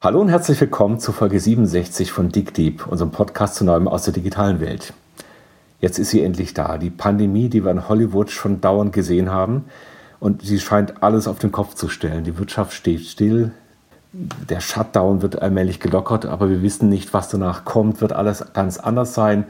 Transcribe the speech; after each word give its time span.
Hallo 0.00 0.20
und 0.20 0.28
herzlich 0.28 0.60
willkommen 0.60 1.00
zu 1.00 1.10
Folge 1.10 1.40
67 1.40 2.12
von 2.12 2.28
Dick 2.28 2.54
Deep, 2.54 2.86
unserem 2.86 3.10
Podcast 3.10 3.56
zu 3.56 3.64
Neuem 3.64 3.88
aus 3.88 4.04
der 4.04 4.12
digitalen 4.12 4.60
Welt. 4.60 4.92
Jetzt 5.80 5.98
ist 5.98 6.10
sie 6.10 6.22
endlich 6.22 6.54
da, 6.54 6.78
die 6.78 6.88
Pandemie, 6.90 7.48
die 7.48 7.64
wir 7.64 7.72
in 7.72 7.88
Hollywood 7.88 8.30
schon 8.30 8.60
dauernd 8.60 8.92
gesehen 8.92 9.32
haben. 9.32 9.64
Und 10.20 10.42
sie 10.42 10.60
scheint 10.60 11.02
alles 11.02 11.26
auf 11.26 11.40
den 11.40 11.50
Kopf 11.50 11.74
zu 11.74 11.88
stellen. 11.88 12.22
Die 12.22 12.38
Wirtschaft 12.38 12.74
steht 12.74 13.00
still, 13.06 13.50
der 14.12 14.60
Shutdown 14.60 15.20
wird 15.20 15.42
allmählich 15.42 15.80
gelockert, 15.80 16.26
aber 16.26 16.48
wir 16.48 16.62
wissen 16.62 16.88
nicht, 16.88 17.12
was 17.12 17.28
danach 17.28 17.64
kommt. 17.64 18.00
Wird 18.00 18.12
alles 18.12 18.52
ganz 18.52 18.78
anders 18.78 19.14
sein? 19.14 19.46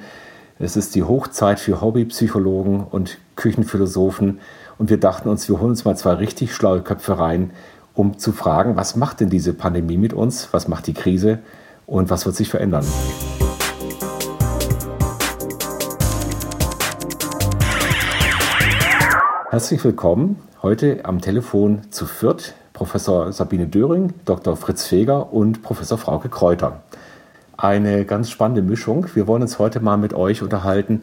Es 0.59 0.79
ist 0.79 0.95
die 0.95 1.05
Hochzeit 1.05 1.61
für 1.61 1.83
Hobbypsychologen 1.83 2.85
und 2.85 3.19
Küchenphilosophen. 3.37 4.39
Und 4.79 4.89
wir 4.89 4.99
dachten 4.99 5.29
uns, 5.29 5.47
wir 5.47 5.61
holen 5.61 5.73
uns 5.73 5.85
mal 5.85 5.97
zwei 5.97 6.15
richtig 6.15 6.55
schlaue 6.55 6.81
Köpfe 6.81 7.19
rein, 7.19 7.51
um 7.99 8.17
zu 8.17 8.31
fragen, 8.31 8.77
was 8.77 8.95
macht 8.95 9.19
denn 9.19 9.29
diese 9.29 9.53
Pandemie 9.53 9.97
mit 9.97 10.13
uns, 10.13 10.49
was 10.53 10.69
macht 10.69 10.87
die 10.87 10.95
Krise 10.95 11.41
und 11.85 12.11
was 12.11 12.27
wird 12.27 12.37
sich 12.37 12.49
verändern. 12.49 12.87
Herzlich 19.51 19.83
willkommen 19.83 20.39
heute 20.63 21.01
am 21.05 21.21
Telefon 21.21 21.91
zu 21.91 22.07
Fürth 22.07 22.55
Professor 22.73 23.33
Sabine 23.33 23.67
Döring, 23.67 24.15
Dr. 24.25 24.57
Fritz 24.57 24.87
Feger 24.87 25.33
und 25.33 25.63
Professor 25.63 25.99
Frauke 25.99 26.29
Kräuter. 26.29 26.83
Eine 27.57 28.05
ganz 28.05 28.31
spannende 28.31 28.63
Mischung. 28.63 29.09
Wir 29.15 29.27
wollen 29.27 29.43
uns 29.43 29.59
heute 29.59 29.81
mal 29.81 29.97
mit 29.97 30.15
euch 30.15 30.43
unterhalten. 30.43 31.03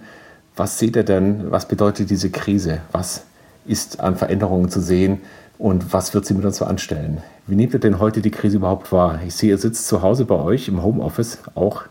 Was 0.56 0.80
seht 0.80 0.96
ihr 0.96 1.04
denn, 1.04 1.52
was 1.52 1.68
bedeutet 1.68 2.10
diese 2.10 2.30
Krise? 2.30 2.80
Was 2.94 3.26
ist 3.66 4.00
an 4.00 4.16
Veränderungen 4.16 4.70
zu 4.70 4.80
sehen? 4.80 5.20
Und 5.58 5.94
was 5.94 6.14
wird 6.14 6.26
sie 6.26 6.34
mit 6.34 6.46
uns 6.46 6.58
so 6.58 6.66
anstellen? 6.66 7.22
Wie 7.48 7.56
nehmt 7.56 7.74
ihr 7.74 7.80
denn 7.80 8.00
heute 8.00 8.22
die 8.22 8.32
Krise 8.32 8.58
überhaupt 8.58 8.92
wahr? 8.92 9.20
Ich 9.26 9.36
sehe, 9.36 9.50
ihr 9.50 9.58
sitzt 9.58 9.88
zu 9.88 10.02
Hause 10.02 10.26
bei 10.26 10.36
euch 10.36 10.68
im 10.68 10.84
Homeoffice, 10.84 11.40
auch 11.54 11.84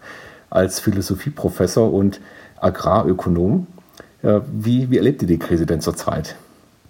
als 0.51 0.81
Philosophieprofessor 0.81 1.93
und 1.93 2.21
Agrarökonom. 2.61 3.67
Äh, 4.23 4.41
wie, 4.53 4.91
wie 4.91 4.97
erlebt 4.97 5.23
ihr 5.23 5.29
die 5.29 5.39
Krise 5.39 5.67
denn 5.67 5.81
zurzeit? 5.81 6.37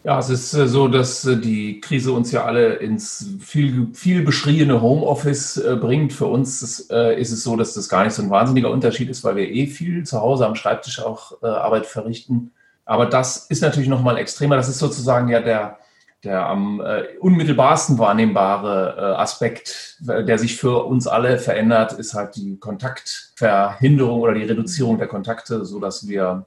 Ja, 0.03 0.19
es 0.19 0.29
ist 0.29 0.53
äh, 0.55 0.69
so, 0.69 0.89
dass 0.89 1.25
äh, 1.25 1.37
die 1.37 1.81
Krise 1.81 2.13
uns 2.13 2.31
ja 2.31 2.45
alle 2.45 2.75
ins 2.75 3.27
viel, 3.41 3.89
viel 3.95 4.23
beschriebene 4.23 4.83
Homeoffice 4.83 5.63
bringt. 5.81 6.13
Für 6.13 6.27
uns 6.27 6.63
ist, 6.63 6.91
es 6.91 7.43
so, 7.43 7.57
dass 7.57 7.75
das 7.75 7.89
gar 7.89 8.05
nicht 8.05 8.15
so 8.15 8.23
ein 8.23 8.31
wahnsinniger 8.31 8.71
Unterschied 8.71 9.09
ist, 9.09 9.25
weil 9.25 9.37
wir 9.37 9.49
eh 9.49 9.67
viel 9.67 10.05
zu 10.05 10.21
Hause 10.21 10.47
am 10.47 10.55
Schreibtisch 10.55 11.01
auch 11.01 11.43
Arbeit 11.43 11.87
verrichten. 11.87 12.53
Aber 12.85 13.07
das 13.07 13.47
ist 13.49 13.63
natürlich 13.63 13.89
noch 13.89 14.03
mal 14.03 14.19
extremer. 14.19 14.57
Das 14.57 14.69
ist 14.69 14.79
sozusagen 14.79 15.29
ja 15.29 15.41
der, 15.41 15.79
der 16.25 16.47
am 16.47 16.81
äh, 16.81 17.05
unmittelbarsten 17.21 17.99
wahrnehmbare 17.99 18.97
äh, 18.97 19.21
Aspekt, 19.21 19.99
der 20.01 20.39
sich 20.39 20.57
für 20.57 20.85
uns 20.85 21.07
alle 21.07 21.39
verändert, 21.39 21.93
ist 21.93 22.15
halt 22.15 22.37
die 22.37 22.57
Kontaktverhinderung 22.59 24.21
oder 24.21 24.35
die 24.35 24.45
Reduzierung 24.45 24.99
der 24.99 25.09
Kontakte, 25.09 25.65
so 25.65 25.81
dass 25.81 26.09
wir 26.09 26.47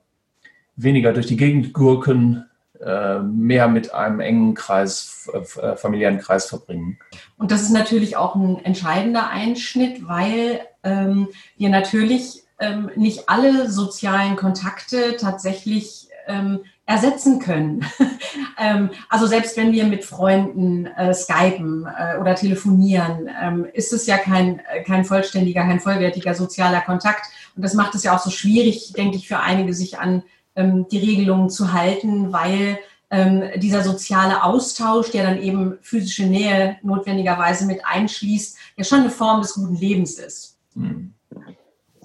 weniger 0.76 1.14
durch 1.14 1.28
die 1.28 1.38
Gegend 1.38 1.74
gurken, 1.74 2.46
äh, 2.80 3.20
mehr 3.20 3.68
mit 3.68 3.94
einem 3.94 4.20
engen 4.20 4.54
Kreis, 4.54 5.30
äh, 5.34 5.76
familiären 5.76 6.20
Kreis 6.20 6.46
verbringen. 6.46 7.00
Und 7.38 7.52
das 7.52 7.64
ist 7.64 7.72
natürlich 7.72 8.18
auch 8.18 8.36
ein 8.36 8.64
entscheidender 8.64 9.30
Einschnitt, 9.30 10.08
weil 10.08 10.62
ähm, 10.84 11.28
wir 11.58 11.70
natürlich 11.70 12.44
ähm, 12.60 12.92
nicht 12.96 13.30
alle 13.30 13.70
sozialen 13.70 14.36
Kontakte 14.36 15.18
tatsächlich 15.18 16.10
ähm, 16.28 16.60
ersetzen 16.88 17.40
können. 17.40 17.86
ähm, 18.58 18.90
also 19.10 19.28
selbst 19.28 19.56
wenn 19.58 19.74
wir 19.74 19.86
mit 19.86 20.06
Freunden 20.06 20.88
äh, 20.88 21.14
skypen 21.14 21.86
äh, 21.86 22.18
oder 22.18 22.34
telefonieren, 22.34 23.30
ähm, 23.40 23.68
ist 23.74 23.94
es 23.94 24.08
ja 24.08 24.18
kein, 24.18 24.60
äh, 24.60 24.84
kein 24.84 25.06
vollständiger, 25.06 25.62
kein 25.62 25.82
vollwertiger 25.82 26.34
sozialer 26.34 26.82
Kontakt. 26.82 27.28
Und 27.56 27.64
das 27.64 27.74
macht 27.74 27.94
es 27.94 28.04
ja 28.04 28.16
auch 28.16 28.20
so 28.20 28.32
schwierig, 28.32 28.94
denke 28.94 29.18
ich, 29.18 29.28
für 29.28 29.40
einige, 29.40 29.74
sich 29.74 30.00
an 30.00 30.24
ähm, 30.56 30.88
die 30.90 30.98
Regelungen 30.98 31.50
zu 31.50 31.74
halten, 31.74 32.32
weil 32.32 32.80
ähm, 33.10 33.44
dieser 33.58 33.84
soziale 33.84 34.44
Austausch, 34.44 35.12
der 35.12 35.24
dann 35.24 35.42
eben 35.42 35.78
physische 35.82 36.26
Nähe 36.26 36.78
notwendigerweise 36.84 37.66
mit 37.66 37.86
einschließt, 37.86 38.58
ja 38.78 38.84
schon 38.86 39.02
eine 39.02 39.10
Form 39.10 39.42
des 39.42 39.54
guten 39.54 39.76
Lebens 39.76 40.18
ist. 40.20 40.58
Mhm. 40.74 41.14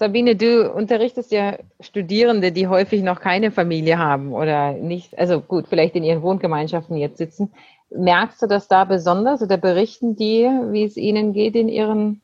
Sabine, 0.03 0.35
du 0.35 0.69
unterrichtest 0.69 1.31
ja 1.31 1.59
Studierende, 1.79 2.51
die 2.51 2.67
häufig 2.67 3.05
noch 3.05 3.21
keine 3.21 3.53
Familie 3.53 3.99
haben 3.99 4.33
oder 4.33 4.73
nicht, 4.73 5.17
also 5.17 5.41
gut, 5.41 5.67
vielleicht 5.69 5.95
in 5.95 6.03
ihren 6.03 6.23
Wohngemeinschaften 6.23 6.97
jetzt 6.97 7.19
sitzen. 7.19 7.53
Merkst 7.89 8.43
du 8.43 8.49
das 8.49 8.67
da 8.67 8.83
besonders 8.85 9.43
oder 9.43 9.59
berichten 9.59 10.17
die, 10.17 10.51
wie 10.73 10.83
es 10.83 10.97
ihnen 10.97 11.33
geht 11.33 11.55
in 11.55 11.69
ihren 11.69 12.21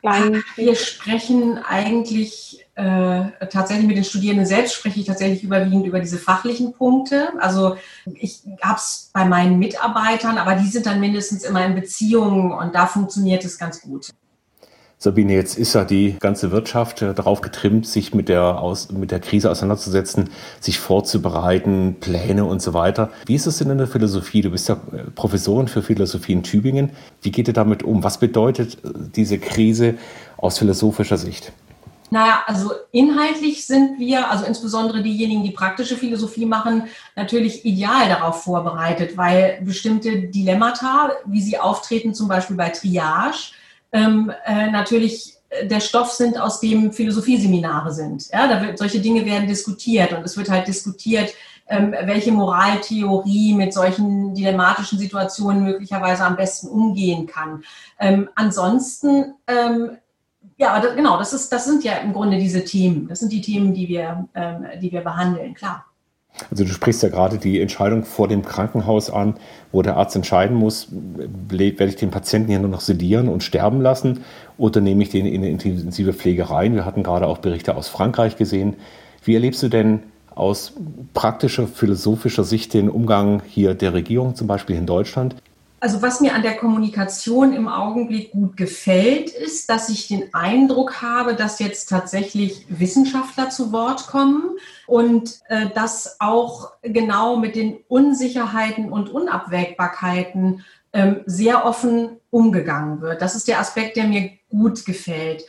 kleinen? 0.00 0.42
Wir 0.56 0.74
sprechen 0.74 1.58
eigentlich 1.58 2.64
äh, 2.76 3.24
tatsächlich 3.50 3.86
mit 3.86 3.98
den 3.98 4.04
Studierenden 4.04 4.46
selbst, 4.46 4.72
spreche 4.72 5.00
ich 5.00 5.04
tatsächlich 5.04 5.44
überwiegend 5.44 5.84
über 5.84 6.00
diese 6.00 6.16
fachlichen 6.16 6.72
Punkte. 6.72 7.28
Also 7.40 7.76
ich 8.14 8.40
habe 8.62 8.78
es 8.78 9.10
bei 9.12 9.26
meinen 9.26 9.58
Mitarbeitern, 9.58 10.38
aber 10.38 10.54
die 10.54 10.68
sind 10.68 10.86
dann 10.86 10.98
mindestens 10.98 11.44
immer 11.44 11.62
in 11.66 11.74
Beziehungen 11.74 12.52
und 12.52 12.74
da 12.74 12.86
funktioniert 12.86 13.44
es 13.44 13.58
ganz 13.58 13.82
gut. 13.82 14.12
Sabine, 15.00 15.34
jetzt 15.34 15.56
ist 15.56 15.74
ja 15.74 15.84
die 15.84 16.16
ganze 16.18 16.50
Wirtschaft 16.50 17.02
äh, 17.02 17.14
darauf 17.14 17.40
getrimmt, 17.40 17.86
sich 17.86 18.14
mit 18.14 18.28
der, 18.28 18.60
Aus 18.60 18.90
mit 18.90 19.12
der 19.12 19.20
Krise 19.20 19.48
auseinanderzusetzen, 19.48 20.30
sich 20.58 20.80
vorzubereiten, 20.80 21.98
Pläne 22.00 22.44
und 22.44 22.60
so 22.60 22.74
weiter. 22.74 23.10
Wie 23.26 23.36
ist 23.36 23.46
es 23.46 23.58
denn 23.58 23.70
in 23.70 23.78
der 23.78 23.86
Philosophie? 23.86 24.42
Du 24.42 24.50
bist 24.50 24.68
ja 24.68 24.74
äh, 24.74 25.08
Professorin 25.14 25.68
für 25.68 25.82
Philosophie 25.82 26.32
in 26.32 26.42
Tübingen. 26.42 26.90
Wie 27.22 27.30
geht 27.30 27.46
ihr 27.46 27.54
damit 27.54 27.84
um? 27.84 28.02
Was 28.02 28.18
bedeutet 28.18 28.84
äh, 28.84 28.88
diese 29.14 29.38
Krise 29.38 29.94
aus 30.36 30.58
philosophischer 30.58 31.16
Sicht? 31.16 31.52
Naja, 32.10 32.42
also 32.46 32.72
inhaltlich 32.90 33.66
sind 33.66 34.00
wir, 34.00 34.28
also 34.28 34.46
insbesondere 34.46 35.02
diejenigen, 35.02 35.44
die 35.44 35.52
praktische 35.52 35.94
Philosophie 35.94 36.46
machen, 36.46 36.84
natürlich 37.14 37.64
ideal 37.64 38.08
darauf 38.08 38.42
vorbereitet, 38.42 39.16
weil 39.16 39.60
bestimmte 39.62 40.22
Dilemmata, 40.22 41.12
wie 41.26 41.42
sie 41.42 41.56
auftreten, 41.56 42.14
zum 42.14 42.26
Beispiel 42.26 42.56
bei 42.56 42.70
Triage, 42.70 43.52
ähm, 43.92 44.32
äh, 44.44 44.70
natürlich 44.70 45.34
äh, 45.50 45.66
der 45.66 45.80
Stoff 45.80 46.12
sind, 46.12 46.38
aus 46.38 46.60
dem 46.60 46.92
Philosophieseminare 46.92 47.92
sind. 47.92 48.28
Ja, 48.32 48.48
da 48.48 48.62
wird, 48.62 48.78
solche 48.78 49.00
Dinge 49.00 49.24
werden 49.24 49.48
diskutiert 49.48 50.12
und 50.12 50.24
es 50.24 50.36
wird 50.36 50.50
halt 50.50 50.68
diskutiert, 50.68 51.32
ähm, 51.68 51.94
welche 52.04 52.32
Moraltheorie 52.32 53.54
mit 53.54 53.74
solchen 53.74 54.34
dilematischen 54.34 54.98
Situationen 54.98 55.64
möglicherweise 55.64 56.24
am 56.24 56.36
besten 56.36 56.68
umgehen 56.68 57.26
kann. 57.26 57.62
Ähm, 57.98 58.28
ansonsten, 58.34 59.34
ähm, 59.46 59.98
ja, 60.56 60.80
das, 60.80 60.96
genau, 60.96 61.18
das, 61.18 61.32
ist, 61.32 61.52
das 61.52 61.66
sind 61.66 61.84
ja 61.84 61.96
im 61.98 62.12
Grunde 62.12 62.38
diese 62.38 62.64
Themen. 62.64 63.06
Das 63.08 63.20
sind 63.20 63.32
die 63.32 63.42
Themen, 63.42 63.74
die 63.74 63.88
wir, 63.88 64.28
ähm, 64.34 64.66
die 64.80 64.90
wir 64.90 65.02
behandeln, 65.02 65.54
klar. 65.54 65.84
Also 66.50 66.64
du 66.64 66.70
sprichst 66.70 67.02
ja 67.02 67.08
gerade 67.08 67.38
die 67.38 67.60
Entscheidung 67.60 68.04
vor 68.04 68.28
dem 68.28 68.44
Krankenhaus 68.44 69.10
an, 69.10 69.34
wo 69.72 69.82
der 69.82 69.96
Arzt 69.96 70.16
entscheiden 70.16 70.56
muss, 70.56 70.88
werde 70.90 71.86
ich 71.86 71.96
den 71.96 72.10
Patienten 72.10 72.48
hier 72.48 72.60
nur 72.60 72.70
noch 72.70 72.80
sedieren 72.80 73.28
und 73.28 73.42
sterben 73.42 73.80
lassen 73.80 74.20
oder 74.56 74.80
nehme 74.80 75.02
ich 75.02 75.10
den 75.10 75.26
in 75.26 75.42
eine 75.42 75.50
intensive 75.50 76.12
Pflege 76.12 76.48
rein? 76.50 76.74
Wir 76.74 76.84
hatten 76.84 77.02
gerade 77.02 77.26
auch 77.26 77.38
Berichte 77.38 77.76
aus 77.76 77.88
Frankreich 77.88 78.36
gesehen. 78.36 78.76
Wie 79.24 79.34
erlebst 79.34 79.62
du 79.62 79.68
denn 79.68 80.04
aus 80.34 80.74
praktischer, 81.12 81.66
philosophischer 81.66 82.44
Sicht 82.44 82.72
den 82.72 82.88
Umgang 82.88 83.42
hier 83.46 83.74
der 83.74 83.92
Regierung, 83.92 84.36
zum 84.36 84.46
Beispiel 84.46 84.76
in 84.76 84.86
Deutschland? 84.86 85.34
Also 85.80 86.02
was 86.02 86.20
mir 86.20 86.34
an 86.34 86.42
der 86.42 86.56
Kommunikation 86.56 87.52
im 87.52 87.68
Augenblick 87.68 88.32
gut 88.32 88.56
gefällt, 88.56 89.30
ist, 89.30 89.70
dass 89.70 89.88
ich 89.88 90.08
den 90.08 90.34
Eindruck 90.34 91.02
habe, 91.02 91.34
dass 91.34 91.60
jetzt 91.60 91.88
tatsächlich 91.88 92.66
Wissenschaftler 92.68 93.50
zu 93.50 93.70
Wort 93.70 94.08
kommen 94.08 94.56
und 94.88 95.38
äh, 95.48 95.68
dass 95.74 96.16
auch 96.18 96.72
genau 96.82 97.36
mit 97.36 97.54
den 97.54 97.78
Unsicherheiten 97.86 98.90
und 98.90 99.08
Unabwägbarkeiten 99.08 100.64
ähm, 100.92 101.20
sehr 101.26 101.64
offen 101.64 102.16
umgegangen 102.30 103.00
wird. 103.00 103.22
Das 103.22 103.36
ist 103.36 103.46
der 103.46 103.60
Aspekt, 103.60 103.96
der 103.96 104.04
mir 104.04 104.30
gut 104.50 104.84
gefällt. 104.84 105.44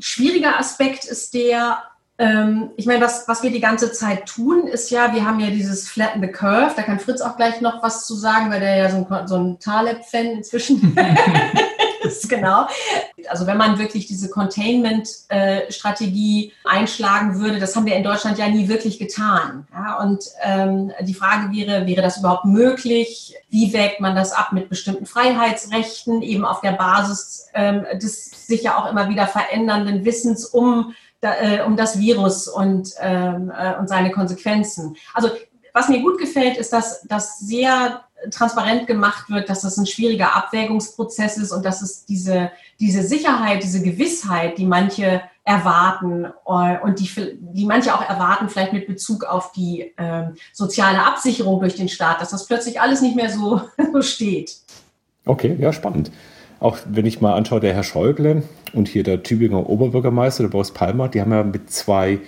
Schwieriger 0.00 0.58
Aspekt 0.58 1.06
ist 1.06 1.32
der, 1.32 1.82
ich 2.18 2.86
meine, 2.86 3.00
was, 3.00 3.26
was 3.26 3.42
wir 3.42 3.50
die 3.50 3.60
ganze 3.60 3.90
Zeit 3.90 4.26
tun, 4.26 4.68
ist 4.68 4.90
ja, 4.90 5.12
wir 5.12 5.26
haben 5.26 5.40
ja 5.40 5.48
dieses 5.48 5.88
Flatten 5.88 6.20
the 6.20 6.28
Curve, 6.28 6.74
da 6.76 6.82
kann 6.82 7.00
Fritz 7.00 7.20
auch 7.20 7.36
gleich 7.36 7.60
noch 7.60 7.82
was 7.82 8.06
zu 8.06 8.14
sagen, 8.14 8.50
weil 8.50 8.60
der 8.60 8.76
ja 8.76 8.90
so 8.90 9.06
ein, 9.10 9.26
so 9.26 9.36
ein 9.36 9.58
Taleb-Fan 9.58 10.26
inzwischen 10.26 10.96
ist. 12.04 12.28
Genau. 12.28 12.66
Also 13.28 13.46
wenn 13.46 13.56
man 13.56 13.78
wirklich 13.78 14.06
diese 14.06 14.28
Containment-Strategie 14.30 16.52
einschlagen 16.64 17.40
würde, 17.40 17.58
das 17.58 17.74
haben 17.76 17.86
wir 17.86 17.96
in 17.96 18.04
Deutschland 18.04 18.38
ja 18.38 18.48
nie 18.48 18.68
wirklich 18.68 18.98
getan. 18.98 19.66
Ja, 19.72 19.98
und 20.00 20.24
ähm, 20.42 20.92
die 21.00 21.14
Frage 21.14 21.50
wäre, 21.52 21.86
wäre 21.86 22.02
das 22.02 22.18
überhaupt 22.18 22.44
möglich? 22.44 23.34
Wie 23.48 23.72
wägt 23.72 24.00
man 24.00 24.14
das 24.14 24.32
ab 24.32 24.52
mit 24.52 24.68
bestimmten 24.68 25.06
Freiheitsrechten, 25.06 26.20
eben 26.22 26.44
auf 26.44 26.60
der 26.60 26.72
Basis 26.72 27.48
ähm, 27.54 27.86
des 27.94 28.46
sich 28.46 28.62
ja 28.62 28.76
auch 28.76 28.90
immer 28.90 29.08
wieder 29.08 29.26
verändernden 29.26 30.04
Wissens 30.04 30.44
um 30.44 30.94
da, 31.22 31.34
äh, 31.40 31.62
um 31.62 31.76
das 31.76 31.98
Virus 31.98 32.48
und, 32.48 32.94
ähm, 33.00 33.50
äh, 33.56 33.78
und 33.78 33.88
seine 33.88 34.10
Konsequenzen. 34.10 34.96
Also 35.14 35.30
was 35.72 35.88
mir 35.88 36.02
gut 36.02 36.18
gefällt, 36.18 36.58
ist, 36.58 36.72
dass, 36.72 37.02
dass 37.02 37.38
sehr 37.38 38.04
transparent 38.30 38.86
gemacht 38.86 39.30
wird, 39.30 39.48
dass 39.48 39.62
das 39.62 39.78
ein 39.78 39.86
schwieriger 39.86 40.36
Abwägungsprozess 40.36 41.38
ist 41.38 41.52
und 41.52 41.64
dass 41.64 41.80
es 41.80 42.04
diese, 42.04 42.50
diese 42.78 43.02
Sicherheit, 43.02 43.62
diese 43.62 43.82
Gewissheit, 43.82 44.58
die 44.58 44.66
manche 44.66 45.22
erwarten 45.44 46.24
äh, 46.24 46.78
und 46.80 47.00
die, 47.00 47.08
die 47.40 47.66
manche 47.66 47.94
auch 47.94 48.08
erwarten, 48.08 48.48
vielleicht 48.48 48.72
mit 48.72 48.86
Bezug 48.86 49.24
auf 49.24 49.52
die 49.52 49.92
äh, 49.96 50.24
soziale 50.52 51.04
Absicherung 51.04 51.60
durch 51.60 51.76
den 51.76 51.88
Staat, 51.88 52.20
dass 52.20 52.30
das 52.30 52.46
plötzlich 52.46 52.80
alles 52.80 53.00
nicht 53.00 53.16
mehr 53.16 53.30
so, 53.30 53.62
so 53.92 54.02
steht. 54.02 54.56
Okay, 55.24 55.56
ja, 55.58 55.72
spannend. 55.72 56.10
Auch 56.62 56.78
wenn 56.88 57.06
ich 57.06 57.20
mal 57.20 57.34
anschaue, 57.34 57.58
der 57.58 57.74
Herr 57.74 57.82
Schäuble 57.82 58.44
und 58.72 58.86
hier 58.86 59.02
der 59.02 59.24
Tübinger 59.24 59.68
Oberbürgermeister, 59.68 60.44
der 60.44 60.50
Boris 60.50 60.70
Palmer, 60.70 61.08
die 61.08 61.20
haben 61.20 61.32
ja 61.32 61.42
mit 61.42 61.72
zwei 61.72 62.20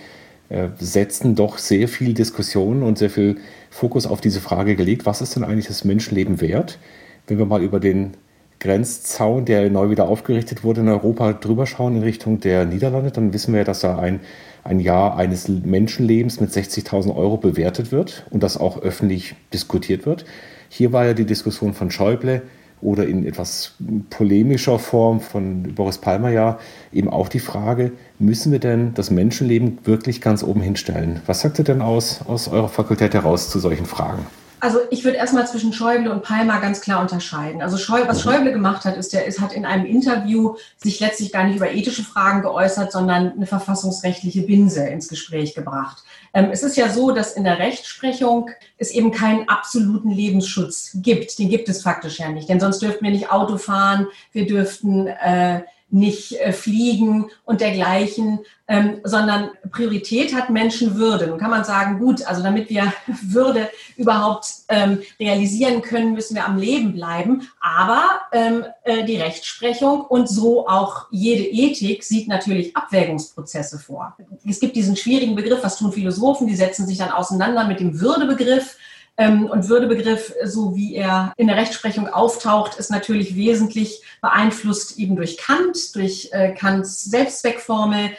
äh, 0.49 0.67
Sätzen 0.77 1.35
doch 1.35 1.57
sehr 1.57 1.87
viel 1.87 2.13
Diskussion 2.13 2.83
und 2.83 2.97
sehr 2.97 3.09
viel 3.09 3.37
Fokus 3.69 4.05
auf 4.05 4.19
diese 4.19 4.41
Frage 4.41 4.75
gelegt, 4.75 5.05
was 5.05 5.21
ist 5.21 5.37
denn 5.37 5.45
eigentlich 5.45 5.67
das 5.67 5.85
Menschenleben 5.85 6.41
wert? 6.41 6.79
Wenn 7.27 7.37
wir 7.37 7.45
mal 7.45 7.63
über 7.63 7.79
den 7.79 8.17
Grenzzaun, 8.59 9.45
der 9.45 9.69
neu 9.69 9.89
wieder 9.89 10.09
aufgerichtet 10.09 10.65
wurde 10.65 10.81
in 10.81 10.89
Europa, 10.89 11.31
drüber 11.31 11.65
schauen 11.65 11.95
in 11.95 12.03
Richtung 12.03 12.41
der 12.41 12.65
Niederlande, 12.65 13.11
dann 13.11 13.31
wissen 13.31 13.53
wir, 13.53 13.63
dass 13.63 13.79
da 13.79 13.97
ein, 13.99 14.19
ein 14.65 14.81
Jahr 14.81 15.15
eines 15.15 15.47
Menschenlebens 15.47 16.41
mit 16.41 16.49
60.000 16.51 17.15
Euro 17.15 17.37
bewertet 17.37 17.93
wird 17.93 18.25
und 18.31 18.43
das 18.43 18.57
auch 18.57 18.81
öffentlich 18.81 19.35
diskutiert 19.53 20.05
wird. 20.05 20.25
Hier 20.67 20.91
war 20.91 21.05
ja 21.05 21.13
die 21.13 21.25
Diskussion 21.25 21.73
von 21.73 21.89
Schäuble 21.89 22.41
oder 22.85 23.07
in 23.07 23.25
etwas 23.25 23.73
polemischer 24.09 24.79
Form 24.79 25.19
von 25.19 25.73
Boris 25.75 25.97
Palmer 25.97 26.29
ja 26.29 26.59
eben 26.93 27.09
auch 27.09 27.27
die 27.27 27.39
Frage, 27.39 27.91
müssen 28.19 28.51
wir 28.51 28.59
denn 28.59 28.93
das 28.93 29.09
Menschenleben 29.09 29.79
wirklich 29.83 30.21
ganz 30.21 30.43
oben 30.43 30.61
hinstellen? 30.61 31.21
Was 31.25 31.41
sagt 31.41 31.59
ihr 31.59 31.65
denn 31.65 31.81
aus, 31.81 32.21
aus 32.27 32.47
eurer 32.47 32.69
Fakultät 32.69 33.13
heraus 33.13 33.49
zu 33.49 33.59
solchen 33.59 33.85
Fragen? 33.85 34.25
Also 34.61 34.79
ich 34.89 35.03
würde 35.03 35.17
erstmal 35.17 35.45
zwischen 35.45 35.73
Schäuble 35.73 36.11
und 36.11 36.23
Palmer 36.23 36.59
ganz 36.59 36.81
klar 36.81 37.01
unterscheiden. 37.01 37.61
Also 37.61 37.77
Schäuble, 37.77 38.07
was 38.07 38.25
mhm. 38.25 38.29
Schäuble 38.29 38.51
gemacht 38.51 38.85
hat, 38.85 38.97
ist, 38.97 39.13
er 39.13 39.25
ist, 39.25 39.41
hat 39.41 39.53
in 39.53 39.65
einem 39.65 39.85
Interview 39.85 40.55
sich 40.77 40.99
letztlich 40.99 41.31
gar 41.31 41.43
nicht 41.43 41.57
über 41.57 41.71
ethische 41.71 42.03
Fragen 42.03 42.41
geäußert, 42.41 42.91
sondern 42.91 43.33
eine 43.33 43.45
verfassungsrechtliche 43.45 44.43
Binse 44.43 44.87
ins 44.87 45.07
Gespräch 45.07 45.53
gebracht. 45.53 46.03
Ähm, 46.35 46.49
es 46.51 46.61
ist 46.61 46.75
ja 46.75 46.89
so, 46.89 47.11
dass 47.11 47.33
in 47.33 47.45
der 47.45 47.57
Rechtsprechung 47.57 48.51
es 48.77 48.91
eben 48.91 49.11
keinen 49.11 49.47
absoluten 49.47 50.11
Lebensschutz 50.11 50.91
gibt. 50.95 51.39
Den 51.39 51.49
gibt 51.49 51.69
es 51.69 51.81
faktisch 51.81 52.19
ja 52.19 52.29
nicht, 52.29 52.49
denn 52.49 52.59
sonst 52.59 52.81
dürften 52.81 53.05
wir 53.05 53.11
nicht 53.11 53.31
Auto 53.31 53.57
fahren, 53.57 54.07
wir 54.33 54.45
dürften 54.45 55.07
äh, 55.07 55.61
nicht 55.89 56.33
äh, 56.39 56.51
fliegen 56.51 57.29
und 57.45 57.61
dergleichen, 57.61 58.39
ähm, 58.67 58.99
sondern 59.03 59.51
Priorität 59.71 60.33
hat 60.33 60.49
Menschenwürde. 60.49 61.27
Nun 61.27 61.37
kann 61.37 61.51
man 61.51 61.63
sagen, 61.63 61.99
gut, 61.99 62.25
also 62.25 62.41
damit 62.41 62.69
wir 62.69 62.91
Würde 63.21 63.69
überhaupt 63.95 64.47
ähm, 64.69 65.01
realisieren 65.19 65.81
können, 65.81 66.13
müssen 66.13 66.35
wir 66.35 66.45
am 66.45 66.57
Leben 66.57 66.93
bleiben. 66.93 67.47
Aber 67.61 68.21
ähm, 68.31 68.65
äh, 68.83 69.05
die 69.05 69.17
Rechtsprechung 69.17 70.01
und 70.01 70.27
so 70.27 70.67
auch 70.67 71.05
jede 71.11 71.43
Ethik 71.43 72.03
sieht 72.03 72.27
natürlich 72.27 72.75
Abwägungsprozesse 72.75 73.79
vor. 73.79 74.17
Es 74.47 74.59
gibt 74.59 74.75
diesen 74.75 74.95
schwierigen 74.95 75.35
Begriff, 75.35 75.63
was 75.63 75.77
tun 75.77 75.91
Philosophen, 75.91 76.47
die 76.47 76.55
setzen 76.55 76.87
sich 76.87 76.97
dann 76.97 77.11
auseinander 77.11 77.67
mit 77.67 77.79
dem 77.79 77.99
Würdebegriff. 78.01 78.77
Ähm, 79.17 79.45
und 79.45 79.69
Würdebegriff, 79.69 80.33
so 80.43 80.75
wie 80.75 80.95
er 80.95 81.31
in 81.37 81.47
der 81.47 81.55
Rechtsprechung 81.55 82.09
auftaucht, 82.09 82.75
ist 82.75 82.91
natürlich 82.91 83.35
wesentlich 83.35 84.01
beeinflusst 84.21 84.99
eben 84.99 85.15
durch 85.15 85.37
Kant, 85.37 85.95
durch 85.95 86.27
äh, 86.33 86.53
Kants 86.53 87.05
Selbstzweckformel, 87.05 88.09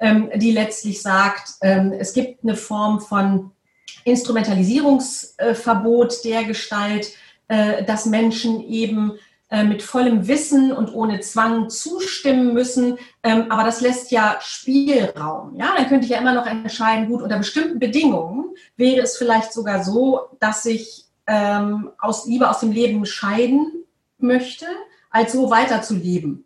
ähm, 0.00 0.30
die 0.34 0.52
letztlich 0.52 1.02
sagt, 1.02 1.56
ähm, 1.62 1.92
es 1.92 2.14
gibt 2.14 2.42
eine 2.42 2.56
Form 2.56 3.00
von 3.00 3.52
Instrumentalisierungsverbot 4.04 6.24
der 6.24 6.44
Gestalt, 6.44 7.12
äh, 7.48 7.84
dass 7.84 8.06
Menschen 8.06 8.62
eben 8.62 9.18
äh, 9.48 9.62
mit 9.62 9.82
vollem 9.82 10.26
Wissen 10.26 10.72
und 10.72 10.92
ohne 10.92 11.20
Zwang 11.20 11.70
zustimmen 11.70 12.52
müssen. 12.52 12.98
Ähm, 13.22 13.50
aber 13.50 13.62
das 13.62 13.80
lässt 13.80 14.10
ja 14.10 14.38
Spielraum. 14.40 15.54
Ja, 15.56 15.74
dann 15.76 15.86
könnte 15.88 16.04
ich 16.04 16.10
ja 16.10 16.18
immer 16.18 16.34
noch 16.34 16.46
entscheiden, 16.46 17.08
gut, 17.08 17.22
unter 17.22 17.38
bestimmten 17.38 17.78
Bedingungen 17.78 18.46
wäre 18.76 19.02
es 19.02 19.16
vielleicht 19.16 19.52
sogar 19.52 19.84
so, 19.84 20.20
dass 20.40 20.64
ich 20.64 21.04
ähm, 21.28 21.90
aus, 21.98 22.26
lieber 22.26 22.50
aus 22.50 22.60
dem 22.60 22.72
Leben 22.72 23.06
scheiden 23.06 23.84
möchte, 24.18 24.66
als 25.10 25.32
so 25.32 25.48
weiterzuleben. 25.50 26.44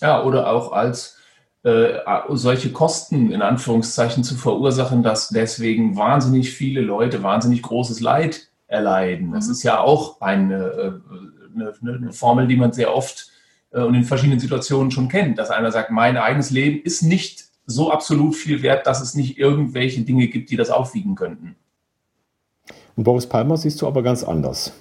Ja, 0.00 0.22
oder 0.22 0.50
auch 0.50 0.72
als 0.72 1.16
äh, 1.62 2.00
solche 2.30 2.72
Kosten 2.72 3.30
in 3.30 3.40
Anführungszeichen 3.40 4.24
zu 4.24 4.34
verursachen, 4.34 5.02
dass 5.02 5.28
deswegen 5.28 5.96
wahnsinnig 5.96 6.50
viele 6.52 6.80
Leute 6.80 7.22
wahnsinnig 7.22 7.62
großes 7.62 8.00
Leid 8.00 8.48
erleiden. 8.66 9.32
Das 9.32 9.46
mhm. 9.46 9.52
ist 9.52 9.62
ja 9.62 9.80
auch 9.80 10.20
eine 10.20 10.56
äh, 10.56 10.92
eine, 11.54 11.72
eine 11.82 12.12
Formel, 12.12 12.46
die 12.46 12.56
man 12.56 12.72
sehr 12.72 12.94
oft 12.94 13.30
äh, 13.72 13.80
und 13.80 13.94
in 13.94 14.04
verschiedenen 14.04 14.40
Situationen 14.40 14.90
schon 14.90 15.08
kennt, 15.08 15.38
dass 15.38 15.50
einer 15.50 15.72
sagt, 15.72 15.90
mein 15.90 16.16
eigenes 16.16 16.50
Leben 16.50 16.82
ist 16.82 17.02
nicht 17.02 17.46
so 17.66 17.90
absolut 17.90 18.34
viel 18.34 18.62
wert, 18.62 18.86
dass 18.86 19.00
es 19.00 19.14
nicht 19.14 19.38
irgendwelche 19.38 20.02
Dinge 20.02 20.28
gibt, 20.28 20.50
die 20.50 20.56
das 20.56 20.70
aufwiegen 20.70 21.14
könnten. 21.14 21.56
Und 22.96 23.04
Boris 23.04 23.26
Palmer 23.26 23.56
siehst 23.56 23.80
du 23.80 23.86
aber 23.86 24.02
ganz 24.02 24.22
anders. 24.24 24.72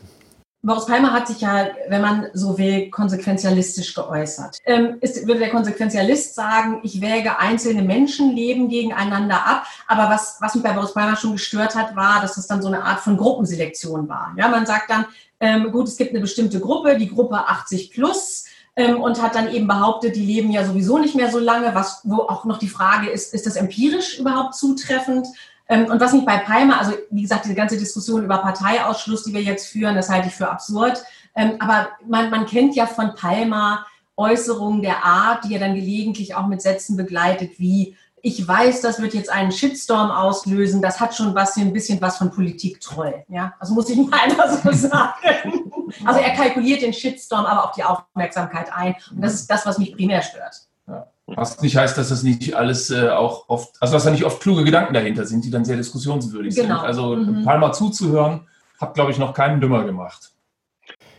Boris 0.63 0.85
Palmer 0.85 1.11
hat 1.11 1.27
sich 1.27 1.41
ja, 1.41 1.69
wenn 1.87 2.01
man 2.01 2.27
so 2.33 2.55
will, 2.59 2.91
konsequenzialistisch 2.91 3.95
geäußert. 3.95 4.59
Ähm, 4.65 4.97
ist, 5.01 5.25
würde 5.25 5.39
der 5.39 5.49
Konsequenzialist 5.49 6.35
sagen, 6.35 6.81
ich 6.83 7.01
wäge 7.01 7.39
einzelne 7.39 7.81
Menschenleben 7.81 8.69
gegeneinander 8.69 9.43
ab. 9.43 9.65
Aber 9.87 10.13
was, 10.13 10.37
was 10.39 10.53
mich 10.53 10.63
bei 10.63 10.73
Boris 10.73 10.93
Palmer 10.93 11.15
schon 11.15 11.31
gestört 11.31 11.73
hat, 11.73 11.95
war, 11.95 12.21
dass 12.21 12.37
es 12.37 12.45
dann 12.45 12.61
so 12.61 12.67
eine 12.67 12.83
Art 12.83 12.99
von 12.99 13.17
Gruppenselektion 13.17 14.07
war. 14.07 14.35
Ja, 14.37 14.49
man 14.49 14.67
sagt 14.67 14.91
dann, 14.91 15.05
ähm, 15.41 15.71
gut, 15.71 15.87
es 15.87 15.97
gibt 15.97 16.11
eine 16.11 16.21
bestimmte 16.21 16.59
Gruppe, 16.59 16.97
die 16.97 17.09
Gruppe 17.09 17.35
80 17.35 17.91
plus, 17.91 18.45
ähm, 18.75 19.01
und 19.01 19.21
hat 19.21 19.35
dann 19.35 19.51
eben 19.51 19.67
behauptet, 19.67 20.15
die 20.15 20.25
leben 20.25 20.51
ja 20.51 20.63
sowieso 20.63 20.97
nicht 20.97 21.15
mehr 21.15 21.29
so 21.29 21.39
lange, 21.39 21.75
was, 21.75 22.01
wo 22.03 22.17
auch 22.17 22.45
noch 22.45 22.59
die 22.59 22.69
Frage 22.69 23.09
ist, 23.09 23.33
ist 23.33 23.45
das 23.45 23.57
empirisch 23.57 24.19
überhaupt 24.19 24.55
zutreffend? 24.55 25.27
Ähm, 25.67 25.85
und 25.85 25.99
was 25.99 26.13
mich 26.13 26.25
bei 26.25 26.37
Palmer, 26.37 26.79
also 26.79 26.93
wie 27.09 27.23
gesagt, 27.23 27.45
diese 27.45 27.55
ganze 27.55 27.77
Diskussion 27.77 28.23
über 28.23 28.37
Parteiausschluss, 28.37 29.23
die 29.23 29.33
wir 29.33 29.41
jetzt 29.41 29.67
führen, 29.67 29.95
das 29.95 30.09
halte 30.09 30.27
ich 30.27 30.35
für 30.35 30.49
absurd. 30.49 31.03
Ähm, 31.35 31.53
aber 31.59 31.89
man, 32.07 32.29
man 32.29 32.45
kennt 32.45 32.75
ja 32.75 32.85
von 32.85 33.15
Palmer 33.15 33.85
Äußerungen 34.17 34.81
der 34.81 35.03
Art, 35.03 35.45
die 35.45 35.53
er 35.53 35.59
dann 35.59 35.75
gelegentlich 35.75 36.35
auch 36.35 36.47
mit 36.47 36.61
Sätzen 36.61 36.95
begleitet, 36.95 37.57
wie 37.57 37.97
ich 38.23 38.47
weiß, 38.47 38.81
das 38.81 39.01
wird 39.01 39.13
jetzt 39.13 39.31
einen 39.31 39.51
Shitstorm 39.51 40.11
auslösen, 40.11 40.81
das 40.81 40.99
hat 40.99 41.15
schon 41.15 41.33
was, 41.33 41.55
ein 41.57 41.73
bisschen 41.73 42.01
was 42.01 42.17
von 42.17 42.31
Politik-Troll. 42.31 43.23
Ja? 43.29 43.53
Also 43.59 43.73
muss 43.73 43.89
ich 43.89 43.97
mal 44.09 44.19
einmal 44.19 44.49
so 44.49 44.71
sagen. 44.87 45.71
Also 46.05 46.19
er 46.19 46.31
kalkuliert 46.31 46.81
den 46.81 46.93
Shitstorm, 46.93 47.45
aber 47.45 47.65
auch 47.65 47.73
die 47.73 47.83
Aufmerksamkeit 47.83 48.71
ein. 48.73 48.95
Und 49.11 49.21
das 49.21 49.33
ist 49.33 49.49
das, 49.49 49.65
was 49.65 49.77
mich 49.77 49.95
primär 49.95 50.21
stört. 50.21 50.61
Ja. 50.87 51.07
Was 51.27 51.61
nicht 51.61 51.77
heißt, 51.77 51.97
dass 51.97 52.09
das 52.09 52.23
nicht 52.23 52.55
alles 52.55 52.91
äh, 52.91 53.09
auch 53.09 53.49
oft, 53.49 53.75
also 53.79 53.93
dass 53.93 54.03
da 54.03 54.11
nicht 54.11 54.25
oft 54.25 54.41
kluge 54.41 54.63
Gedanken 54.63 54.93
dahinter 54.93 55.25
sind, 55.25 55.45
die 55.45 55.49
dann 55.49 55.65
sehr 55.65 55.77
diskussionswürdig 55.77 56.55
genau. 56.55 56.79
sind. 56.79 56.85
Also 56.85 57.15
mhm. 57.15 57.43
Palmer 57.43 57.71
zuzuhören, 57.73 58.47
hat, 58.79 58.93
glaube 58.93 59.11
ich, 59.11 59.17
noch 59.17 59.33
keinen 59.33 59.61
dümmer 59.61 59.83
gemacht. 59.83 60.31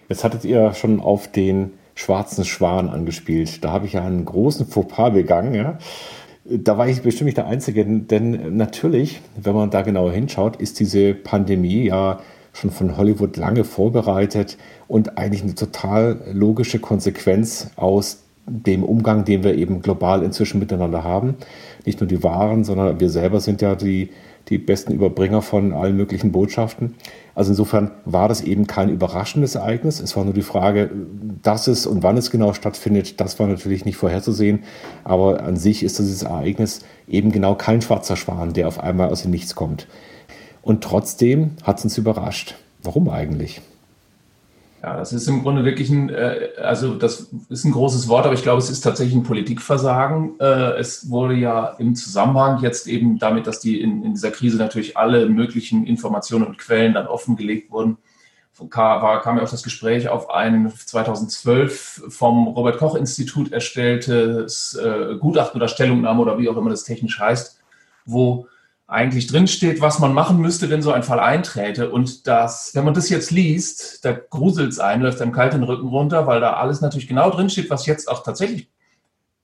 Jetzt 0.08 0.24
hattet 0.24 0.44
ihr 0.44 0.74
schon 0.74 1.00
auf 1.00 1.30
den 1.30 1.74
schwarzen 1.94 2.44
Schwan 2.44 2.88
angespielt. 2.88 3.64
Da 3.64 3.70
habe 3.70 3.86
ich 3.86 3.94
ja 3.94 4.02
einen 4.02 4.24
großen 4.24 4.66
Fauxpas 4.66 5.10
begangen. 5.10 5.54
Ja? 5.54 5.78
Da 6.44 6.76
war 6.76 6.88
ich 6.88 7.02
bestimmt 7.02 7.26
nicht 7.26 7.36
der 7.36 7.46
Einzige, 7.46 7.84
denn 7.84 8.56
natürlich, 8.56 9.20
wenn 9.40 9.54
man 9.54 9.70
da 9.70 9.82
genauer 9.82 10.12
hinschaut, 10.12 10.56
ist 10.56 10.80
diese 10.80 11.14
Pandemie 11.14 11.84
ja 11.84 12.20
schon 12.52 12.70
von 12.70 12.96
Hollywood 12.96 13.36
lange 13.36 13.64
vorbereitet 13.64 14.58
und 14.88 15.18
eigentlich 15.18 15.42
eine 15.42 15.54
total 15.54 16.20
logische 16.32 16.80
Konsequenz 16.80 17.70
aus 17.76 18.24
dem 18.46 18.82
Umgang, 18.82 19.24
den 19.24 19.44
wir 19.44 19.54
eben 19.54 19.82
global 19.82 20.22
inzwischen 20.22 20.58
miteinander 20.58 21.04
haben. 21.04 21.36
Nicht 21.86 22.00
nur 22.00 22.08
die 22.08 22.22
Waren, 22.22 22.64
sondern 22.64 22.98
wir 22.98 23.08
selber 23.08 23.40
sind 23.40 23.62
ja 23.62 23.76
die, 23.76 24.10
die 24.48 24.58
besten 24.58 24.92
Überbringer 24.92 25.42
von 25.42 25.72
allen 25.72 25.96
möglichen 25.96 26.32
Botschaften. 26.32 26.94
Also 27.34 27.52
insofern 27.52 27.92
war 28.04 28.28
das 28.28 28.42
eben 28.42 28.66
kein 28.66 28.90
überraschendes 28.90 29.54
Ereignis. 29.54 30.00
Es 30.00 30.16
war 30.16 30.24
nur 30.24 30.34
die 30.34 30.42
Frage, 30.42 30.90
dass 31.42 31.66
es 31.66 31.86
und 31.86 32.02
wann 32.02 32.16
es 32.16 32.30
genau 32.30 32.52
stattfindet, 32.52 33.20
das 33.20 33.38
war 33.38 33.46
natürlich 33.46 33.84
nicht 33.84 33.96
vorherzusehen. 33.96 34.64
Aber 35.04 35.42
an 35.42 35.56
sich 35.56 35.82
ist 35.82 35.98
dieses 35.98 36.22
Ereignis 36.22 36.80
eben 37.08 37.32
genau 37.32 37.54
kein 37.54 37.82
schwarzer 37.82 38.16
Schwan, 38.16 38.52
der 38.52 38.68
auf 38.68 38.80
einmal 38.80 39.10
aus 39.10 39.22
dem 39.22 39.30
Nichts 39.30 39.54
kommt. 39.54 39.86
Und 40.60 40.84
trotzdem 40.84 41.52
hat 41.62 41.78
es 41.78 41.84
uns 41.84 41.98
überrascht. 41.98 42.56
Warum 42.82 43.08
eigentlich? 43.08 43.60
Ja, 44.82 44.96
das 44.96 45.12
ist 45.12 45.28
im 45.28 45.42
Grunde 45.42 45.64
wirklich 45.64 45.90
ein, 45.90 46.10
äh, 46.10 46.48
also 46.60 46.96
das 46.96 47.32
ist 47.48 47.64
ein 47.64 47.70
großes 47.70 48.08
Wort, 48.08 48.24
aber 48.24 48.34
ich 48.34 48.42
glaube, 48.42 48.58
es 48.58 48.68
ist 48.68 48.80
tatsächlich 48.80 49.14
ein 49.14 49.22
Politikversagen. 49.22 50.40
Äh, 50.40 50.76
es 50.78 51.08
wurde 51.08 51.34
ja 51.34 51.76
im 51.78 51.94
Zusammenhang 51.94 52.60
jetzt 52.62 52.88
eben 52.88 53.20
damit, 53.20 53.46
dass 53.46 53.60
die 53.60 53.80
in, 53.80 54.02
in 54.02 54.14
dieser 54.14 54.32
Krise 54.32 54.56
natürlich 54.56 54.96
alle 54.96 55.28
möglichen 55.28 55.86
Informationen 55.86 56.46
und 56.46 56.58
Quellen 56.58 56.94
dann 56.94 57.06
offengelegt 57.06 57.70
wurden, 57.70 57.98
war, 58.58 59.22
kam 59.22 59.36
ja 59.36 59.44
auch 59.44 59.50
das 59.50 59.62
Gespräch 59.62 60.08
auf 60.08 60.30
ein 60.30 60.70
2012 60.70 62.06
vom 62.08 62.48
Robert 62.48 62.78
Koch 62.78 62.96
Institut 62.96 63.52
erstelltes 63.52 64.74
äh, 64.74 65.14
Gutachten 65.16 65.60
oder 65.60 65.68
Stellungnahme 65.68 66.20
oder 66.20 66.38
wie 66.38 66.48
auch 66.48 66.56
immer 66.56 66.70
das 66.70 66.82
technisch 66.82 67.20
heißt, 67.20 67.60
wo 68.04 68.48
eigentlich 68.92 69.26
drinsteht, 69.26 69.80
was 69.80 69.98
man 69.98 70.12
machen 70.12 70.38
müsste, 70.38 70.68
wenn 70.68 70.82
so 70.82 70.92
ein 70.92 71.02
Fall 71.02 71.18
einträte. 71.18 71.90
Und 71.90 72.26
das, 72.26 72.72
wenn 72.74 72.84
man 72.84 72.92
das 72.94 73.08
jetzt 73.08 73.30
liest, 73.30 74.04
da 74.04 74.12
gruselt 74.12 74.70
es 74.70 74.78
ein, 74.78 75.00
läuft 75.00 75.22
einem 75.22 75.32
kalt 75.32 75.54
den 75.54 75.62
Rücken 75.62 75.88
runter, 75.88 76.26
weil 76.26 76.40
da 76.40 76.54
alles 76.54 76.82
natürlich 76.82 77.08
genau 77.08 77.30
drinsteht, 77.30 77.70
was 77.70 77.86
jetzt 77.86 78.10
auch 78.10 78.22
tatsächlich 78.22 78.68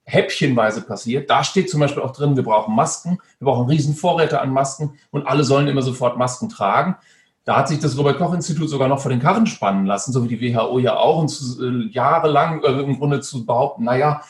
häppchenweise 0.04 0.82
passiert. 0.82 1.30
Da 1.30 1.44
steht 1.44 1.70
zum 1.70 1.80
Beispiel 1.80 2.02
auch 2.02 2.12
drin, 2.12 2.36
wir 2.36 2.42
brauchen 2.42 2.74
Masken, 2.74 3.18
wir 3.38 3.46
brauchen 3.46 3.68
Riesenvorräte 3.68 4.40
an 4.40 4.52
Masken 4.52 4.98
und 5.10 5.26
alle 5.26 5.44
sollen 5.44 5.66
immer 5.66 5.82
sofort 5.82 6.18
Masken 6.18 6.48
tragen. 6.48 6.96
Da 7.44 7.56
hat 7.56 7.68
sich 7.68 7.78
das 7.78 7.96
Robert-Koch-Institut 7.96 8.68
sogar 8.68 8.88
noch 8.88 9.00
vor 9.00 9.10
den 9.10 9.20
Karren 9.20 9.46
spannen 9.46 9.86
lassen, 9.86 10.12
so 10.12 10.22
wie 10.22 10.36
die 10.36 10.54
WHO 10.54 10.78
ja 10.78 10.96
auch, 10.96 11.20
und 11.22 11.28
zu, 11.28 11.64
äh, 11.64 11.88
jahrelang 11.90 12.62
äh, 12.62 12.80
im 12.82 12.98
Grunde 12.98 13.20
zu 13.20 13.46
behaupten, 13.46 13.84
naja, 13.84 14.22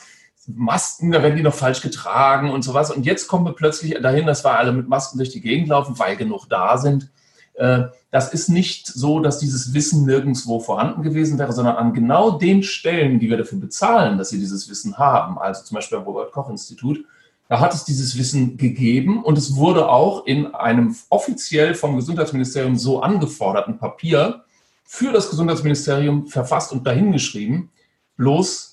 Masken, 0.55 1.11
da 1.11 1.21
werden 1.21 1.35
die 1.35 1.43
noch 1.43 1.53
falsch 1.53 1.81
getragen 1.81 2.49
und 2.49 2.63
sowas. 2.63 2.91
Und 2.91 3.05
jetzt 3.05 3.27
kommen 3.27 3.45
wir 3.45 3.53
plötzlich 3.53 3.95
dahin, 4.01 4.25
dass 4.25 4.43
wir 4.43 4.57
alle 4.57 4.71
mit 4.71 4.87
Masken 4.87 5.17
durch 5.17 5.29
die 5.29 5.41
Gegend 5.41 5.67
laufen, 5.69 5.97
weil 5.99 6.15
genug 6.15 6.47
da 6.49 6.77
sind. 6.77 7.09
Äh, 7.53 7.83
das 8.11 8.33
ist 8.33 8.49
nicht 8.49 8.87
so, 8.87 9.19
dass 9.19 9.37
dieses 9.37 9.73
Wissen 9.73 10.05
nirgendwo 10.05 10.59
vorhanden 10.59 11.03
gewesen 11.03 11.37
wäre, 11.37 11.53
sondern 11.53 11.75
an 11.75 11.93
genau 11.93 12.31
den 12.31 12.63
Stellen, 12.63 13.19
die 13.19 13.29
wir 13.29 13.37
dafür 13.37 13.59
bezahlen, 13.59 14.17
dass 14.17 14.29
sie 14.29 14.39
dieses 14.39 14.69
Wissen 14.69 14.97
haben, 14.97 15.37
also 15.37 15.63
zum 15.63 15.75
Beispiel 15.75 15.97
am 15.97 16.05
Robert-Koch-Institut, 16.05 17.05
da 17.49 17.59
hat 17.59 17.73
es 17.73 17.83
dieses 17.83 18.17
Wissen 18.17 18.57
gegeben 18.57 19.23
und 19.23 19.37
es 19.37 19.55
wurde 19.55 19.89
auch 19.89 20.25
in 20.25 20.53
einem 20.53 20.95
offiziell 21.09 21.73
vom 21.73 21.95
Gesundheitsministerium 21.95 22.77
so 22.77 23.01
angeforderten 23.01 23.77
Papier 23.77 24.43
für 24.83 25.11
das 25.11 25.29
Gesundheitsministerium 25.29 26.27
verfasst 26.27 26.71
und 26.71 26.85
dahingeschrieben. 26.85 27.71
Bloß 28.17 28.68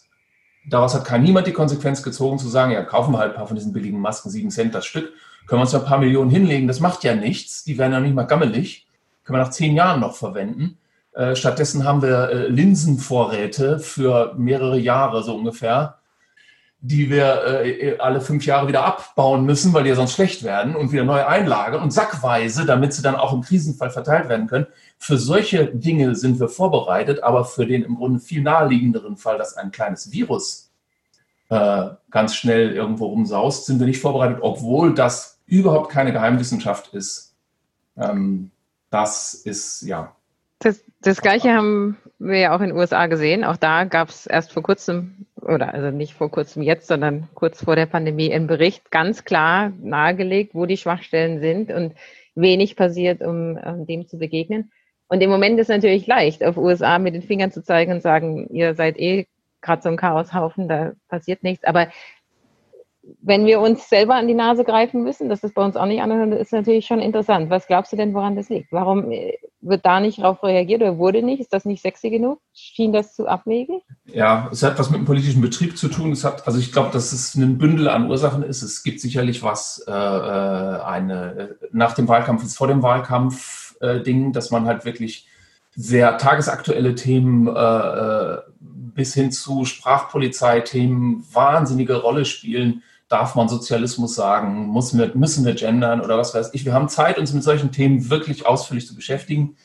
daraus 0.69 0.95
hat 0.95 1.05
kein 1.05 1.23
niemand 1.23 1.47
die 1.47 1.53
Konsequenz 1.53 2.03
gezogen, 2.03 2.39
zu 2.39 2.49
sagen, 2.49 2.73
ja, 2.73 2.83
kaufen 2.83 3.13
wir 3.13 3.19
halt 3.19 3.33
ein 3.33 3.37
paar 3.37 3.47
von 3.47 3.57
diesen 3.57 3.73
billigen 3.73 4.01
Masken, 4.01 4.31
sieben 4.31 4.51
Cent 4.51 4.75
das 4.75 4.87
Stück, 4.87 5.13
können 5.47 5.61
wir 5.61 5.63
uns 5.63 5.73
ja 5.73 5.79
ein 5.79 5.85
paar 5.85 5.99
Millionen 5.99 6.31
hinlegen, 6.31 6.69
das 6.69 6.81
macht 6.81 7.05
ja 7.05 7.15
nichts, 7.15 7.65
die 7.65 7.79
werden 7.79 7.93
ja 7.93 8.01
nicht 8.01 8.15
mal 8.15 8.25
gammelig, 8.25 8.87
können 9.25 9.39
wir 9.39 9.45
nach 9.45 9.51
zehn 9.51 9.75
Jahren 9.75 10.01
noch 10.01 10.17
verwenden. 10.17 10.79
Äh, 11.13 11.35
stattdessen 11.35 11.85
haben 11.85 12.03
wir 12.03 12.31
äh, 12.31 12.49
Linsenvorräte 12.49 13.79
für 13.79 14.35
mehrere 14.37 14.79
Jahre 14.79 15.23
so 15.23 15.35
ungefähr, 15.35 15.99
die 16.81 17.11
wir 17.11 17.65
äh, 17.65 17.97
alle 17.99 18.21
fünf 18.21 18.45
Jahre 18.45 18.69
wieder 18.69 18.85
abbauen 18.85 19.45
müssen, 19.45 19.73
weil 19.73 19.85
die 19.85 19.89
ja 19.89 19.97
sonst 19.97 20.13
schlecht 20.13 20.43
werden 20.45 20.77
und 20.77 20.93
wieder 20.93 21.05
neu 21.05 21.25
einlagern 21.25 21.83
und 21.83 21.93
sackweise, 21.93 22.67
damit 22.67 22.93
sie 22.93 23.03
dann 23.03 23.17
auch 23.17 23.33
im 23.33 23.41
Krisenfall 23.41 23.91
verteilt 23.91 24.29
werden 24.29 24.47
können. 24.47 24.67
Für 24.99 25.19
solche 25.19 25.67
Dinge 25.67 26.15
sind 26.15 26.41
wir 26.41 26.49
vorbereitet, 26.49 27.23
aber 27.23 27.45
für 27.45 27.67
den 27.67 27.83
im 27.83 27.97
Grunde 27.97 28.19
viel 28.19 28.43
naheliegenderen 28.43 29.17
Fall, 29.17 29.39
dass 29.39 29.57
ein 29.57 29.71
kleines 29.71 30.11
Virus 30.11 30.71
äh, 31.49 31.91
ganz 32.11 32.35
schnell 32.35 32.73
irgendwo 32.73 33.07
rumsaust, 33.07 33.67
sind 33.67 33.79
wir 33.79 33.87
nicht 33.87 34.01
vorbereitet, 34.01 34.39
obwohl 34.41 34.95
das 34.95 35.39
überhaupt 35.47 35.91
keine 35.91 36.13
Geheimwissenschaft 36.13 36.93
ist. 36.93 37.35
Ähm, 37.97 38.51
das 38.91 39.35
ist, 39.35 39.83
ja. 39.83 40.15
Das, 40.59 40.83
das 41.03 41.21
Gleiche 41.21 41.53
haben 41.53 41.97
wir 42.19 42.39
ja 42.39 42.57
auch 42.57 42.61
in 42.61 42.71
den 42.71 42.77
USA 42.77 43.07
gesehen. 43.07 43.45
Auch 43.45 43.57
da 43.57 43.85
gab 43.85 44.09
es 44.09 44.27
erst 44.27 44.53
vor 44.53 44.63
kurzem, 44.63 45.27
oder 45.41 45.75
also 45.75 45.91
nicht 45.91 46.15
vor 46.15 46.31
kurzem 46.31 46.63
jetzt, 46.63 46.89
sondern 46.89 47.29
kurz 47.35 47.63
vor 47.63 47.77
der 47.77 47.87
Pandemie, 47.87 48.33
einen 48.33 48.47
Bericht 48.47 48.91
ganz 48.91 49.25
klar 49.25 49.71
nahegelegt, 49.81 50.55
wo 50.55 50.67
die 50.67 50.79
Schwachstellen 50.79 51.41
sind 51.41 51.71
und 51.71 51.95
wenig 52.35 52.77
passiert, 52.77 53.23
um, 53.23 53.57
um 53.57 53.87
dem 53.87 54.09
zu 54.09 54.19
begegnen. 54.19 54.71
Und 55.09 55.21
im 55.21 55.31
Moment 55.31 55.59
ist 55.61 55.69
natürlich 55.69 56.07
leicht, 56.07 56.45
auf 56.45 56.57
USA 56.57 56.99
mit 56.99 57.15
den 57.15 57.23
Fingern 57.23 57.53
zu 57.53 57.63
zeigen 57.63 57.93
und 57.93 58.03
sagen, 58.03 58.49
ihr 58.51 58.75
seid 58.75 58.99
eh 58.99 59.27
gerade 59.61 59.83
so 59.83 59.89
ein 59.89 59.97
Chaoshaufen, 59.97 60.69
da 60.69 60.93
passiert 61.09 61.43
nichts. 61.43 61.65
Aber 61.65 61.89
wenn 63.23 63.47
wir 63.47 63.61
uns 63.61 63.89
selber 63.89 64.15
an 64.15 64.27
die 64.27 64.35
Nase 64.35 64.65
greifen 64.65 65.03
müssen, 65.03 65.29
das 65.29 65.45
ist 65.45 65.55
bei 65.55 65.65
uns 65.65 65.77
auch 65.77 65.87
nicht 65.87 66.03
anders, 66.03 66.41
ist 66.41 66.53
natürlich 66.53 66.87
schon 66.87 67.01
interessant. 67.01 67.51
Was 67.51 67.67
glaubst 67.67 67.93
du 67.93 67.97
denn, 67.97 68.15
woran 68.15 68.37
das 68.37 68.49
liegt? 68.49 68.73
Warum 68.73 69.11
äh, 69.11 69.35
wird 69.61 69.87
da 69.87 70.01
nicht 70.01 70.19
darauf 70.19 70.43
reagiert 70.43 70.83
oder 70.83 70.99
wurde 70.99 71.23
nicht? 71.23 71.41
Ist 71.41 71.53
das 71.53 71.65
nicht 71.65 71.83
sexy 71.83 72.11
genug? 72.11 72.41
Schien 72.53 72.93
das 72.93 73.15
zu 73.15 73.27
abwegig? 73.27 73.83
Ja, 74.07 74.49
es 74.51 74.63
hat 74.63 74.79
was 74.79 74.91
mit 74.91 75.01
dem 75.01 75.07
politischen 75.07 75.41
Betrieb 75.41 75.79
zu 75.79 75.89
tun. 75.89 76.13
Es 76.13 76.25
hat, 76.25 76.47
also 76.47 76.59
ich 76.59 76.73
glaube, 76.73 76.91
dass 76.93 77.13
es 77.13 77.35
ein 77.35 77.59
Bündel 77.59 77.89
an 77.89 78.11
Ursachen 78.11 78.43
ist. 78.43 78.63
Es 78.63 78.83
gibt 78.83 79.01
sicherlich 79.01 79.43
was, 79.43 79.85
äh, 79.87 79.93
äh 79.93 80.81
eine, 80.83 81.57
nach 81.73 81.95
dem 81.95 82.09
Wahlkampf 82.09 82.43
ist 82.43 82.57
vor 82.57 82.69
dem 82.69 82.83
Wahlkampf 82.83 83.66
äh, 83.81 84.01
Ding, 84.01 84.33
dass 84.33 84.51
man 84.51 84.67
halt 84.67 84.85
wirklich 84.85 85.27
sehr 85.75 86.19
tagesaktuelle 86.19 86.95
Themen 86.95 87.49
äh, 87.49 88.39
bis 88.61 89.15
hin 89.15 89.31
zu 89.31 89.65
Sprachpolizei-Themen 89.65 91.25
wahnsinnige 91.33 91.97
Rolle 91.97 92.25
spielen 92.25 92.83
darf 93.09 93.35
man 93.37 93.49
Sozialismus 93.49 94.15
sagen, 94.15 94.67
muss 94.67 94.97
wir, 94.97 95.11
müssen 95.15 95.45
wir 95.45 95.55
gendern 95.55 96.01
oder 96.01 96.17
was 96.19 96.35
weiß 96.35 96.51
ich. 96.55 96.65
Wir 96.65 96.73
haben 96.75 96.89
Zeit, 96.89 97.19
uns 97.19 97.33
mit 97.33 97.45
solchen 97.45 97.71
Themen 97.73 98.11
wirklich 98.11 98.47
ausführlich 98.47 98.87
zu 98.87 98.95
beschäftigen. 98.97 99.57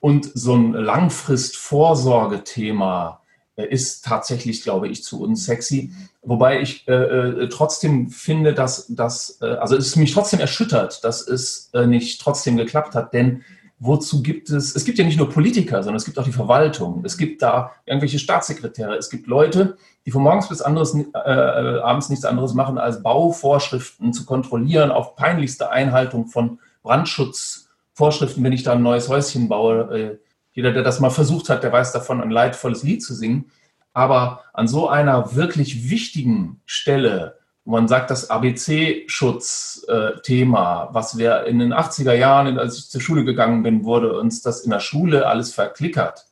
Und 0.00 0.30
so 0.34 0.54
ein 0.54 0.72
Langfrist-Vorsorge-Thema 0.74 3.20
äh, 3.20 3.23
ist 3.62 4.04
tatsächlich, 4.04 4.62
glaube 4.62 4.88
ich, 4.88 5.04
zu 5.04 5.20
unsexy. 5.20 5.92
Wobei 6.22 6.60
ich 6.60 6.88
äh, 6.88 6.92
äh, 6.92 7.48
trotzdem 7.48 8.10
finde, 8.10 8.52
dass 8.52 8.86
das, 8.88 9.38
äh, 9.40 9.46
also 9.46 9.76
es 9.76 9.94
mich 9.96 10.12
trotzdem 10.12 10.40
erschüttert, 10.40 11.04
dass 11.04 11.26
es 11.26 11.70
äh, 11.72 11.86
nicht 11.86 12.20
trotzdem 12.20 12.56
geklappt 12.56 12.94
hat, 12.94 13.12
denn 13.12 13.44
wozu 13.78 14.22
gibt 14.22 14.50
es, 14.50 14.74
es 14.74 14.84
gibt 14.84 14.98
ja 14.98 15.04
nicht 15.04 15.18
nur 15.18 15.30
Politiker, 15.30 15.82
sondern 15.82 15.96
es 15.96 16.04
gibt 16.04 16.18
auch 16.18 16.24
die 16.24 16.32
Verwaltung, 16.32 17.02
es 17.04 17.18
gibt 17.18 17.42
da 17.42 17.72
irgendwelche 17.84 18.18
Staatssekretäre, 18.18 18.96
es 18.96 19.10
gibt 19.10 19.26
Leute, 19.26 19.76
die 20.06 20.10
von 20.10 20.22
morgens 20.22 20.48
bis 20.48 20.62
anderes, 20.62 20.94
äh, 20.94 21.00
äh, 21.12 21.80
abends 21.80 22.08
nichts 22.08 22.24
anderes 22.24 22.54
machen, 22.54 22.78
als 22.78 23.02
Bauvorschriften 23.02 24.12
zu 24.12 24.24
kontrollieren 24.24 24.90
auf 24.90 25.16
peinlichste 25.16 25.70
Einhaltung 25.70 26.26
von 26.26 26.58
Brandschutzvorschriften, 26.82 28.42
wenn 28.42 28.52
ich 28.52 28.62
da 28.62 28.72
ein 28.72 28.82
neues 28.82 29.08
Häuschen 29.08 29.48
baue. 29.48 30.18
Jeder, 30.54 30.72
der 30.72 30.82
das 30.82 31.00
mal 31.00 31.10
versucht 31.10 31.50
hat, 31.50 31.62
der 31.62 31.72
weiß 31.72 31.92
davon, 31.92 32.22
ein 32.22 32.30
leidvolles 32.30 32.82
Lied 32.82 33.02
zu 33.02 33.14
singen. 33.14 33.50
Aber 33.92 34.42
an 34.52 34.66
so 34.66 34.88
einer 34.88 35.36
wirklich 35.36 35.90
wichtigen 35.90 36.60
Stelle 36.64 37.36
man 37.64 37.88
sagt, 37.88 38.10
das 38.10 38.30
ABC-Schutz-Thema, 38.30 40.90
was 40.92 41.16
wir 41.16 41.44
in 41.44 41.58
den 41.58 41.72
80er 41.72 42.12
Jahren, 42.12 42.58
als 42.58 42.76
ich 42.76 42.90
zur 42.90 43.00
Schule 43.00 43.24
gegangen 43.24 43.62
bin, 43.62 43.84
wurde 43.84 44.18
uns 44.18 44.42
das 44.42 44.60
in 44.60 44.70
der 44.70 44.80
Schule 44.80 45.26
alles 45.26 45.54
verklickert. 45.54 46.26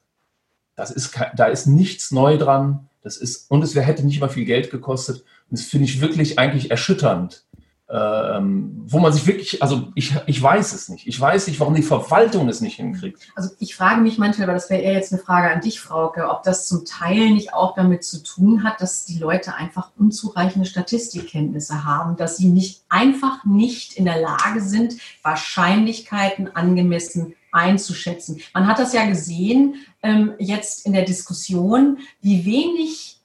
Das 0.76 0.90
ist, 0.90 1.18
da 1.34 1.46
ist 1.46 1.66
nichts 1.66 2.10
neu 2.10 2.36
dran. 2.36 2.90
Das 3.02 3.16
ist, 3.16 3.50
und 3.50 3.64
es 3.64 3.74
hätte 3.74 4.04
nicht 4.04 4.20
mal 4.20 4.28
viel 4.28 4.44
Geld 4.44 4.70
gekostet. 4.70 5.24
Und 5.50 5.58
das 5.58 5.62
finde 5.62 5.86
ich 5.86 6.02
wirklich 6.02 6.38
eigentlich 6.38 6.70
erschütternd, 6.70 7.46
ähm, 7.92 8.84
wo 8.86 9.00
man 9.00 9.12
sich 9.12 9.26
wirklich, 9.26 9.62
also 9.62 9.88
ich, 9.94 10.14
ich 10.26 10.42
weiß 10.42 10.72
es 10.72 10.88
nicht. 10.88 11.06
Ich 11.06 11.20
weiß 11.20 11.46
nicht, 11.46 11.60
warum 11.60 11.74
die 11.74 11.82
Verwaltung 11.82 12.48
es 12.48 12.62
nicht 12.62 12.76
hinkriegt. 12.76 13.20
Also 13.34 13.50
ich 13.58 13.76
frage 13.76 14.00
mich 14.00 14.16
manchmal, 14.16 14.44
aber 14.48 14.54
das 14.54 14.70
wäre 14.70 14.80
eher 14.80 14.94
jetzt 14.94 15.12
eine 15.12 15.20
Frage 15.20 15.52
an 15.52 15.60
dich, 15.60 15.78
Frauke, 15.78 16.30
ob 16.30 16.42
das 16.42 16.66
zum 16.66 16.86
Teil 16.86 17.30
nicht 17.30 17.52
auch 17.52 17.74
damit 17.74 18.02
zu 18.04 18.22
tun 18.22 18.64
hat, 18.64 18.80
dass 18.80 19.04
die 19.04 19.18
Leute 19.18 19.54
einfach 19.54 19.90
unzureichende 19.98 20.66
Statistikkenntnisse 20.66 21.84
haben, 21.84 22.16
dass 22.16 22.38
sie 22.38 22.48
nicht 22.48 22.82
einfach 22.88 23.44
nicht 23.44 23.94
in 23.94 24.06
der 24.06 24.20
Lage 24.20 24.62
sind, 24.62 24.96
Wahrscheinlichkeiten 25.22 26.56
angemessen 26.56 27.34
einzuschätzen. 27.52 28.40
Man 28.54 28.66
hat 28.66 28.78
das 28.78 28.94
ja 28.94 29.04
gesehen 29.04 29.74
ähm, 30.02 30.32
jetzt 30.38 30.86
in 30.86 30.94
der 30.94 31.04
Diskussion, 31.04 31.98
wie 32.22 32.46
wenig 32.46 33.21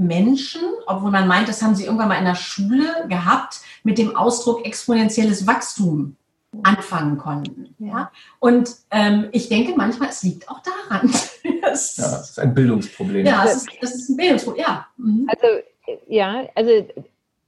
Menschen, 0.00 0.62
obwohl 0.86 1.10
man 1.10 1.28
meint, 1.28 1.48
das 1.48 1.62
haben 1.62 1.74
sie 1.74 1.84
irgendwann 1.84 2.08
mal 2.08 2.18
in 2.18 2.24
der 2.24 2.34
Schule 2.34 3.06
gehabt, 3.08 3.60
mit 3.84 3.98
dem 3.98 4.16
Ausdruck 4.16 4.64
exponentielles 4.64 5.46
Wachstum 5.46 6.16
anfangen 6.62 7.18
konnten. 7.18 7.74
Ja? 7.78 8.10
Und 8.38 8.74
ähm, 8.90 9.28
ich 9.32 9.50
denke 9.50 9.74
manchmal, 9.76 10.08
es 10.08 10.22
liegt 10.22 10.48
auch 10.48 10.60
daran. 10.62 11.12
das, 11.62 11.98
ja, 11.98 12.04
das 12.04 12.30
ist 12.30 12.38
ein 12.38 12.54
Bildungsproblem. 12.54 13.26
Ja, 13.26 13.44
das 13.44 13.56
ist, 13.56 13.68
das 13.80 13.94
ist 13.94 14.08
ein 14.08 14.16
Bildungsproblem, 14.16 14.64
ja. 14.66 14.86
Mhm. 14.96 15.28
Also, 15.28 15.46
ja, 16.08 16.48
also 16.54 16.70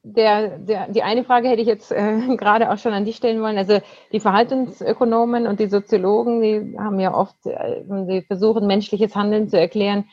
der, 0.03 0.59
der, 0.59 0.89
die 0.89 1.03
eine 1.03 1.25
Frage 1.25 1.49
hätte 1.49 1.63
ich 1.63 1.69
jetzt 1.69 1.91
äh, 1.91 2.37
gerade 2.37 2.71
auch 2.71 2.79
schon 2.79 2.93
an 2.93 3.07
dich 3.07 3.17
stellen 3.17 3.41
wollen. 3.41 3.57
Also 3.57 3.81
die 4.13 4.21
Verhaltensökonomen 4.21 5.47
und 5.47 5.59
die 5.59 5.69
Soziologen, 5.69 6.43
die 6.43 6.79
haben 6.79 7.01
ja 7.01 7.15
oft, 7.15 7.47
äh, 7.47 7.83
die 7.89 8.21
versuchen 8.21 8.67
menschliches 8.67 9.17
Handeln 9.17 9.49
zu 9.49 9.59
erklären 9.59 10.05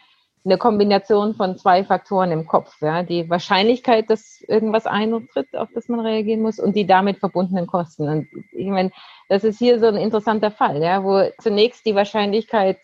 eine 0.49 0.57
Kombination 0.57 1.35
von 1.35 1.57
zwei 1.57 1.83
Faktoren 1.83 2.31
im 2.31 2.47
Kopf. 2.47 2.81
Ja? 2.81 3.03
Die 3.03 3.29
Wahrscheinlichkeit, 3.29 4.09
dass 4.09 4.41
irgendwas 4.41 4.87
eintritt, 4.87 5.55
auf 5.55 5.69
das 5.73 5.87
man 5.87 5.99
reagieren 5.99 6.41
muss, 6.41 6.59
und 6.59 6.75
die 6.75 6.87
damit 6.87 7.19
verbundenen 7.19 7.67
Kosten. 7.67 8.09
Und 8.09 8.27
ich 8.51 8.67
meine, 8.67 8.91
das 9.29 9.43
ist 9.43 9.59
hier 9.59 9.79
so 9.79 9.85
ein 9.85 9.95
interessanter 9.95 10.51
Fall, 10.51 10.81
ja, 10.81 11.03
wo 11.03 11.29
zunächst 11.39 11.85
die 11.85 11.95
Wahrscheinlichkeit 11.95 12.79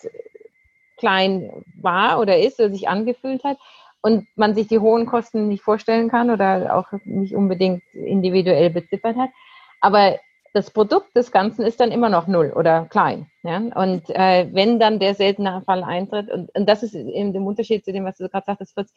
klein 0.98 1.52
war 1.82 2.20
oder 2.20 2.38
ist 2.38 2.60
oder 2.60 2.70
sich 2.70 2.88
angefühlt 2.88 3.44
hat 3.44 3.58
und 4.02 4.28
man 4.36 4.54
sich 4.54 4.68
die 4.68 4.80
hohen 4.80 5.08
Kosten 5.08 5.48
nicht 5.48 5.64
vorstellen 5.64 6.10
kann 6.10 6.30
oder 6.30 6.76
auch 6.76 6.86
nicht 7.04 7.36
unbedingt 7.36 7.84
individuell 7.94 8.70
beziffert 8.70 9.18
hat. 9.18 9.30
Aber 9.82 10.20
das 10.56 10.72
Produkt 10.72 11.14
des 11.18 11.34
Ganzen 11.34 11.66
ist 11.66 11.82
dann 11.82 11.92
immer 11.92 12.08
noch 12.08 12.28
null 12.28 12.54
oder 12.56 12.86
klein. 12.86 13.28
Ja? 13.44 13.58
Und 13.58 14.10
äh, 14.10 14.48
wenn 14.54 14.80
dann 14.80 15.00
der 15.00 15.14
seltene 15.14 15.62
Fall 15.66 15.84
eintritt, 15.84 16.32
und, 16.32 16.50
und 16.56 16.70
das 16.70 16.82
ist 16.82 16.96
eben 16.96 17.34
der 17.34 17.42
Unterschied 17.42 17.84
zu 17.84 17.92
dem, 17.92 18.06
was 18.06 18.18
du 18.18 18.30
gerade 18.30 18.46
sagtest, 18.46 18.74
Fritz, 18.74 18.94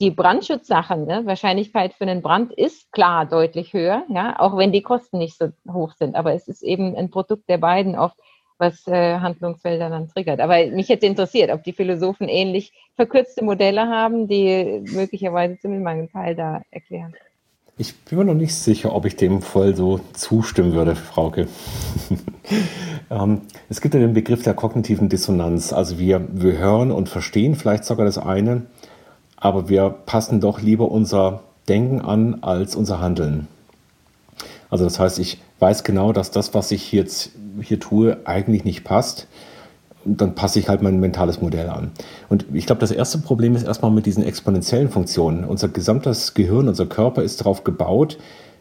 die 0.00 0.12
Brandschutzsachen, 0.12 1.04
ne, 1.04 1.26
Wahrscheinlichkeit 1.26 1.92
für 1.92 2.04
einen 2.04 2.22
Brand 2.22 2.52
ist 2.52 2.92
klar 2.92 3.26
deutlich 3.26 3.72
höher, 3.72 4.04
ja, 4.08 4.38
auch 4.38 4.56
wenn 4.56 4.70
die 4.70 4.82
Kosten 4.82 5.18
nicht 5.18 5.36
so 5.36 5.48
hoch 5.68 5.92
sind. 5.92 6.14
Aber 6.14 6.34
es 6.34 6.46
ist 6.46 6.62
eben 6.62 6.94
ein 6.94 7.10
Produkt 7.10 7.48
der 7.48 7.58
beiden 7.58 7.98
oft, 7.98 8.16
was 8.58 8.86
äh, 8.86 9.18
Handlungsfelder 9.18 9.90
dann 9.90 10.08
triggert. 10.08 10.38
Aber 10.38 10.64
mich 10.66 10.88
hätte 10.88 11.06
interessiert, 11.06 11.50
ob 11.50 11.64
die 11.64 11.72
Philosophen 11.72 12.28
ähnlich 12.28 12.72
verkürzte 12.94 13.44
Modelle 13.44 13.88
haben, 13.88 14.28
die 14.28 14.84
möglicherweise 14.92 15.58
zumindest 15.58 15.84
mal 15.84 15.96
einen 15.96 16.10
Teil 16.12 16.36
da 16.36 16.62
erklären. 16.70 17.14
Ich 17.78 17.94
bin 18.04 18.16
mir 18.16 18.24
noch 18.24 18.32
nicht 18.32 18.54
sicher, 18.54 18.94
ob 18.94 19.04
ich 19.04 19.16
dem 19.16 19.42
voll 19.42 19.76
so 19.76 20.00
zustimmen 20.14 20.72
würde, 20.72 20.96
Frauke. 20.96 21.46
ähm, 23.10 23.42
es 23.68 23.82
gibt 23.82 23.92
ja 23.92 24.00
den 24.00 24.14
Begriff 24.14 24.42
der 24.42 24.54
kognitiven 24.54 25.10
Dissonanz. 25.10 25.74
Also 25.74 25.98
wir, 25.98 26.26
wir 26.32 26.56
hören 26.56 26.90
und 26.90 27.10
verstehen 27.10 27.54
vielleicht 27.54 27.84
sogar 27.84 28.06
das 28.06 28.16
eine, 28.16 28.62
aber 29.36 29.68
wir 29.68 29.90
passen 29.90 30.40
doch 30.40 30.62
lieber 30.62 30.90
unser 30.90 31.42
Denken 31.68 32.00
an 32.00 32.38
als 32.42 32.76
unser 32.76 33.00
Handeln. 33.00 33.46
Also 34.70 34.84
das 34.84 34.98
heißt, 34.98 35.18
ich 35.18 35.42
weiß 35.58 35.84
genau, 35.84 36.14
dass 36.14 36.30
das, 36.30 36.54
was 36.54 36.70
ich 36.70 36.92
jetzt 36.92 37.32
hier 37.60 37.78
tue, 37.78 38.16
eigentlich 38.24 38.64
nicht 38.64 38.84
passt. 38.84 39.26
Dann 40.06 40.34
passe 40.34 40.58
ich 40.58 40.68
halt 40.68 40.82
mein 40.82 41.00
mentales 41.00 41.40
Modell 41.40 41.68
an. 41.68 41.90
Und 42.28 42.46
ich 42.52 42.66
glaube, 42.66 42.80
das 42.80 42.90
erste 42.90 43.18
Problem 43.18 43.56
ist 43.56 43.64
erstmal 43.64 43.90
mit 43.90 44.06
diesen 44.06 44.22
exponentiellen 44.22 44.88
Funktionen. 44.88 45.44
Unser 45.44 45.68
gesamtes 45.68 46.34
Gehirn, 46.34 46.68
unser 46.68 46.86
Körper 46.86 47.22
ist 47.22 47.40
darauf 47.40 47.64
gebaut, 47.64 48.18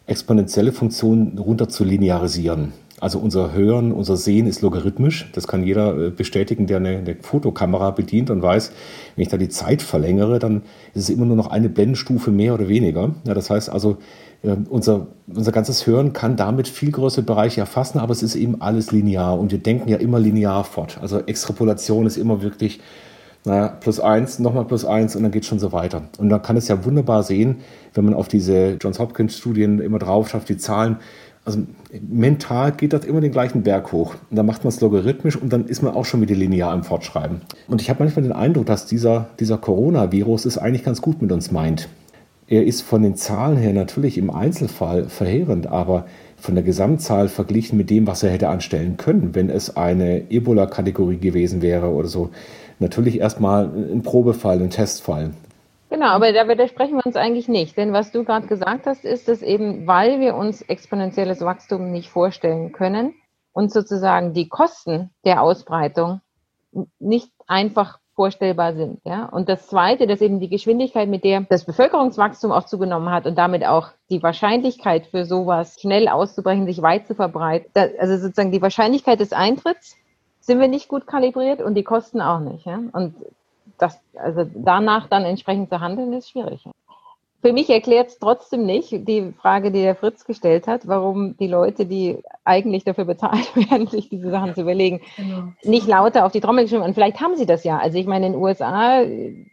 exponentielle 0.07 0.71
Funktionen 0.71 1.37
runter 1.37 1.69
zu 1.69 1.83
linearisieren. 1.83 2.73
Also 3.01 3.19
unser 3.19 3.51
Hören, 3.51 3.91
unser 3.91 4.15
Sehen 4.15 4.47
ist 4.47 4.61
logarithmisch. 4.61 5.29
Das 5.33 5.47
kann 5.47 5.63
jeder 5.63 5.97
äh, 5.97 6.09
bestätigen, 6.11 6.65
der 6.65 6.77
eine, 6.77 6.97
eine, 6.97 7.15
Fotokamera 7.21 7.91
bedient 7.91 8.29
und 8.29 8.41
weiß, 8.41 8.71
wenn 9.15 9.21
ich 9.21 9.27
da 9.27 9.37
die 9.37 9.49
Zeit 9.49 9.81
verlängere, 9.81 10.39
dann 10.39 10.61
ist 10.93 11.03
es 11.03 11.09
immer 11.09 11.25
nur 11.25 11.35
noch 11.35 11.47
eine 11.47 11.67
Blendenstufe 11.67 12.31
mehr 12.31 12.53
oder 12.53 12.69
weniger. 12.69 13.13
Ja, 13.25 13.33
das 13.33 13.49
heißt 13.49 13.69
also, 13.69 13.97
unser, 14.69 15.07
unser 15.27 15.51
ganzes 15.51 15.87
Hören 15.87 16.13
kann 16.13 16.35
damit 16.35 16.67
viel 16.67 16.91
größere 16.91 17.23
Bereiche 17.23 17.61
erfassen, 17.61 17.99
aber 17.99 18.11
es 18.11 18.23
ist 18.23 18.35
eben 18.35 18.61
alles 18.61 18.91
linear 18.91 19.39
und 19.39 19.51
wir 19.51 19.59
denken 19.59 19.89
ja 19.89 19.97
immer 19.97 20.19
linear 20.19 20.63
fort. 20.63 20.99
Also 21.01 21.19
Extrapolation 21.19 22.05
ist 22.05 22.17
immer 22.17 22.41
wirklich 22.41 22.79
naja, 23.45 23.67
plus 23.67 23.99
eins, 23.99 24.39
nochmal 24.39 24.65
plus 24.65 24.85
eins 24.85 25.15
und 25.15 25.23
dann 25.23 25.31
geht 25.31 25.43
es 25.43 25.47
schon 25.47 25.59
so 25.59 25.71
weiter. 25.71 26.03
Und 26.17 26.29
man 26.29 26.41
kann 26.41 26.57
es 26.57 26.67
ja 26.67 26.83
wunderbar 26.83 27.23
sehen, 27.23 27.57
wenn 27.93 28.05
man 28.05 28.13
auf 28.13 28.27
diese 28.27 28.77
Johns 28.81 28.99
Hopkins 28.99 29.37
Studien 29.37 29.79
immer 29.79 29.99
drauf 29.99 30.29
schafft, 30.29 30.49
die 30.49 30.57
Zahlen, 30.57 30.97
also 31.45 31.59
mental 32.09 32.71
geht 32.71 32.91
das 32.91 33.05
immer 33.05 33.21
den 33.21 33.31
gleichen 33.31 33.61
Berg 33.61 33.91
hoch. 33.91 34.15
Und 34.31 34.35
dann 34.35 34.47
macht 34.47 34.63
man 34.63 34.69
es 34.69 34.81
logarithmisch 34.81 35.35
und 35.35 35.53
dann 35.53 35.65
ist 35.65 35.83
man 35.83 35.93
auch 35.93 36.05
schon 36.05 36.21
wieder 36.21 36.33
linear 36.33 36.73
im 36.73 36.83
Fortschreiben. 36.83 37.41
Und 37.67 37.81
ich 37.81 37.89
habe 37.91 38.03
manchmal 38.03 38.23
den 38.23 38.31
Eindruck, 38.31 38.65
dass 38.65 38.87
dieser, 38.87 39.27
dieser 39.39 39.59
Coronavirus 39.59 40.45
es 40.45 40.57
eigentlich 40.57 40.83
ganz 40.83 41.01
gut 41.01 41.21
mit 41.21 41.31
uns 41.31 41.51
meint. 41.51 41.87
Er 42.47 42.63
ist 42.63 42.81
von 42.81 43.01
den 43.01 43.15
Zahlen 43.15 43.57
her 43.57 43.73
natürlich 43.73 44.17
im 44.17 44.29
Einzelfall 44.29 45.05
verheerend, 45.05 45.67
aber 45.67 46.05
von 46.37 46.53
der 46.53 46.63
Gesamtzahl 46.63 47.27
verglichen 47.27 47.77
mit 47.77 47.89
dem, 47.89 48.05
was 48.05 48.21
er 48.21 48.29
hätte 48.29 48.49
anstellen 48.49 48.97
können, 48.97 49.33
wenn 49.33 49.49
es 49.49 49.75
eine 49.75 50.29
Ebola-Kategorie 50.29 51.17
gewesen 51.17 51.63
wäre 51.63 51.89
oder 51.89 52.07
so, 52.07 52.29
natürlich 52.77 53.19
erstmal 53.19 53.65
ein 53.65 54.03
Probefall, 54.03 54.61
ein 54.61 54.69
Testfall. 54.69 55.31
Genau, 55.89 56.07
aber 56.07 56.33
da 56.33 56.47
widersprechen 56.47 56.97
wir 56.97 57.05
uns 57.05 57.15
eigentlich 57.15 57.47
nicht. 57.47 57.77
Denn 57.77 57.93
was 57.93 58.11
du 58.11 58.23
gerade 58.23 58.47
gesagt 58.47 58.85
hast, 58.85 59.05
ist, 59.05 59.27
dass 59.27 59.41
eben, 59.41 59.87
weil 59.87 60.19
wir 60.19 60.35
uns 60.35 60.61
exponentielles 60.61 61.41
Wachstum 61.41 61.91
nicht 61.91 62.09
vorstellen 62.09 62.71
können 62.71 63.13
und 63.53 63.71
sozusagen 63.71 64.33
die 64.33 64.49
Kosten 64.49 65.09
der 65.23 65.41
Ausbreitung 65.41 66.21
nicht 66.99 67.31
einfach 67.47 67.99
vorstellbar 68.15 68.73
sind. 68.73 68.99
Ja? 69.03 69.25
Und 69.25 69.49
das 69.49 69.67
Zweite, 69.67 70.07
dass 70.07 70.21
eben 70.21 70.39
die 70.39 70.49
Geschwindigkeit, 70.49 71.09
mit 71.09 71.23
der 71.23 71.41
das 71.41 71.65
Bevölkerungswachstum 71.65 72.51
auch 72.51 72.65
zugenommen 72.65 73.09
hat 73.09 73.25
und 73.27 73.37
damit 73.37 73.65
auch 73.65 73.89
die 74.09 74.23
Wahrscheinlichkeit 74.23 75.07
für 75.07 75.25
sowas 75.25 75.77
schnell 75.79 76.07
auszubrechen, 76.07 76.65
sich 76.65 76.81
weit 76.81 77.07
zu 77.07 77.15
verbreiten, 77.15 77.69
also 77.99 78.17
sozusagen 78.17 78.51
die 78.51 78.61
Wahrscheinlichkeit 78.61 79.19
des 79.19 79.33
Eintritts 79.33 79.95
sind 80.39 80.59
wir 80.59 80.67
nicht 80.67 80.87
gut 80.87 81.07
kalibriert 81.07 81.61
und 81.61 81.75
die 81.75 81.83
Kosten 81.83 82.21
auch 82.21 82.39
nicht. 82.39 82.65
Ja? 82.65 82.79
Und 82.93 83.15
das, 83.77 83.99
also 84.15 84.45
danach 84.53 85.07
dann 85.07 85.25
entsprechend 85.25 85.69
zu 85.69 85.81
handeln, 85.81 86.13
ist 86.13 86.29
schwierig. 86.29 86.63
Für 87.41 87.53
mich 87.53 87.69
erklärt 87.69 88.09
es 88.09 88.17
trotzdem 88.17 88.65
nicht 88.65 88.89
die 88.91 89.31
Frage, 89.39 89.71
die 89.71 89.81
der 89.81 89.95
Fritz 89.95 90.25
gestellt 90.25 90.65
hat, 90.65 90.87
warum 90.87 91.37
die 91.37 91.47
Leute, 91.47 91.85
die 91.85 92.17
eigentlich 92.43 92.83
dafür 92.83 93.05
bezahlt 93.05 93.55
werden, 93.69 93.87
sich 93.87 94.09
diese 94.09 94.31
Sachen 94.31 94.55
zu 94.55 94.61
überlegen, 94.61 95.01
genau. 95.15 95.53
nicht 95.63 95.87
lauter 95.87 96.25
auf 96.25 96.31
die 96.31 96.41
Trommel 96.41 96.63
geschrieben. 96.63 96.83
Und 96.83 96.95
vielleicht 96.95 97.21
haben 97.21 97.35
sie 97.35 97.45
das 97.45 97.63
ja. 97.63 97.77
Also 97.77 97.99
ich 97.99 98.07
meine, 98.07 98.27
in 98.27 98.33
den 98.33 98.41
USA, 98.41 99.03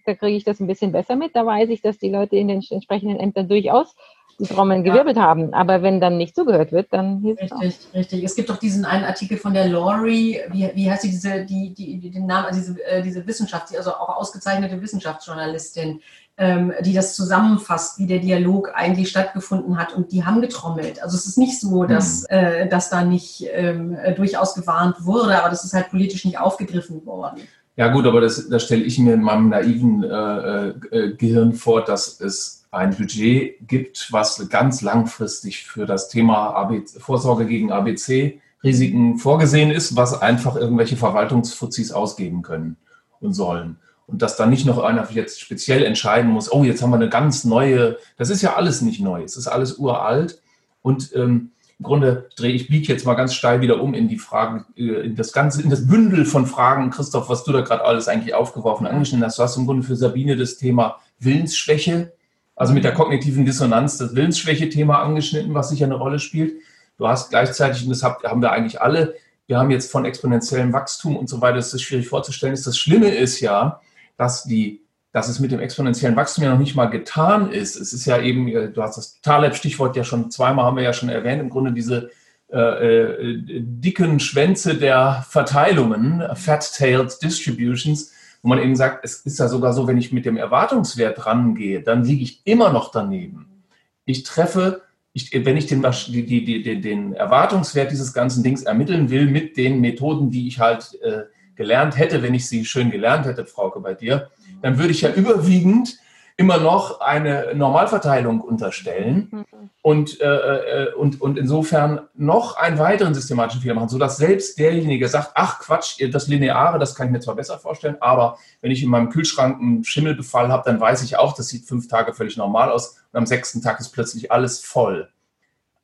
da 0.06 0.14
kriege 0.14 0.36
ich 0.36 0.44
das 0.44 0.60
ein 0.60 0.66
bisschen 0.66 0.92
besser 0.92 1.16
mit. 1.16 1.36
Da 1.36 1.44
weiß 1.44 1.68
ich, 1.68 1.82
dass 1.82 1.98
die 1.98 2.10
Leute 2.10 2.36
in 2.36 2.48
den 2.48 2.62
entsprechenden 2.70 3.18
Ämtern 3.18 3.48
durchaus 3.48 3.94
die 4.38 4.46
Trommeln 4.46 4.84
ja. 4.84 4.92
gewirbelt 4.92 5.16
haben. 5.16 5.54
Aber 5.54 5.82
wenn 5.82 6.00
dann 6.00 6.16
nicht 6.16 6.34
zugehört 6.34 6.72
wird, 6.72 6.92
dann 6.92 7.20
hilft 7.20 7.42
es 7.42 7.52
Richtig, 7.52 7.86
auch. 7.90 7.94
richtig. 7.94 8.24
Es 8.24 8.34
gibt 8.34 8.50
doch 8.50 8.56
diesen 8.56 8.84
einen 8.84 9.04
Artikel 9.04 9.36
von 9.36 9.54
der 9.54 9.68
Laurie, 9.68 10.40
wie, 10.50 10.70
wie 10.74 10.90
heißt 10.90 11.02
sie, 11.02 11.10
diese, 11.10 11.44
die, 11.44 11.72
die, 11.74 11.98
die, 11.98 12.10
den 12.10 12.26
Namen, 12.26 12.46
also 12.46 12.60
diese, 12.60 12.84
äh, 12.84 13.02
diese 13.02 13.26
Wissenschafts-, 13.26 13.76
also 13.76 13.92
auch 13.92 14.16
ausgezeichnete 14.16 14.80
Wissenschaftsjournalistin, 14.80 16.00
ähm, 16.38 16.72
die 16.80 16.94
das 16.94 17.14
zusammenfasst, 17.14 17.98
wie 17.98 18.06
der 18.06 18.18
Dialog 18.18 18.72
eigentlich 18.74 19.10
stattgefunden 19.10 19.78
hat. 19.78 19.94
Und 19.94 20.12
die 20.12 20.24
haben 20.24 20.40
getrommelt. 20.40 21.02
Also 21.02 21.16
es 21.16 21.26
ist 21.26 21.38
nicht 21.38 21.60
so, 21.60 21.84
dass, 21.84 22.22
mhm. 22.22 22.36
äh, 22.36 22.68
dass 22.68 22.90
da 22.90 23.04
nicht 23.04 23.44
ähm, 23.52 23.94
äh, 23.94 24.14
durchaus 24.14 24.54
gewarnt 24.54 25.04
wurde, 25.04 25.38
aber 25.38 25.50
das 25.50 25.64
ist 25.64 25.74
halt 25.74 25.90
politisch 25.90 26.24
nicht 26.24 26.38
aufgegriffen 26.38 27.04
worden. 27.06 27.42
Ja 27.76 27.88
gut, 27.88 28.06
aber 28.06 28.20
das, 28.20 28.48
das 28.48 28.64
stelle 28.64 28.82
ich 28.82 28.98
mir 28.98 29.14
in 29.14 29.22
meinem 29.22 29.48
naiven 29.48 30.04
äh, 30.04 30.68
äh, 30.68 31.14
Gehirn 31.14 31.54
vor, 31.54 31.84
dass 31.84 32.20
es 32.20 32.64
ein 32.70 32.96
Budget 32.96 33.56
gibt, 33.68 34.08
was 34.12 34.48
ganz 34.48 34.82
langfristig 34.82 35.64
für 35.66 35.86
das 35.86 36.08
Thema 36.08 36.50
ABC, 36.54 36.98
Vorsorge 37.00 37.46
gegen 37.46 37.72
ABC-Risiken 37.72 39.18
vorgesehen 39.18 39.70
ist, 39.70 39.96
was 39.96 40.20
einfach 40.20 40.56
irgendwelche 40.56 40.96
Verwaltungsfuzis 40.96 41.92
ausgeben 41.92 42.42
können 42.42 42.76
und 43.20 43.34
sollen. 43.34 43.76
Und 44.06 44.22
dass 44.22 44.36
dann 44.36 44.50
nicht 44.50 44.66
noch 44.66 44.78
einer 44.78 45.08
jetzt 45.10 45.40
speziell 45.40 45.84
entscheiden 45.84 46.30
muss, 46.30 46.52
oh, 46.52 46.64
jetzt 46.64 46.82
haben 46.82 46.90
wir 46.90 46.96
eine 46.96 47.08
ganz 47.08 47.44
neue, 47.44 47.98
das 48.16 48.30
ist 48.30 48.42
ja 48.42 48.54
alles 48.54 48.82
nicht 48.82 49.00
neu, 49.00 49.22
es 49.22 49.36
ist 49.36 49.46
alles 49.46 49.78
uralt. 49.78 50.40
Und 50.82 51.14
ähm, 51.14 51.52
im 51.78 51.84
Grunde 51.84 52.28
drehe 52.36 52.52
ich, 52.52 52.68
biege 52.68 52.92
jetzt 52.92 53.06
mal 53.06 53.14
ganz 53.14 53.34
steil 53.34 53.60
wieder 53.60 53.80
um 53.80 53.94
in 53.94 54.08
die 54.08 54.18
Fragen, 54.18 54.66
äh, 54.76 55.04
in 55.04 55.16
das 55.16 55.32
ganze, 55.32 55.62
in 55.62 55.70
das 55.70 55.86
Bündel 55.86 56.24
von 56.26 56.46
Fragen, 56.46 56.90
Christoph, 56.90 57.28
was 57.28 57.44
du 57.44 57.52
da 57.52 57.60
gerade 57.60 57.84
alles 57.84 58.08
eigentlich 58.08 58.34
aufgeworfen, 58.34 58.86
angeschnitten 58.86 59.24
hast. 59.24 59.38
Du 59.38 59.42
hast 59.42 59.56
im 59.56 59.66
Grunde 59.66 59.86
für 59.86 59.96
Sabine 59.96 60.36
das 60.36 60.56
Thema 60.56 61.00
Willensschwäche 61.18 62.12
also 62.54 62.74
mit 62.74 62.84
der 62.84 62.94
kognitiven 62.94 63.44
Dissonanz 63.44 63.98
das 63.98 64.14
Willensschwäche-Thema 64.14 65.02
angeschnitten, 65.02 65.54
was 65.54 65.70
sicher 65.70 65.86
eine 65.86 65.94
Rolle 65.94 66.18
spielt. 66.18 66.54
Du 66.98 67.08
hast 67.08 67.30
gleichzeitig, 67.30 67.84
und 67.84 67.90
das 67.90 68.02
haben 68.02 68.42
wir 68.42 68.52
eigentlich 68.52 68.80
alle, 68.80 69.16
wir 69.46 69.58
haben 69.58 69.70
jetzt 69.70 69.90
von 69.90 70.04
exponentiellem 70.04 70.72
Wachstum 70.72 71.16
und 71.16 71.28
so 71.28 71.40
weiter, 71.40 71.56
das 71.56 71.74
ist 71.74 71.82
schwierig 71.82 72.08
vorzustellen. 72.08 72.54
Ist. 72.54 72.66
Das 72.66 72.78
Schlimme 72.78 73.08
ist 73.08 73.40
ja, 73.40 73.80
dass, 74.22 74.44
die, 74.44 74.82
dass 75.10 75.28
es 75.28 75.40
mit 75.40 75.50
dem 75.50 75.58
exponentiellen 75.58 76.16
Wachstum 76.16 76.44
ja 76.44 76.52
noch 76.52 76.58
nicht 76.60 76.76
mal 76.76 76.86
getan 76.86 77.50
ist. 77.50 77.74
Es 77.74 77.92
ist 77.92 78.06
ja 78.06 78.20
eben, 78.20 78.46
äh, 78.46 78.70
du 78.70 78.82
hast 78.82 78.96
das 78.96 79.20
Taleb-Stichwort 79.20 79.96
ja 79.96 80.04
schon 80.04 80.30
zweimal, 80.30 80.64
haben 80.64 80.76
wir 80.76 80.84
ja 80.84 80.92
schon 80.92 81.08
erwähnt, 81.08 81.42
im 81.42 81.50
Grunde 81.50 81.72
diese 81.72 82.10
äh, 82.52 82.58
äh, 82.58 83.42
dicken 83.60 84.20
Schwänze 84.20 84.76
der 84.76 85.26
Verteilungen, 85.28 86.22
Fat-Tailed 86.34 87.20
Distributions, 87.20 88.12
wo 88.42 88.48
man 88.48 88.60
eben 88.60 88.76
sagt, 88.76 89.04
es 89.04 89.16
ist 89.22 89.40
ja 89.40 89.48
sogar 89.48 89.72
so, 89.72 89.88
wenn 89.88 89.98
ich 89.98 90.12
mit 90.12 90.24
dem 90.24 90.36
Erwartungswert 90.36 91.26
rangehe, 91.26 91.82
dann 91.82 92.04
liege 92.04 92.22
ich 92.22 92.42
immer 92.44 92.72
noch 92.72 92.92
daneben. 92.92 93.64
Ich 94.04 94.22
treffe, 94.22 94.82
ich, 95.12 95.32
wenn 95.32 95.56
ich 95.56 95.66
den, 95.66 95.84
die, 96.08 96.26
die, 96.26 96.62
die, 96.62 96.80
den 96.80 97.12
Erwartungswert 97.14 97.90
dieses 97.90 98.12
ganzen 98.12 98.44
Dings 98.44 98.62
ermitteln 98.62 99.10
will 99.10 99.26
mit 99.26 99.56
den 99.56 99.80
Methoden, 99.80 100.30
die 100.30 100.46
ich 100.46 100.60
halt 100.60 100.96
äh, 101.02 101.22
gelernt 101.56 101.98
hätte, 101.98 102.22
wenn 102.22 102.34
ich 102.34 102.48
sie 102.48 102.64
schön 102.64 102.90
gelernt 102.90 103.26
hätte, 103.26 103.46
Frauke, 103.46 103.80
bei 103.80 103.94
dir, 103.94 104.30
dann 104.62 104.78
würde 104.78 104.92
ich 104.92 105.02
ja 105.02 105.12
überwiegend 105.12 105.98
immer 106.36 106.58
noch 106.58 107.00
eine 107.00 107.54
Normalverteilung 107.54 108.40
unterstellen 108.40 109.28
mhm. 109.30 109.70
und, 109.82 110.20
äh, 110.20 110.26
äh, 110.26 110.94
und, 110.94 111.20
und 111.20 111.38
insofern 111.38 112.08
noch 112.14 112.56
einen 112.56 112.78
weiteren 112.78 113.14
systematischen 113.14 113.60
Fehler 113.60 113.74
machen, 113.74 113.90
sodass 113.90 114.16
selbst 114.16 114.58
derjenige 114.58 115.08
sagt, 115.08 115.32
ach 115.34 115.60
Quatsch, 115.60 116.02
das 116.10 116.28
Lineare, 116.28 116.78
das 116.78 116.94
kann 116.94 117.06
ich 117.06 117.12
mir 117.12 117.20
zwar 117.20 117.36
besser 117.36 117.58
vorstellen, 117.58 117.96
aber 118.00 118.38
wenn 118.60 118.70
ich 118.70 118.82
in 118.82 118.88
meinem 118.88 119.10
Kühlschrank 119.10 119.60
einen 119.60 119.84
Schimmelbefall 119.84 120.48
habe, 120.48 120.64
dann 120.64 120.80
weiß 120.80 121.02
ich 121.02 121.16
auch, 121.16 121.34
das 121.34 121.48
sieht 121.48 121.66
fünf 121.66 121.86
Tage 121.88 122.14
völlig 122.14 122.36
normal 122.36 122.70
aus 122.70 122.96
und 123.12 123.18
am 123.18 123.26
sechsten 123.26 123.60
Tag 123.60 123.78
ist 123.78 123.90
plötzlich 123.90 124.32
alles 124.32 124.60
voll. 124.60 125.10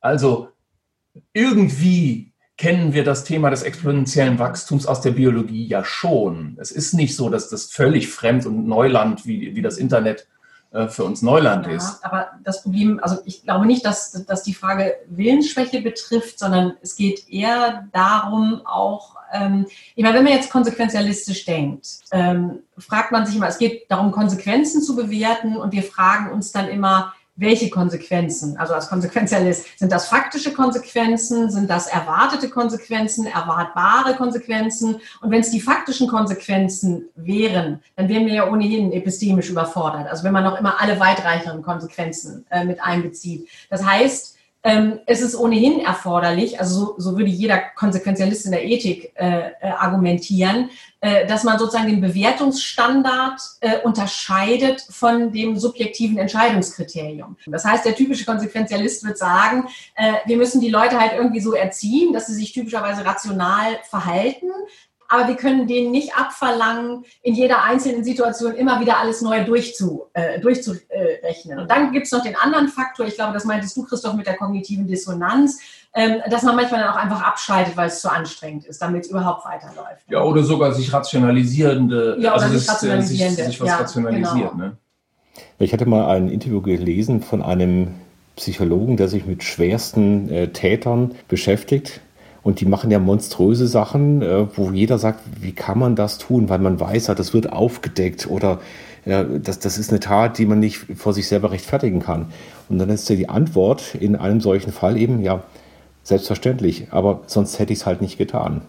Also 0.01 0.49
irgendwie 1.33 2.28
kennen 2.59 2.91
wir 2.93 3.05
das 3.05 3.23
Thema 3.23 3.49
des 3.49 3.63
exponentiellen 3.63 4.37
Wachstums 4.37 4.85
aus 4.85 4.99
der 4.99 5.11
Biologie 5.11 5.65
ja 5.65 5.85
schon. 5.85 6.57
Es 6.59 6.71
ist 6.71 6.93
nicht 6.93 7.15
so, 7.15 7.29
dass 7.29 7.49
das 7.49 7.71
völlig 7.71 8.09
fremd 8.09 8.45
und 8.45 8.67
Neuland 8.67 9.25
wie, 9.25 9.55
wie 9.55 9.61
das 9.61 9.77
Internet 9.77 10.27
äh, 10.71 10.89
für 10.89 11.05
uns 11.05 11.21
Neuland 11.21 11.67
ja, 11.67 11.71
ist. 11.71 12.03
Aber 12.03 12.31
das 12.43 12.61
Problem, 12.61 12.99
also 13.01 13.19
ich 13.23 13.43
glaube 13.43 13.65
nicht, 13.65 13.85
dass, 13.85 14.11
dass 14.25 14.43
die 14.43 14.53
Frage 14.53 14.93
Willensschwäche 15.07 15.81
betrifft, 15.81 16.37
sondern 16.37 16.73
es 16.81 16.97
geht 16.97 17.29
eher 17.29 17.87
darum, 17.93 18.61
auch, 18.65 19.15
ähm, 19.31 19.65
ich 19.95 20.03
meine, 20.03 20.17
wenn 20.17 20.25
man 20.25 20.33
jetzt 20.33 20.51
konsequenzialistisch 20.51 21.45
denkt, 21.45 21.87
ähm, 22.11 22.59
fragt 22.77 23.13
man 23.13 23.25
sich 23.25 23.37
immer, 23.37 23.47
es 23.47 23.57
geht 23.57 23.89
darum, 23.89 24.11
Konsequenzen 24.11 24.81
zu 24.81 24.97
bewerten 24.97 25.55
und 25.55 25.71
wir 25.71 25.83
fragen 25.83 26.29
uns 26.33 26.51
dann 26.51 26.67
immer, 26.67 27.13
welche 27.39 27.69
Konsequenzen? 27.69 28.57
Also 28.57 28.73
als 28.73 28.89
Konsequenzialist, 28.89 29.79
sind 29.79 29.91
das 29.91 30.07
faktische 30.07 30.53
Konsequenzen? 30.53 31.49
Sind 31.49 31.69
das 31.69 31.87
erwartete 31.87 32.49
Konsequenzen, 32.49 33.25
erwartbare 33.25 34.15
Konsequenzen? 34.15 34.99
Und 35.21 35.31
wenn 35.31 35.41
es 35.41 35.51
die 35.51 35.61
faktischen 35.61 36.07
Konsequenzen 36.07 37.05
wären, 37.15 37.81
dann 37.95 38.09
wären 38.09 38.25
wir 38.25 38.33
ja 38.33 38.49
ohnehin 38.49 38.91
epistemisch 38.91 39.49
überfordert. 39.49 40.07
Also 40.07 40.23
wenn 40.23 40.33
man 40.33 40.43
noch 40.43 40.59
immer 40.59 40.81
alle 40.81 40.99
weitreicheren 40.99 41.61
Konsequenzen 41.61 42.45
äh, 42.49 42.65
mit 42.65 42.81
einbezieht. 42.81 43.47
Das 43.69 43.85
heißt, 43.85 44.38
ähm, 44.63 44.99
es 45.05 45.21
ist 45.21 45.35
ohnehin 45.35 45.79
erforderlich, 45.79 46.59
also 46.59 46.75
so, 46.75 46.95
so 46.97 47.17
würde 47.17 47.29
jeder 47.29 47.59
Konsequenzialist 47.59 48.45
in 48.45 48.51
der 48.51 48.65
Ethik 48.65 49.13
äh, 49.15 49.51
äh, 49.61 49.69
argumentieren, 49.69 50.69
äh, 50.99 51.25
dass 51.27 51.45
man 51.45 51.57
sozusagen 51.57 51.87
den 51.87 52.01
Bewertungsstandard 52.01 53.39
äh, 53.61 53.79
unterscheidet 53.83 54.81
von 54.81 55.31
dem 55.31 55.57
subjektiven 55.57 56.17
Entscheidungskriterium. 56.17 57.37
Das 57.45 57.63
heißt, 57.63 57.85
der 57.85 57.95
typische 57.95 58.25
Konsequenzialist 58.25 59.05
wird 59.05 59.17
sagen, 59.17 59.69
äh, 59.95 60.15
wir 60.25 60.35
müssen 60.35 60.59
die 60.59 60.69
Leute 60.69 60.99
halt 60.99 61.13
irgendwie 61.13 61.39
so 61.39 61.53
erziehen, 61.53 62.11
dass 62.11 62.27
sie 62.27 62.33
sich 62.33 62.51
typischerweise 62.51 63.05
rational 63.05 63.77
verhalten, 63.89 64.47
aber 65.09 65.27
wir 65.27 65.35
können 65.35 65.67
denen 65.67 65.91
nicht 65.91 66.15
abverlangen, 66.15 67.03
in 67.23 67.33
jeder 67.33 67.63
einzelnen 67.63 68.03
Situation 68.03 68.53
immer 68.53 68.79
wieder 68.79 68.99
alles 68.99 69.21
neu 69.21 69.43
durchzu, 69.43 70.05
äh, 70.13 70.39
durchzurechnen. 70.39 71.59
Und 71.59 71.69
dann 71.69 71.91
gibt 71.91 72.05
es 72.05 72.11
noch 72.11 72.23
den 72.23 72.35
anderen 72.35 72.67
Faktor, 72.67 73.07
ich 73.07 73.15
glaube, 73.15 73.33
das 73.33 73.43
meintest 73.43 73.75
du, 73.75 73.83
Christoph, 73.83 74.13
mit 74.13 74.27
der 74.27 74.37
kognitiven 74.37 74.87
Dissonanz, 74.87 75.59
ähm, 75.95 76.21
dass 76.29 76.43
man 76.43 76.55
manchmal 76.55 76.81
dann 76.81 76.91
auch 76.91 76.97
einfach 76.97 77.23
abschaltet, 77.23 77.75
weil 77.75 77.87
es 77.87 78.01
zu 78.01 78.11
anstrengend 78.11 78.65
ist, 78.65 78.79
damit 78.81 79.05
es 79.05 79.09
überhaupt 79.09 79.45
weiterläuft. 79.45 80.03
Ja, 80.07 80.21
oder 80.23 80.43
sogar 80.43 80.73
sich 80.73 80.93
rationalisierende, 80.93 82.17
ja, 82.19 82.33
also 82.33 82.55
sich, 82.55 82.69
rationalisierende. 82.69 83.35
Sich, 83.35 83.45
sich 83.45 83.61
was 83.61 83.67
ja, 83.67 83.77
rationalisiert. 83.77 84.51
Genau. 84.51 84.63
Ne? 84.63 84.77
Ich 85.57 85.73
hatte 85.73 85.87
mal 85.87 86.07
ein 86.15 86.29
Interview 86.29 86.61
gelesen 86.61 87.21
von 87.21 87.41
einem 87.41 87.95
Psychologen, 88.35 88.95
der 88.95 89.07
sich 89.07 89.25
mit 89.25 89.43
schwersten 89.43 90.29
äh, 90.29 90.47
Tätern 90.49 91.15
beschäftigt 91.27 91.99
und 92.41 92.61
die 92.61 92.65
machen 92.65 92.91
ja 92.91 92.99
monströse 92.99 93.67
Sachen, 93.67 94.21
äh, 94.21 94.45
wo 94.55 94.71
jeder 94.71 94.97
sagt, 94.97 95.21
wie 95.41 95.51
kann 95.51 95.79
man 95.79 95.95
das 95.95 96.17
tun? 96.17 96.49
Weil 96.49 96.59
man 96.59 96.79
weiß 96.79 97.07
ja, 97.07 97.15
das 97.15 97.33
wird 97.33 97.51
aufgedeckt 97.51 98.27
oder 98.29 98.59
ja, 99.05 99.23
das, 99.23 99.59
das 99.59 99.77
ist 99.77 99.91
eine 99.91 99.99
Tat, 99.99 100.37
die 100.37 100.45
man 100.45 100.59
nicht 100.59 100.85
vor 100.95 101.13
sich 101.13 101.27
selber 101.27 101.51
rechtfertigen 101.51 101.99
kann. 101.99 102.27
Und 102.69 102.79
dann 102.79 102.89
ist 102.89 103.09
ja 103.09 103.15
die 103.15 103.29
Antwort 103.29 103.95
in 103.95 104.15
einem 104.15 104.41
solchen 104.41 104.71
Fall 104.71 104.97
eben, 104.97 105.21
ja, 105.21 105.43
selbstverständlich, 106.03 106.87
aber 106.91 107.21
sonst 107.27 107.59
hätte 107.59 107.73
ich 107.73 107.79
es 107.79 107.85
halt 107.85 108.01
nicht 108.01 108.17
getan. 108.17 108.61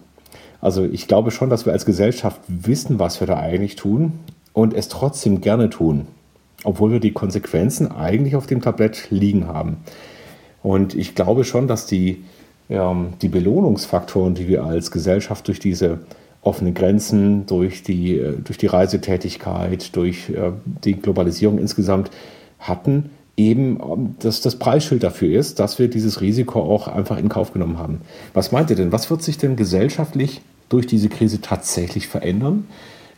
Also 0.61 0.85
ich 0.85 1.07
glaube 1.07 1.31
schon, 1.31 1.49
dass 1.49 1.65
wir 1.65 1.73
als 1.73 1.85
Gesellschaft 1.85 2.39
wissen, 2.47 2.99
was 2.99 3.19
wir 3.19 3.27
da 3.27 3.37
eigentlich 3.37 3.75
tun 3.75 4.13
und 4.53 4.73
es 4.73 4.89
trotzdem 4.89 5.41
gerne 5.41 5.69
tun, 5.69 6.07
obwohl 6.63 6.91
wir 6.91 6.99
die 6.99 7.13
Konsequenzen 7.13 7.91
eigentlich 7.91 8.35
auf 8.35 8.45
dem 8.45 8.61
Tablett 8.61 9.07
liegen 9.09 9.47
haben. 9.47 9.77
Und 10.61 10.93
ich 10.93 11.15
glaube 11.15 11.43
schon, 11.43 11.67
dass 11.67 11.87
die, 11.87 12.23
ähm, 12.69 13.13
die 13.21 13.29
Belohnungsfaktoren, 13.29 14.35
die 14.35 14.47
wir 14.47 14.63
als 14.63 14.91
Gesellschaft 14.91 15.47
durch 15.47 15.59
diese 15.59 15.99
offenen 16.41 16.73
Grenzen, 16.73 17.45
durch 17.45 17.83
die, 17.83 18.17
äh, 18.17 18.33
durch 18.43 18.57
die 18.57 18.67
Reisetätigkeit, 18.67 19.95
durch 19.95 20.29
äh, 20.29 20.51
die 20.83 20.93
Globalisierung 20.93 21.59
insgesamt 21.59 22.11
hatten, 22.59 23.11
eben 23.37 23.79
ähm, 23.79 24.15
dass 24.19 24.41
das 24.41 24.57
Preisschild 24.57 25.03
dafür 25.03 25.37
ist, 25.37 25.59
dass 25.59 25.79
wir 25.79 25.89
dieses 25.89 26.21
Risiko 26.21 26.61
auch 26.61 26.87
einfach 26.87 27.17
in 27.17 27.29
Kauf 27.29 27.53
genommen 27.53 27.77
haben. 27.77 28.01
Was 28.33 28.51
meint 28.51 28.69
ihr 28.69 28.75
denn? 28.75 28.91
Was 28.91 29.09
wird 29.09 29.23
sich 29.23 29.37
denn 29.37 29.55
gesellschaftlich 29.55 30.41
durch 30.69 30.87
diese 30.87 31.09
Krise 31.09 31.41
tatsächlich 31.41 32.07
verändern? 32.07 32.67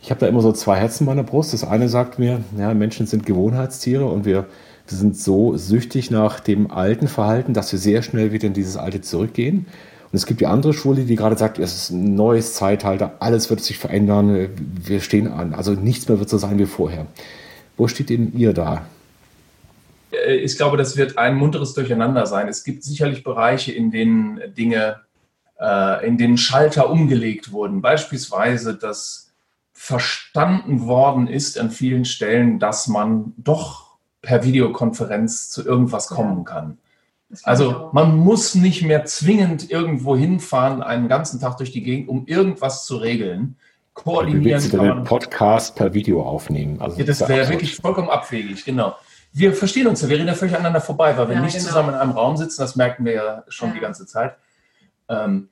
Ich 0.02 0.10
habe 0.10 0.20
da 0.20 0.26
immer 0.26 0.42
so 0.42 0.52
zwei 0.52 0.76
Herzen 0.76 1.04
in 1.04 1.06
meiner 1.06 1.22
Brust. 1.22 1.54
Das 1.54 1.64
eine 1.64 1.88
sagt 1.88 2.18
mir, 2.18 2.40
ja, 2.58 2.74
Menschen 2.74 3.06
sind 3.06 3.24
Gewohnheitstiere 3.24 4.04
und 4.04 4.26
wir 4.26 4.44
wir 4.86 4.98
sind 4.98 5.16
so 5.16 5.56
süchtig 5.56 6.10
nach 6.10 6.40
dem 6.40 6.70
alten 6.70 7.08
Verhalten, 7.08 7.54
dass 7.54 7.72
wir 7.72 7.78
sehr 7.78 8.02
schnell 8.02 8.32
wieder 8.32 8.46
in 8.46 8.52
dieses 8.52 8.76
alte 8.76 9.00
zurückgehen. 9.00 9.66
Und 10.12 10.16
es 10.16 10.26
gibt 10.26 10.40
die 10.40 10.46
andere 10.46 10.74
Schule, 10.74 11.04
die 11.04 11.16
gerade 11.16 11.36
sagt, 11.36 11.58
es 11.58 11.74
ist 11.74 11.90
ein 11.90 12.14
neues 12.14 12.54
Zeitalter, 12.54 13.14
alles 13.20 13.50
wird 13.50 13.60
sich 13.60 13.78
verändern, 13.78 14.50
wir 14.56 15.00
stehen 15.00 15.26
an, 15.26 15.54
also 15.54 15.72
nichts 15.72 16.08
mehr 16.08 16.18
wird 16.20 16.28
so 16.28 16.38
sein 16.38 16.58
wie 16.58 16.66
vorher. 16.66 17.06
Wo 17.76 17.88
steht 17.88 18.10
denn 18.10 18.32
ihr 18.36 18.52
da? 18.52 18.86
Äh, 20.12 20.36
ich 20.36 20.56
glaube, 20.56 20.76
das 20.76 20.96
wird 20.96 21.18
ein 21.18 21.34
munteres 21.34 21.74
Durcheinander 21.74 22.26
sein. 22.26 22.48
Es 22.48 22.64
gibt 22.64 22.84
sicherlich 22.84 23.24
Bereiche, 23.24 23.72
in 23.72 23.90
denen 23.90 24.40
Dinge, 24.56 25.00
äh, 25.58 26.06
in 26.06 26.18
denen 26.18 26.38
Schalter 26.38 26.90
umgelegt 26.90 27.52
wurden. 27.52 27.82
Beispielsweise, 27.82 28.74
dass 28.74 29.32
verstanden 29.72 30.86
worden 30.86 31.26
ist 31.26 31.58
an 31.58 31.70
vielen 31.70 32.04
Stellen, 32.04 32.60
dass 32.60 32.86
man 32.86 33.34
doch 33.36 33.83
per 34.24 34.44
Videokonferenz 34.44 35.50
zu 35.50 35.64
irgendwas 35.64 36.08
kommen 36.08 36.44
kann. 36.44 36.78
Also 37.42 37.90
man 37.92 38.16
muss 38.16 38.54
nicht 38.54 38.82
mehr 38.82 39.04
zwingend 39.04 39.70
irgendwo 39.70 40.16
hinfahren, 40.16 40.82
einen 40.82 41.08
ganzen 41.08 41.40
Tag 41.40 41.56
durch 41.56 41.72
die 41.72 41.82
Gegend, 41.82 42.08
um 42.08 42.26
irgendwas 42.26 42.84
zu 42.84 42.96
regeln. 42.96 43.56
Koordinieren 43.92 44.62
Wie 44.62 44.68
kann 44.68 44.86
man. 44.86 45.04
Podcast 45.04 45.76
per 45.76 45.94
Video 45.94 46.22
aufnehmen. 46.22 46.80
Also 46.80 46.98
ja, 46.98 47.04
das 47.04 47.28
wäre 47.28 47.48
wirklich 47.48 47.76
vollkommen 47.76 48.08
abwegig, 48.08 48.64
genau. 48.64 48.96
Wir 49.32 49.52
verstehen 49.52 49.86
uns 49.88 50.00
ja, 50.00 50.08
wir 50.08 50.16
reden 50.16 50.28
ja 50.28 50.34
völlig 50.34 50.54
aneinander 50.54 50.80
vorbei, 50.80 51.16
weil 51.16 51.28
wir 51.28 51.36
ja, 51.36 51.40
nicht 51.40 51.54
genau. 51.54 51.66
zusammen 51.66 51.88
in 51.90 51.94
einem 51.96 52.12
Raum 52.12 52.36
sitzen, 52.36 52.60
das 52.60 52.76
merken 52.76 53.04
wir 53.04 53.12
ja 53.12 53.44
schon 53.48 53.70
ja. 53.70 53.74
die 53.74 53.80
ganze 53.80 54.06
Zeit. 54.06 54.36
Ähm, 55.08 55.48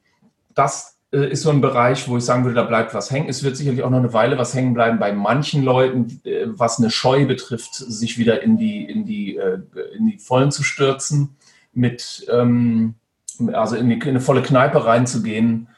das 0.55 0.92
ist 1.13 1.43
so 1.43 1.51
ein 1.51 1.61
Bereich, 1.61 2.09
wo 2.09 2.17
ich 2.17 2.25
sagen 2.25 2.45
würde, 2.45 2.55
da 2.55 2.63
bleibt 2.63 2.95
was 2.95 3.11
hängen. 3.11 3.29
Es 3.29 3.43
wird 3.43 3.57
sicherlich 3.57 3.83
auch 3.83 3.91
noch 3.91 3.99
eine 3.99 4.15
Weile 4.15 4.39
was 4.39 4.55
hängen 4.55 4.73
bleiben 4.73 4.99
bei 4.99 5.13
manchen 5.13 5.63
Leuten, 5.63 6.21
äh, 6.25 6.47
was 6.47 6.79
eine 6.79 6.91
Scheu 6.91 7.27
betrifft, 7.27 7.75
sich 7.75 8.19
wieder 8.19 8.43
in 8.43 8.57
die, 8.57 8.85
in 8.85 9.05
die, 9.05 9.37
äh, 9.37 9.59
in 9.97 10.07
die 10.07 10.19
Vollen 10.19 10.51
zu 10.51 10.63
stürzen, 10.63 11.37
mit, 11.75 12.27
ähm, 12.33 12.95
also 13.53 13.77
in, 13.77 13.91
die, 13.91 13.97
in 13.97 14.03
eine 14.03 14.21
volle 14.21 14.43
Kneipe 14.43 14.87
reinzugehen. 14.87 15.69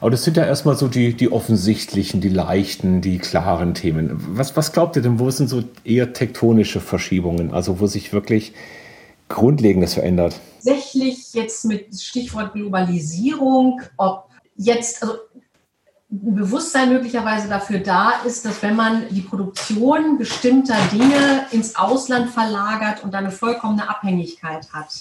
Aber 0.00 0.10
das 0.10 0.24
sind 0.24 0.36
ja 0.36 0.44
erstmal 0.44 0.76
so 0.76 0.88
die, 0.88 1.14
die 1.14 1.30
offensichtlichen, 1.30 2.20
die 2.20 2.28
leichten, 2.28 3.02
die 3.02 3.18
klaren 3.18 3.74
Themen. 3.74 4.16
Was, 4.30 4.56
was 4.56 4.72
glaubt 4.72 4.96
ihr 4.96 5.02
denn, 5.02 5.18
wo 5.18 5.30
sind 5.30 5.48
so 5.48 5.62
eher 5.84 6.12
tektonische 6.12 6.80
Verschiebungen, 6.80 7.52
also 7.52 7.80
wo 7.80 7.86
sich 7.86 8.12
wirklich 8.12 8.54
Grundlegendes 9.30 9.94
verändert? 9.94 10.38
Tatsächlich 10.56 11.32
jetzt 11.32 11.64
mit 11.64 11.98
Stichwort 11.98 12.52
Globalisierung, 12.52 13.80
ob 13.96 14.28
jetzt, 14.56 15.02
also 15.02 15.14
ein 16.12 16.34
Bewusstsein 16.34 16.92
möglicherweise 16.92 17.48
dafür 17.48 17.78
da 17.78 18.10
ist, 18.26 18.44
dass 18.44 18.62
wenn 18.62 18.76
man 18.76 19.08
die 19.10 19.22
Produktion 19.22 20.18
bestimmter 20.18 20.76
Dinge 20.92 21.46
ins 21.52 21.76
Ausland 21.76 22.30
verlagert 22.30 23.04
und 23.04 23.14
eine 23.14 23.30
vollkommene 23.30 23.88
Abhängigkeit 23.88 24.72
hat, 24.72 24.92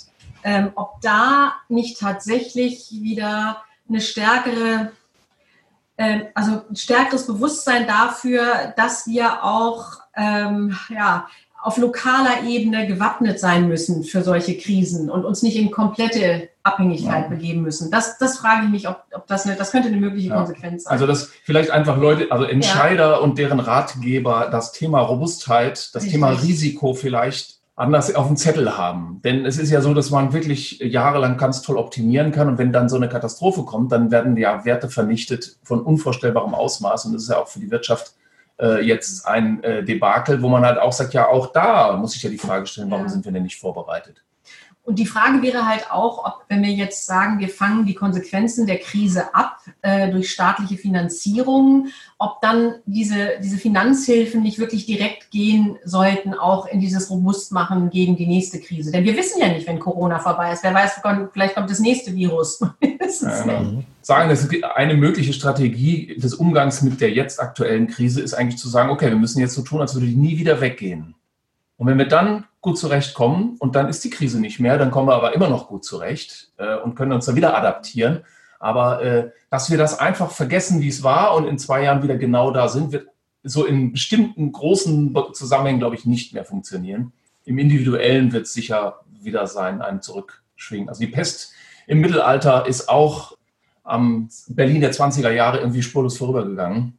ähm, 0.44 0.72
ob 0.76 1.02
da 1.02 1.54
nicht 1.68 2.00
tatsächlich 2.00 2.92
wieder 2.92 3.64
eine 3.90 4.02
stärkere, 4.02 4.92
äh, 5.98 6.26
also 6.36 6.62
ein 6.70 6.76
stärkeres 6.76 7.26
Bewusstsein 7.26 7.88
dafür, 7.88 8.74
dass 8.78 9.08
wir 9.08 9.44
auch 9.44 10.00
ähm, 10.16 10.78
ja, 10.90 11.28
auf 11.62 11.78
lokaler 11.78 12.44
Ebene 12.48 12.88
gewappnet 12.88 13.40
sein 13.40 13.68
müssen 13.68 14.04
für 14.04 14.24
solche 14.24 14.58
Krisen 14.58 15.10
und 15.10 15.26
uns 15.26 15.44
nicht 15.44 15.58
in 15.58 15.72
komplette 15.72 16.50
Abhängigkeit 16.64 17.24
ja. 17.24 17.28
begeben 17.28 17.62
müssen. 17.62 17.92
Das, 17.92 18.18
das 18.18 18.38
frage 18.38 18.66
ich 18.66 18.72
mich, 18.72 18.88
ob, 18.88 19.04
ob 19.14 19.28
das, 19.28 19.46
eine, 19.46 19.56
das 19.56 19.72
könnte 19.72 19.90
eine 19.90 19.98
mögliche 19.98 20.30
ja. 20.30 20.36
Konsequenz 20.36 20.84
sein. 20.84 20.94
Also 20.94 21.06
dass 21.06 21.30
vielleicht 21.44 21.72
einfach 21.72 21.98
Leute, 21.98 22.32
also 22.32 22.46
Entscheider 22.46 23.12
ja. 23.12 23.18
und 23.18 23.38
deren 23.38 23.60
Ratgeber 23.60 24.50
das 24.52 24.72
Thema 24.72 25.02
Robustheit, 25.02 25.90
das 25.94 26.04
Richtig. 26.04 26.12
Thema 26.12 26.30
Risiko 26.30 26.94
vielleicht 26.94 27.60
anders 27.76 28.14
auf 28.14 28.28
dem 28.28 28.36
Zettel 28.36 28.78
haben. 28.78 29.22
Denn 29.24 29.46
es 29.46 29.58
ist 29.58 29.72
ja 29.72 29.82
so, 29.82 29.94
dass 29.94 30.10
man 30.12 30.34
wirklich 30.34 30.80
jahrelang 30.80 31.38
ganz 31.38 31.62
toll 31.62 31.78
optimieren 31.78 32.32
kann 32.32 32.50
und 32.50 32.58
wenn 32.58 32.74
dann 32.74 32.90
so 32.90 32.98
eine 32.98 33.08
Katastrophe 33.08 33.64
kommt, 33.64 33.92
dann 33.94 34.12
werden 34.12 34.36
ja 34.36 34.66
Werte 34.66 34.90
vernichtet 34.90 35.58
von 35.64 35.82
unvorstellbarem 35.82 36.54
Ausmaß 36.54 37.06
und 37.06 37.14
das 37.14 37.24
ist 37.24 37.30
ja 37.30 37.38
auch 37.38 37.48
für 37.48 37.60
die 37.60 37.72
Wirtschaft 37.72 38.14
äh, 38.60 38.82
jetzt 38.82 39.28
ein 39.28 39.64
äh, 39.64 39.84
Debakel, 39.84 40.42
wo 40.42 40.50
man 40.50 40.66
halt 40.66 40.78
auch 40.78 40.92
sagt, 40.92 41.14
ja, 41.14 41.28
auch 41.28 41.48
da 41.52 41.94
muss 41.94 42.16
ich 42.16 42.24
ja 42.24 42.30
die 42.30 42.38
Frage 42.38 42.66
stellen, 42.66 42.92
warum 42.92 43.06
ja. 43.06 43.10
sind 43.10 43.26
wir 43.26 43.32
denn 43.32 43.44
nicht 43.44 43.60
vorbereitet? 43.60 44.24
Und 44.90 44.98
die 44.98 45.06
Frage 45.06 45.44
wäre 45.44 45.68
halt 45.68 45.92
auch, 45.92 46.26
ob, 46.26 46.46
wenn 46.48 46.64
wir 46.64 46.72
jetzt 46.72 47.06
sagen, 47.06 47.38
wir 47.38 47.50
fangen 47.50 47.86
die 47.86 47.94
Konsequenzen 47.94 48.66
der 48.66 48.80
Krise 48.80 49.36
ab 49.36 49.60
äh, 49.84 50.10
durch 50.10 50.32
staatliche 50.32 50.78
Finanzierung, 50.78 51.90
ob 52.18 52.42
dann 52.42 52.74
diese, 52.88 53.34
diese 53.40 53.60
Finanzhilfen 53.60 54.42
nicht 54.42 54.58
wirklich 54.58 54.88
direkt 54.88 55.30
gehen 55.30 55.78
sollten, 55.86 56.34
auch 56.34 56.66
in 56.66 56.80
dieses 56.80 57.12
Robustmachen 57.12 57.92
gegen 57.92 58.16
die 58.16 58.26
nächste 58.26 58.60
Krise. 58.60 58.92
Denn 58.92 59.04
wir 59.04 59.16
wissen 59.16 59.40
ja 59.40 59.50
nicht, 59.50 59.68
wenn 59.68 59.78
Corona 59.78 60.18
vorbei 60.18 60.54
ist. 60.54 60.64
Wer 60.64 60.74
weiß, 60.74 61.02
vielleicht 61.34 61.54
kommt 61.54 61.70
das 61.70 61.80
nächste 61.80 62.16
Virus. 62.16 62.60
ja, 62.82 63.44
genau. 63.44 63.84
Sagen, 64.02 64.28
dass 64.28 64.50
eine 64.74 64.96
mögliche 64.96 65.34
Strategie 65.34 66.16
des 66.18 66.34
Umgangs 66.34 66.82
mit 66.82 67.00
der 67.00 67.12
jetzt 67.12 67.40
aktuellen 67.40 67.86
Krise 67.86 68.22
ist 68.22 68.34
eigentlich 68.34 68.58
zu 68.58 68.68
sagen, 68.68 68.90
okay, 68.90 69.10
wir 69.10 69.18
müssen 69.18 69.40
jetzt 69.40 69.54
so 69.54 69.62
tun, 69.62 69.82
als 69.82 69.94
würde 69.94 70.08
die 70.08 70.16
nie 70.16 70.40
wieder 70.40 70.62
weggehen. 70.62 71.14
Und 71.80 71.88
wenn 71.88 71.98
wir 71.98 72.10
dann 72.10 72.46
gut 72.60 72.78
zurechtkommen 72.78 73.56
und 73.58 73.74
dann 73.74 73.88
ist 73.88 74.04
die 74.04 74.10
Krise 74.10 74.42
nicht 74.42 74.60
mehr, 74.60 74.78
dann 74.78 74.92
kommen 74.92 75.08
wir 75.08 75.16
aber 75.16 75.34
immer 75.34 75.48
noch 75.48 75.70
gut 75.70 75.86
zurecht 75.86 76.52
äh, 76.58 76.76
und 76.76 76.96
können 76.96 77.14
uns 77.14 77.26
dann 77.26 77.38
wieder 77.38 77.58
adaptieren. 77.58 78.26
Aber 78.60 79.02
äh, 79.02 79.32
dass 79.50 79.72
wir 79.72 79.78
das 79.78 79.98
einfach 79.98 80.30
vergessen, 80.32 80.82
wie 80.82 80.90
es 80.90 81.04
war 81.04 81.36
und 81.36 81.48
in 81.48 81.58
zwei 81.58 81.84
Jahren 81.84 82.04
wieder 82.04 82.18
genau 82.18 82.52
da 82.52 82.68
sind, 82.68 82.92
wird 82.92 83.08
so 83.44 83.66
in 83.66 83.94
bestimmten 83.94 84.52
großen 84.52 85.16
Zusammenhängen, 85.32 85.80
glaube 85.80 85.96
ich, 85.96 86.06
nicht 86.06 86.34
mehr 86.34 86.44
funktionieren. 86.44 87.14
Im 87.46 87.58
Individuellen 87.58 88.34
wird 88.34 88.48
es 88.48 88.54
sicher 88.54 89.00
wieder 89.22 89.48
sein, 89.48 89.82
ein 89.82 90.02
Zurückschwingen. 90.02 90.90
Also 90.90 91.00
die 91.00 91.08
Pest 91.08 91.54
im 91.88 92.02
Mittelalter 92.02 92.66
ist 92.68 92.90
auch 92.90 93.38
am 93.86 94.28
Berlin 94.50 94.82
der 94.82 94.92
20er 94.92 95.32
Jahre 95.32 95.60
irgendwie 95.60 95.82
spurlos 95.82 96.18
vorübergegangen. 96.18 96.98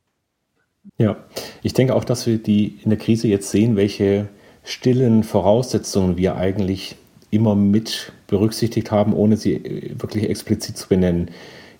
Ja, 0.96 1.18
ich 1.62 1.74
denke 1.74 1.94
auch, 1.94 2.04
dass 2.04 2.26
wir 2.26 2.38
die 2.38 2.80
in 2.82 2.88
der 2.88 2.98
Krise 2.98 3.28
jetzt 3.28 3.50
sehen, 3.50 3.76
welche 3.76 4.30
stillen 4.70 5.24
Voraussetzungen 5.24 6.16
wir 6.16 6.36
eigentlich 6.36 6.96
immer 7.30 7.54
mit 7.54 8.12
berücksichtigt 8.26 8.90
haben, 8.90 9.12
ohne 9.12 9.36
sie 9.36 9.94
wirklich 9.98 10.28
explizit 10.28 10.76
zu 10.76 10.88
benennen. 10.88 11.30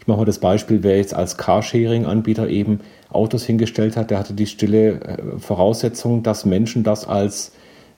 Ich 0.00 0.07
mache 0.07 0.18
mal 0.18 0.24
das 0.24 0.38
Beispiel, 0.38 0.83
wer 0.83 0.96
jetzt 0.96 1.14
als 1.14 1.37
Carsharing-Anbieter 1.37 2.48
eben 2.48 2.81
Autos 3.11 3.44
hingestellt 3.44 3.96
hat, 3.96 4.11
der 4.11 4.18
hatte 4.18 4.35
die 4.35 4.46
stille 4.46 5.00
äh, 5.00 5.38
Voraussetzung, 5.38 6.22
dass 6.22 6.44
Menschen 6.44 6.83
das 6.85 7.07
als 7.07 7.53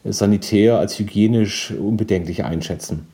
sanitär, 0.04 0.78
als 0.78 0.98
hygienisch 0.98 1.70
unbedenklich 1.70 2.44
einschätzen. 2.44 3.06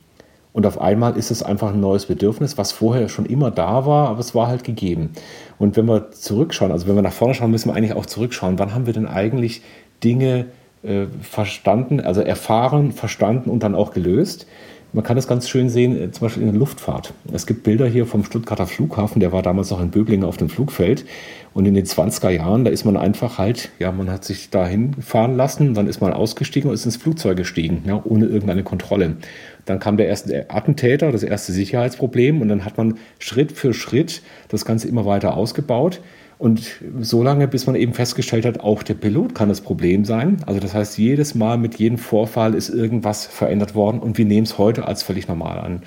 Und 0.51 0.65
auf 0.65 0.81
einmal 0.81 1.15
ist 1.15 1.29
es 1.29 1.43
einfach 1.43 1.73
ein 1.73 1.79
neues 1.79 2.07
Bedürfnis, 2.07 2.57
was 2.57 2.71
vorher 2.71 3.07
schon 3.07 3.25
immer 3.25 3.51
da 3.51 3.85
war, 3.85 4.09
aber 4.09 4.19
es 4.19 4.33
war 4.33 4.47
halt 4.47 4.63
gegeben. 4.63 5.11
Und 5.59 5.77
wenn 5.77 5.85
wir 5.85 6.11
zurückschauen, 6.11 6.71
also 6.71 6.87
wenn 6.87 6.95
wir 6.95 7.03
nach 7.03 7.13
vorne 7.13 7.35
schauen, 7.35 7.51
müssen 7.51 7.69
wir 7.69 7.75
eigentlich 7.75 7.93
auch 7.93 8.07
zurückschauen. 8.07 8.57
Wann 8.57 8.73
haben 8.73 8.87
wir 8.87 8.93
denn 8.93 9.07
eigentlich 9.07 9.61
Dinge 10.03 10.47
äh, 10.83 11.05
verstanden, 11.21 11.99
also 11.99 12.21
erfahren, 12.21 12.91
verstanden 12.91 13.49
und 13.49 13.63
dann 13.63 13.75
auch 13.75 13.91
gelöst. 13.91 14.47
Man 14.91 15.03
kann 15.03 15.17
das 15.17 15.27
ganz 15.27 15.47
schön 15.47 15.69
sehen, 15.69 16.01
äh, 16.01 16.11
zum 16.11 16.25
Beispiel 16.25 16.41
in 16.43 16.49
der 16.49 16.57
Luftfahrt. 16.57 17.13
Es 17.31 17.45
gibt 17.45 17.63
Bilder 17.63 17.85
hier 17.85 18.07
vom 18.07 18.23
Stuttgarter 18.23 18.65
Flughafen, 18.65 19.19
der 19.19 19.31
war 19.31 19.43
damals 19.43 19.69
noch 19.69 19.81
in 19.81 19.91
Böblingen 19.91 20.25
auf 20.25 20.37
dem 20.37 20.49
Flugfeld. 20.49 21.05
Und 21.53 21.65
in 21.65 21.73
den 21.73 21.85
20er 21.85 22.29
Jahren, 22.29 22.63
da 22.63 22.71
ist 22.71 22.85
man 22.85 22.95
einfach 22.95 23.37
halt, 23.37 23.69
ja, 23.79 23.91
man 23.91 24.09
hat 24.09 24.23
sich 24.23 24.49
dahin 24.49 24.93
fahren 24.93 25.35
lassen, 25.35 25.73
dann 25.73 25.87
ist 25.87 25.99
man 25.99 26.13
ausgestiegen 26.13 26.69
und 26.69 26.75
ist 26.75 26.85
ins 26.85 26.97
Flugzeug 26.97 27.37
gestiegen, 27.37 27.83
ja, 27.85 28.01
ohne 28.03 28.25
irgendeine 28.25 28.63
Kontrolle. 28.63 29.17
Dann 29.65 29.79
kam 29.79 29.97
der 29.97 30.07
erste 30.07 30.49
Attentäter, 30.49 31.11
das 31.11 31.23
erste 31.23 31.51
Sicherheitsproblem 31.51 32.41
und 32.41 32.47
dann 32.49 32.65
hat 32.65 32.77
man 32.77 32.97
Schritt 33.19 33.51
für 33.51 33.73
Schritt 33.73 34.21
das 34.47 34.65
Ganze 34.65 34.87
immer 34.87 35.05
weiter 35.05 35.35
ausgebaut. 35.35 36.01
Und 36.39 36.79
so 37.01 37.21
lange, 37.21 37.49
bis 37.49 37.67
man 37.67 37.75
eben 37.75 37.93
festgestellt 37.93 38.45
hat, 38.45 38.61
auch 38.61 38.81
der 38.81 38.93
Pilot 38.93 39.35
kann 39.35 39.49
das 39.49 39.59
Problem 39.59 40.05
sein. 40.05 40.37
Also 40.45 40.61
das 40.61 40.73
heißt, 40.73 40.97
jedes 40.97 41.35
Mal 41.35 41.57
mit 41.57 41.75
jedem 41.75 41.97
Vorfall 41.97 42.55
ist 42.55 42.69
irgendwas 42.69 43.25
verändert 43.25 43.75
worden 43.75 43.99
und 43.99 44.17
wir 44.17 44.23
nehmen 44.23 44.45
es 44.45 44.57
heute 44.57 44.87
als 44.87 45.03
völlig 45.03 45.27
normal 45.27 45.59
an. 45.59 45.81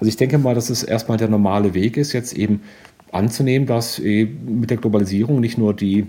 Also 0.00 0.08
ich 0.08 0.16
denke 0.16 0.38
mal, 0.38 0.54
dass 0.54 0.70
es 0.70 0.82
erstmal 0.82 1.18
der 1.18 1.28
normale 1.28 1.74
Weg 1.74 1.98
ist, 1.98 2.14
jetzt 2.14 2.32
eben 2.32 2.62
anzunehmen, 3.12 3.66
dass 3.66 3.98
mit 3.98 4.70
der 4.70 4.78
Globalisierung 4.78 5.38
nicht 5.38 5.58
nur 5.58 5.74
die, 5.74 6.06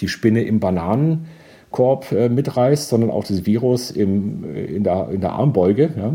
die 0.00 0.08
Spinne 0.08 0.42
im 0.42 0.58
Bananenkorb 0.58 2.10
äh, 2.10 2.28
mitreißt, 2.28 2.88
sondern 2.88 3.12
auch 3.12 3.22
das 3.22 3.46
Virus 3.46 3.92
im, 3.92 4.42
äh, 4.56 4.64
in, 4.64 4.82
der, 4.82 5.08
in 5.12 5.20
der 5.20 5.34
Armbeuge. 5.34 5.90
Ja. 5.96 6.14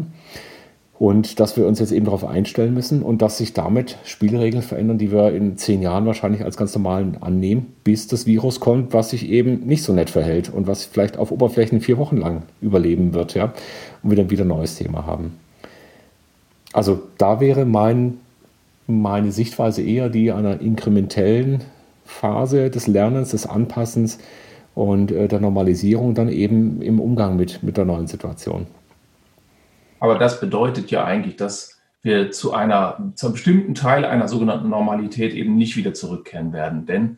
Und 0.97 1.41
dass 1.41 1.57
wir 1.57 1.67
uns 1.67 1.79
jetzt 1.79 1.91
eben 1.91 2.05
darauf 2.05 2.23
einstellen 2.23 2.73
müssen 2.73 3.03
und 3.03 3.21
dass 3.21 3.37
sich 3.37 3.51
damit 3.51 3.97
Spielregeln 4.05 4.63
verändern, 4.63 4.97
die 4.97 5.11
wir 5.11 5.33
in 5.33 5.57
zehn 5.57 5.81
Jahren 5.81 6.05
wahrscheinlich 6.05 6.43
als 6.45 6.55
ganz 6.55 6.73
normal 6.73 7.05
annehmen, 7.19 7.73
bis 7.83 8.07
das 8.07 8.25
Virus 8.25 8.61
kommt, 8.61 8.93
was 8.93 9.09
sich 9.09 9.29
eben 9.29 9.65
nicht 9.65 9.83
so 9.83 9.91
nett 9.91 10.09
verhält 10.09 10.49
und 10.53 10.67
was 10.67 10.85
vielleicht 10.85 11.17
auf 11.17 11.31
Oberflächen 11.31 11.81
vier 11.81 11.97
Wochen 11.97 12.17
lang 12.17 12.43
überleben 12.61 13.13
wird, 13.13 13.33
ja, 13.33 13.53
und 14.03 14.09
wir 14.09 14.15
dann 14.15 14.29
wieder 14.29 14.45
ein 14.45 14.49
neues 14.49 14.75
Thema 14.75 15.05
haben. 15.05 15.33
Also 16.71 17.01
da 17.17 17.41
wäre 17.41 17.65
mein, 17.65 18.17
meine 18.87 19.33
Sichtweise 19.33 19.81
eher 19.81 20.07
die 20.07 20.31
einer 20.31 20.61
inkrementellen 20.61 21.61
Phase 22.05 22.69
des 22.69 22.87
Lernens, 22.87 23.31
des 23.31 23.47
Anpassens 23.47 24.19
und 24.75 25.11
äh, 25.11 25.27
der 25.27 25.39
Normalisierung 25.41 26.13
dann 26.13 26.29
eben 26.29 26.81
im 26.81 26.99
Umgang 26.99 27.35
mit, 27.35 27.63
mit 27.63 27.75
der 27.75 27.85
neuen 27.85 28.07
Situation. 28.07 28.67
Aber 29.99 30.17
das 30.17 30.39
bedeutet 30.39 30.91
ja 30.91 31.03
eigentlich, 31.05 31.35
dass 31.35 31.79
wir 32.01 32.31
zu 32.31 32.53
einer, 32.53 33.11
zu 33.15 33.27
einem 33.27 33.33
bestimmten 33.33 33.73
Teil 33.73 34.05
einer 34.05 34.27
sogenannten 34.27 34.69
Normalität 34.69 35.33
eben 35.33 35.55
nicht 35.55 35.75
wieder 35.75 35.93
zurückkehren 35.93 36.53
werden. 36.53 36.85
Denn 36.85 37.17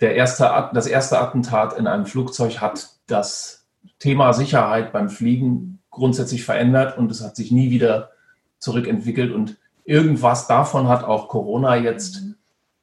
der 0.00 0.14
erste, 0.14 0.70
das 0.72 0.86
erste 0.86 1.18
Attentat 1.18 1.76
in 1.76 1.86
einem 1.86 2.06
Flugzeug 2.06 2.60
hat 2.60 2.90
das 3.06 3.66
Thema 3.98 4.32
Sicherheit 4.32 4.92
beim 4.92 5.08
Fliegen 5.08 5.80
grundsätzlich 5.90 6.44
verändert 6.44 6.96
und 6.96 7.10
es 7.10 7.24
hat 7.24 7.34
sich 7.34 7.50
nie 7.50 7.70
wieder 7.70 8.10
zurückentwickelt. 8.58 9.32
Und 9.32 9.56
irgendwas 9.84 10.46
davon 10.46 10.88
hat 10.88 11.02
auch 11.02 11.28
Corona 11.28 11.76
jetzt 11.76 12.22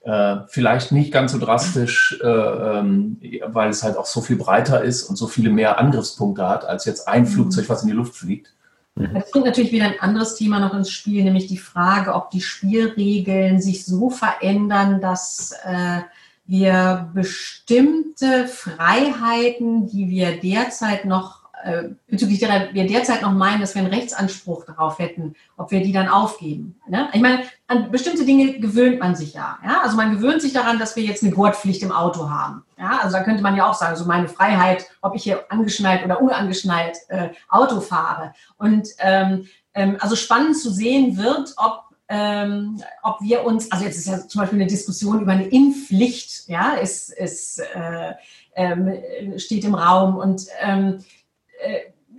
äh, 0.01 0.37
vielleicht 0.47 0.91
nicht 0.91 1.13
ganz 1.13 1.31
so 1.31 1.39
drastisch, 1.39 2.19
äh, 2.21 2.27
ähm, 2.27 3.19
weil 3.47 3.69
es 3.69 3.83
halt 3.83 3.97
auch 3.97 4.05
so 4.05 4.21
viel 4.21 4.35
breiter 4.35 4.83
ist 4.83 5.03
und 5.03 5.15
so 5.15 5.27
viele 5.27 5.49
mehr 5.49 5.79
Angriffspunkte 5.79 6.47
hat, 6.47 6.65
als 6.65 6.85
jetzt 6.85 7.07
ein 7.07 7.23
mhm. 7.23 7.27
Flugzeug, 7.27 7.69
was 7.69 7.83
in 7.83 7.87
die 7.87 7.95
Luft 7.95 8.15
fliegt. 8.15 8.53
Mhm. 8.95 9.15
Es 9.15 9.31
bringt 9.31 9.45
natürlich 9.45 9.71
wieder 9.71 9.85
ein 9.85 9.99
anderes 9.99 10.35
Thema 10.35 10.59
noch 10.59 10.73
ins 10.73 10.89
Spiel, 10.89 11.23
nämlich 11.23 11.47
die 11.47 11.57
Frage, 11.57 12.13
ob 12.13 12.31
die 12.31 12.41
Spielregeln 12.41 13.61
sich 13.61 13.85
so 13.85 14.09
verändern, 14.09 15.01
dass 15.01 15.51
äh, 15.63 16.01
wir 16.47 17.09
bestimmte 17.13 18.47
Freiheiten, 18.47 19.87
die 19.87 20.09
wir 20.09 20.39
derzeit 20.39 21.05
noch 21.05 21.44
äh, 21.65 21.89
bezüglich 22.07 22.39
derer 22.39 22.73
wir 22.73 22.85
derzeit 22.85 23.23
noch 23.23 23.31
meinen, 23.31 23.59
dass 23.59 23.73
wir 23.73 23.81
einen 23.81 23.93
Rechtsanspruch 23.93 24.65
darauf 24.65 24.99
hätten, 24.99 25.35
ob 25.57 25.71
wir 25.71 25.81
die 25.81 25.91
dann 25.91 26.07
aufgeben. 26.07 26.79
Ne? 26.87 27.09
Ich 27.11 27.21
meine, 27.21 27.43
an 27.67 27.89
bestimmte 27.89 28.23
Dinge 28.23 28.59
gewöhnt 28.59 28.99
man 28.99 29.15
sich 29.15 29.33
ja, 29.33 29.57
ja. 29.65 29.81
Also 29.81 29.97
man 29.97 30.11
gewöhnt 30.11 30.41
sich 30.41 30.53
daran, 30.53 30.77
dass 30.77 30.95
wir 30.95 31.03
jetzt 31.03 31.23
eine 31.23 31.31
Gurtpflicht 31.31 31.81
im 31.81 31.91
Auto 31.91 32.29
haben. 32.29 32.63
Ja? 32.77 32.99
Also 33.01 33.17
da 33.17 33.23
könnte 33.23 33.41
man 33.41 33.55
ja 33.55 33.67
auch 33.67 33.73
sagen, 33.73 33.95
so 33.95 34.05
meine 34.05 34.27
Freiheit, 34.27 34.85
ob 35.01 35.15
ich 35.15 35.23
hier 35.23 35.43
angeschnallt 35.49 36.05
oder 36.05 36.21
unangeschnallt 36.21 36.97
äh, 37.07 37.29
Auto 37.49 37.81
fahre. 37.81 38.33
Und 38.57 38.87
ähm, 38.99 39.47
ähm, 39.73 39.97
also 39.99 40.15
spannend 40.15 40.57
zu 40.57 40.69
sehen 40.69 41.17
wird, 41.17 41.53
ob 41.57 41.85
ähm, 42.07 42.83
ob 43.01 43.19
wir 43.21 43.43
uns, 43.45 43.71
also 43.71 43.83
jetzt 43.83 43.97
ist 43.97 44.05
ja 44.05 44.27
zum 44.27 44.41
Beispiel 44.41 44.59
eine 44.59 44.69
Diskussion 44.69 45.21
über 45.21 45.31
eine 45.31 45.47
Impfpflicht, 45.47 46.47
ja, 46.47 46.75
ist, 46.75 47.09
ist, 47.11 47.59
äh, 47.59 48.13
ähm, 48.55 48.93
steht 49.37 49.63
im 49.63 49.73
Raum 49.73 50.17
und 50.17 50.45
ähm, 50.61 50.99
äh, 50.99 51.03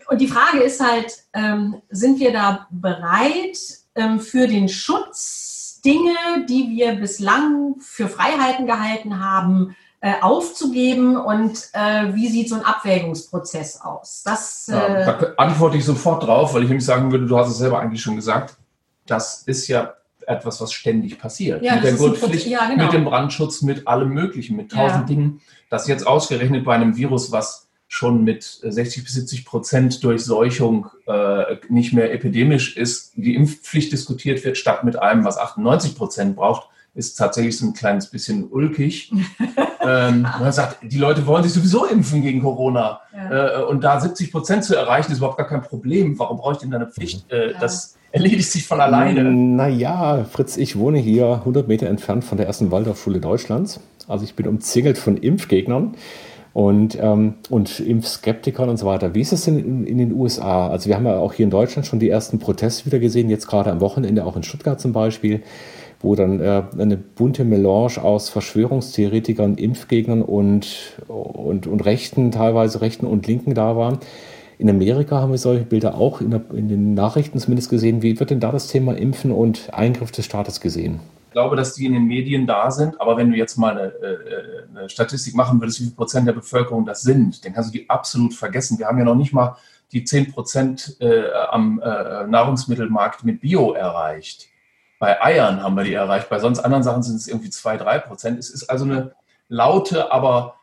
und 0.09 0.21
die 0.21 0.29
Frage 0.29 0.61
ist 0.61 0.81
halt, 0.81 1.13
ähm, 1.33 1.83
sind 1.91 2.21
wir 2.21 2.33
da 2.33 2.67
bereit 2.71 3.59
ähm, 3.95 4.21
für 4.21 4.47
den 4.47 4.69
Schutz 4.69 5.81
Dinge, 5.85 6.47
die 6.49 6.71
wir 6.71 6.97
bislang 6.97 7.77
für 7.81 8.09
Freiheiten 8.09 8.67
gehalten 8.67 9.21
haben, 9.21 9.77
äh, 10.01 10.15
aufzugeben 10.21 11.17
und 11.17 11.69
äh, 11.73 12.15
wie 12.15 12.29
sieht 12.29 12.49
so 12.49 12.57
ein 12.57 12.65
Abwägungsprozess 12.65 13.81
aus? 13.81 14.23
Das, 14.25 14.67
ja, 14.71 15.05
da 15.05 15.33
antworte 15.37 15.77
ich 15.77 15.85
sofort 15.85 16.25
drauf, 16.25 16.55
weil 16.55 16.63
ich 16.63 16.69
nämlich 16.69 16.85
sagen 16.85 17.11
würde, 17.13 17.27
du 17.27 17.39
hast 17.39 17.49
es 17.49 17.59
selber 17.59 17.81
eigentlich 17.81 18.03
schon 18.03 18.17
gesagt, 18.17 18.57
das 19.07 19.43
ist 19.43 19.69
ja 19.69 19.95
etwas, 20.27 20.61
was 20.61 20.73
ständig 20.73 21.19
passiert. 21.19 21.63
Ja, 21.63 21.77
mit 21.77 21.85
der 21.85 21.93
Gurtpflicht, 21.95 22.47
ja, 22.47 22.69
genau. 22.69 22.85
mit 22.85 22.93
dem 22.93 23.05
Brandschutz, 23.05 23.63
mit 23.63 23.87
allem 23.87 24.11
Möglichen, 24.11 24.57
mit 24.57 24.73
tausend. 24.73 25.09
Dingen. 25.09 25.41
Das 25.71 25.87
jetzt 25.87 26.07
ausgerechnet 26.07 26.65
bei 26.65 26.75
einem 26.75 26.97
Virus, 26.97 27.33
was 27.33 27.66
schon 27.89 28.25
mit 28.25 28.43
60 28.43 29.05
bis 29.05 29.15
70 29.15 29.45
Prozent 29.45 30.03
Durchseuchung 30.03 30.89
äh, 31.07 31.57
nicht 31.69 31.93
mehr 31.93 32.13
epidemisch 32.13 32.77
ist, 32.77 33.13
die 33.17 33.35
Impfpflicht 33.35 33.93
diskutiert 33.93 34.45
wird, 34.45 34.59
statt 34.59 34.85
mit 34.85 34.99
einem, 34.99 35.25
was 35.25 35.39
98 35.39 35.97
Prozent 35.97 36.37
braucht, 36.37 36.69
ist 36.95 37.17
tatsächlich 37.17 37.57
so 37.59 37.67
ein 37.67 37.75
kleines 37.75 38.07
bisschen 38.07 38.49
ulkig. 38.51 39.13
ähm, 39.83 40.23
man 40.23 40.53
sagt, 40.53 40.79
die 40.83 40.99
Leute 40.99 41.27
wollen 41.27 41.43
sich 41.43 41.53
sowieso 41.53 41.85
impfen 41.85 42.23
gegen 42.23 42.41
Corona. 42.41 43.01
Ja. 43.15 43.61
Äh, 43.61 43.65
und 43.65 43.85
da 43.85 44.01
70 44.01 44.33
Prozent 44.33 44.65
zu 44.65 44.75
erreichen, 44.75 45.13
ist 45.13 45.19
überhaupt 45.19 45.37
gar 45.37 45.47
kein 45.47 45.63
Problem. 45.63 46.19
Warum 46.19 46.39
brauche 46.39 46.55
ich 46.55 46.59
denn 46.59 46.71
da 46.71 46.79
eine 46.79 46.87
Pflicht? 46.87 47.31
Äh, 47.31 47.53
ja. 47.53 47.59
Das 47.61 47.97
erledigt 48.13 48.51
sich 48.51 48.67
von 48.67 48.81
alleine. 48.81 49.25
Naja, 49.25 50.25
Fritz, 50.25 50.57
ich 50.57 50.77
wohne 50.77 50.99
hier 50.99 51.27
100 51.27 51.69
Meter 51.69 51.87
entfernt 51.87 52.25
von 52.25 52.39
der 52.39 52.47
ersten 52.47 52.71
Waldorfschule 52.71 53.21
Deutschlands. 53.21 53.81
Also 54.09 54.25
ich 54.25 54.35
bin 54.35 54.47
umzingelt 54.49 54.97
von 54.97 55.19
Impfgegnern. 55.19 55.97
Und, 56.57 56.97
ähm, 56.99 57.35
und 57.51 57.81
Impfskeptikern 57.81 58.71
und 58.71 58.79
so 58.79 58.87
weiter. 58.87 59.15
Wie 59.15 59.21
ist 59.21 59.31
es 59.31 59.45
denn 59.45 59.59
in, 59.59 59.87
in, 59.87 59.99
den 59.99 60.15
USA? 60.15 60.69
Also 60.69 60.89
wir 60.89 60.97
haben 60.97 61.05
ja 61.05 61.19
auch 61.19 61.35
hier 61.35 61.45
in 61.45 61.51
Deutschland 61.51 61.87
schon 61.87 61.99
die 61.99 62.09
ersten 62.09 62.39
Proteste 62.39 62.87
wieder 62.87 62.99
gesehen, 62.99 63.29
jetzt 63.29 63.47
gerade 63.47 63.71
am 63.71 63.83
Wochenende, 63.83 64.25
auch 64.25 64.37
in 64.37 64.43
Stuttgart 64.43 64.81
zum 64.81 64.95
Beispiel, 64.95 65.43
wo 66.01 66.15
dann 66.15 66.41
äh, 66.41 66.63
eine 66.79 66.97
bunte 66.97 67.45
Melange 67.45 68.03
aus 68.03 68.31
Verschwörungstheoretikern, 68.31 69.57
Impfgegnern 69.57 70.23
und, 70.23 70.97
und, 71.09 71.67
und 71.67 71.85
Rechten, 71.85 72.31
teilweise 72.31 72.81
Rechten 72.81 73.05
und 73.05 73.27
Linken 73.27 73.53
da 73.53 73.77
waren. 73.77 73.99
In 74.57 74.71
Amerika 74.71 75.21
haben 75.21 75.33
wir 75.33 75.39
solche 75.39 75.65
Bilder 75.65 75.97
auch 75.99 76.23
in, 76.23 76.31
der, 76.31 76.41
in 76.55 76.71
den 76.71 76.95
Nachrichten 76.95 77.39
zumindest 77.39 77.69
gesehen. 77.69 78.01
Wie 78.01 78.19
wird 78.19 78.31
denn 78.31 78.41
da 78.41 78.51
das 78.51 78.69
Thema 78.69 78.97
Impfen 78.97 79.31
und 79.31 79.75
Eingriff 79.75 80.11
des 80.11 80.25
Staates 80.25 80.63
gesehen? 80.63 81.01
Glaube, 81.37 81.55
dass 81.55 81.75
die 81.75 81.85
in 81.85 81.93
den 81.93 82.07
Medien 82.07 82.47
da 82.47 82.71
sind, 82.71 82.99
aber 82.99 83.19
wenn 83.19 83.31
du 83.31 83.37
jetzt 83.37 83.59
mal 83.59 83.79
eine, 83.79 83.89
äh, 83.89 84.69
eine 84.71 84.89
Statistik 84.89 85.35
machen 85.35 85.61
würdest, 85.61 85.81
wie 85.81 85.85
viel 85.85 85.93
Prozent 85.93 86.27
der 86.27 86.33
Bevölkerung 86.33 86.87
das 86.87 87.03
sind, 87.03 87.45
dann 87.45 87.53
kannst 87.53 87.75
du 87.75 87.79
die 87.79 87.91
absolut 87.91 88.33
vergessen. 88.33 88.79
Wir 88.79 88.87
haben 88.87 88.97
ja 88.97 89.05
noch 89.05 89.17
nicht 89.17 89.35
mal 89.35 89.59
die 89.93 90.03
10 90.03 90.33
Prozent 90.33 90.97
äh, 90.99 91.31
am 91.51 91.79
äh, 91.79 92.27
Nahrungsmittelmarkt 92.27 93.23
mit 93.25 93.43
Bio 93.43 93.75
erreicht. 93.75 94.47
Bei 94.99 95.23
Eiern 95.23 95.63
haben 95.63 95.77
wir 95.77 95.85
die 95.85 95.93
erreicht, 95.93 96.31
bei 96.31 96.39
sonst 96.39 96.61
anderen 96.61 96.83
Sachen 96.83 97.03
sind 97.03 97.17
es 97.17 97.29
irgendwie 97.29 97.51
2, 97.51 97.77
3 97.77 97.99
Prozent. 97.99 98.39
Es 98.39 98.49
ist 98.49 98.71
also 98.71 98.87
eine 98.87 99.13
laute, 99.51 100.11
aber 100.11 100.55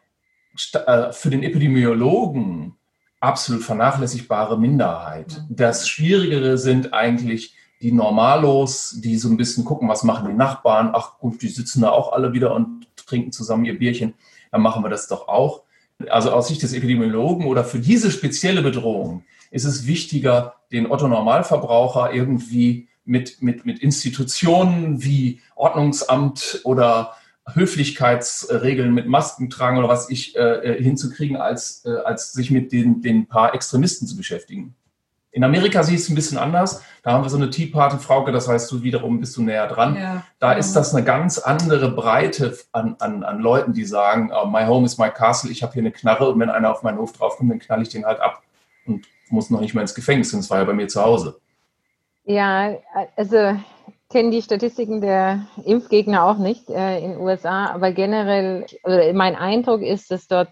für 0.55 1.29
den 1.29 1.43
Epidemiologen 1.43 2.73
absolut 3.19 3.61
vernachlässigbare 3.61 4.59
Minderheit. 4.59 5.43
Das 5.49 5.87
Schwierigere 5.87 6.57
sind 6.57 6.95
eigentlich 6.95 7.55
die 7.83 7.91
Normalos, 7.91 8.95
die 9.01 9.17
so 9.17 9.27
ein 9.29 9.35
bisschen 9.35 9.65
gucken, 9.65 9.89
was 9.89 10.03
machen 10.03 10.29
die 10.29 10.35
Nachbarn. 10.35 10.91
Ach 10.93 11.19
gut, 11.19 11.41
die 11.41 11.49
sitzen 11.49 11.81
da 11.81 11.89
auch 11.89 12.13
alle 12.13 12.31
wieder 12.31 12.55
und 12.55 12.87
trinken 12.95 13.33
zusammen 13.33 13.65
ihr 13.65 13.77
Bierchen. 13.77 14.13
Dann 14.51 14.61
machen 14.61 14.83
wir 14.83 14.89
das 14.89 15.09
doch 15.09 15.27
auch. 15.27 15.63
Also 16.07 16.31
aus 16.31 16.47
Sicht 16.47 16.63
des 16.63 16.73
Epidemiologen 16.73 17.45
oder 17.45 17.65
für 17.65 17.79
diese 17.79 18.09
spezielle 18.09 18.61
Bedrohung 18.61 19.25
ist 19.51 19.65
es 19.65 19.85
wichtiger, 19.85 20.55
den 20.71 20.89
Otto-Normalverbraucher 20.89 22.13
irgendwie 22.13 22.87
mit, 23.03 23.41
mit, 23.41 23.65
mit 23.65 23.79
Institutionen 23.79 25.03
wie 25.03 25.41
Ordnungsamt 25.55 26.61
oder 26.63 27.15
Höflichkeitsregeln 27.53 28.93
mit 28.93 29.07
Maskentragen 29.07 29.77
oder 29.77 29.89
was 29.89 30.09
ich 30.09 30.37
äh, 30.37 30.81
hinzukriegen, 30.81 31.35
als, 31.35 31.83
äh, 31.85 31.97
als 32.05 32.31
sich 32.31 32.49
mit 32.49 32.71
den, 32.71 33.01
den 33.01 33.27
paar 33.27 33.53
Extremisten 33.53 34.07
zu 34.07 34.15
beschäftigen. 34.15 34.73
In 35.33 35.43
Amerika 35.43 35.81
sieht 35.81 35.99
es 35.99 36.09
ein 36.09 36.15
bisschen 36.15 36.37
anders. 36.37 36.83
Da 37.01 37.11
haben 37.11 37.23
wir 37.23 37.29
so 37.29 37.37
eine 37.37 37.49
Tea 37.49 37.65
Party, 37.65 37.97
Frauke, 37.97 38.31
das 38.31 38.47
heißt, 38.47 38.71
du 38.71 38.83
wiederum 38.83 39.19
bist 39.19 39.35
du 39.35 39.41
näher 39.41 39.67
dran. 39.67 39.95
Ja, 39.95 40.23
da 40.39 40.49
genau. 40.49 40.59
ist 40.59 40.73
das 40.73 40.93
eine 40.93 41.03
ganz 41.03 41.39
andere 41.39 41.89
Breite 41.91 42.55
an, 42.71 42.95
an, 42.99 43.23
an 43.23 43.39
Leuten, 43.39 43.73
die 43.73 43.83
sagen, 43.83 44.31
oh, 44.31 44.45
my 44.45 44.65
home 44.65 44.85
is 44.85 44.99
my 44.99 45.09
castle, 45.09 45.51
ich 45.51 45.63
habe 45.63 45.73
hier 45.73 45.81
eine 45.81 45.91
Knarre 45.91 46.29
und 46.29 46.39
wenn 46.39 46.51
einer 46.51 46.71
auf 46.71 46.83
meinen 46.83 46.99
Hof 46.99 47.13
draufkommt, 47.13 47.49
dann 47.49 47.57
knall 47.57 47.81
ich 47.81 47.89
den 47.89 48.05
halt 48.05 48.19
ab 48.19 48.43
und 48.85 49.05
muss 49.29 49.49
noch 49.49 49.59
nicht 49.59 49.73
mal 49.73 49.81
ins 49.81 49.95
Gefängnis, 49.95 50.31
das 50.31 50.49
war 50.51 50.59
ja 50.59 50.65
bei 50.65 50.73
mir 50.73 50.87
zu 50.87 51.01
Hause. 51.01 51.39
Ja, 52.25 52.75
also 53.15 53.57
kenne 54.11 54.29
die 54.29 54.43
Statistiken 54.43 55.01
der 55.01 55.47
Impfgegner 55.65 56.23
auch 56.23 56.37
nicht 56.37 56.69
äh, 56.69 56.99
in 56.99 57.13
den 57.13 57.19
USA, 57.19 57.71
aber 57.71 57.91
generell, 57.91 58.67
also 58.83 59.13
mein 59.13 59.35
Eindruck 59.35 59.81
ist, 59.81 60.11
dass 60.11 60.27
dort 60.27 60.51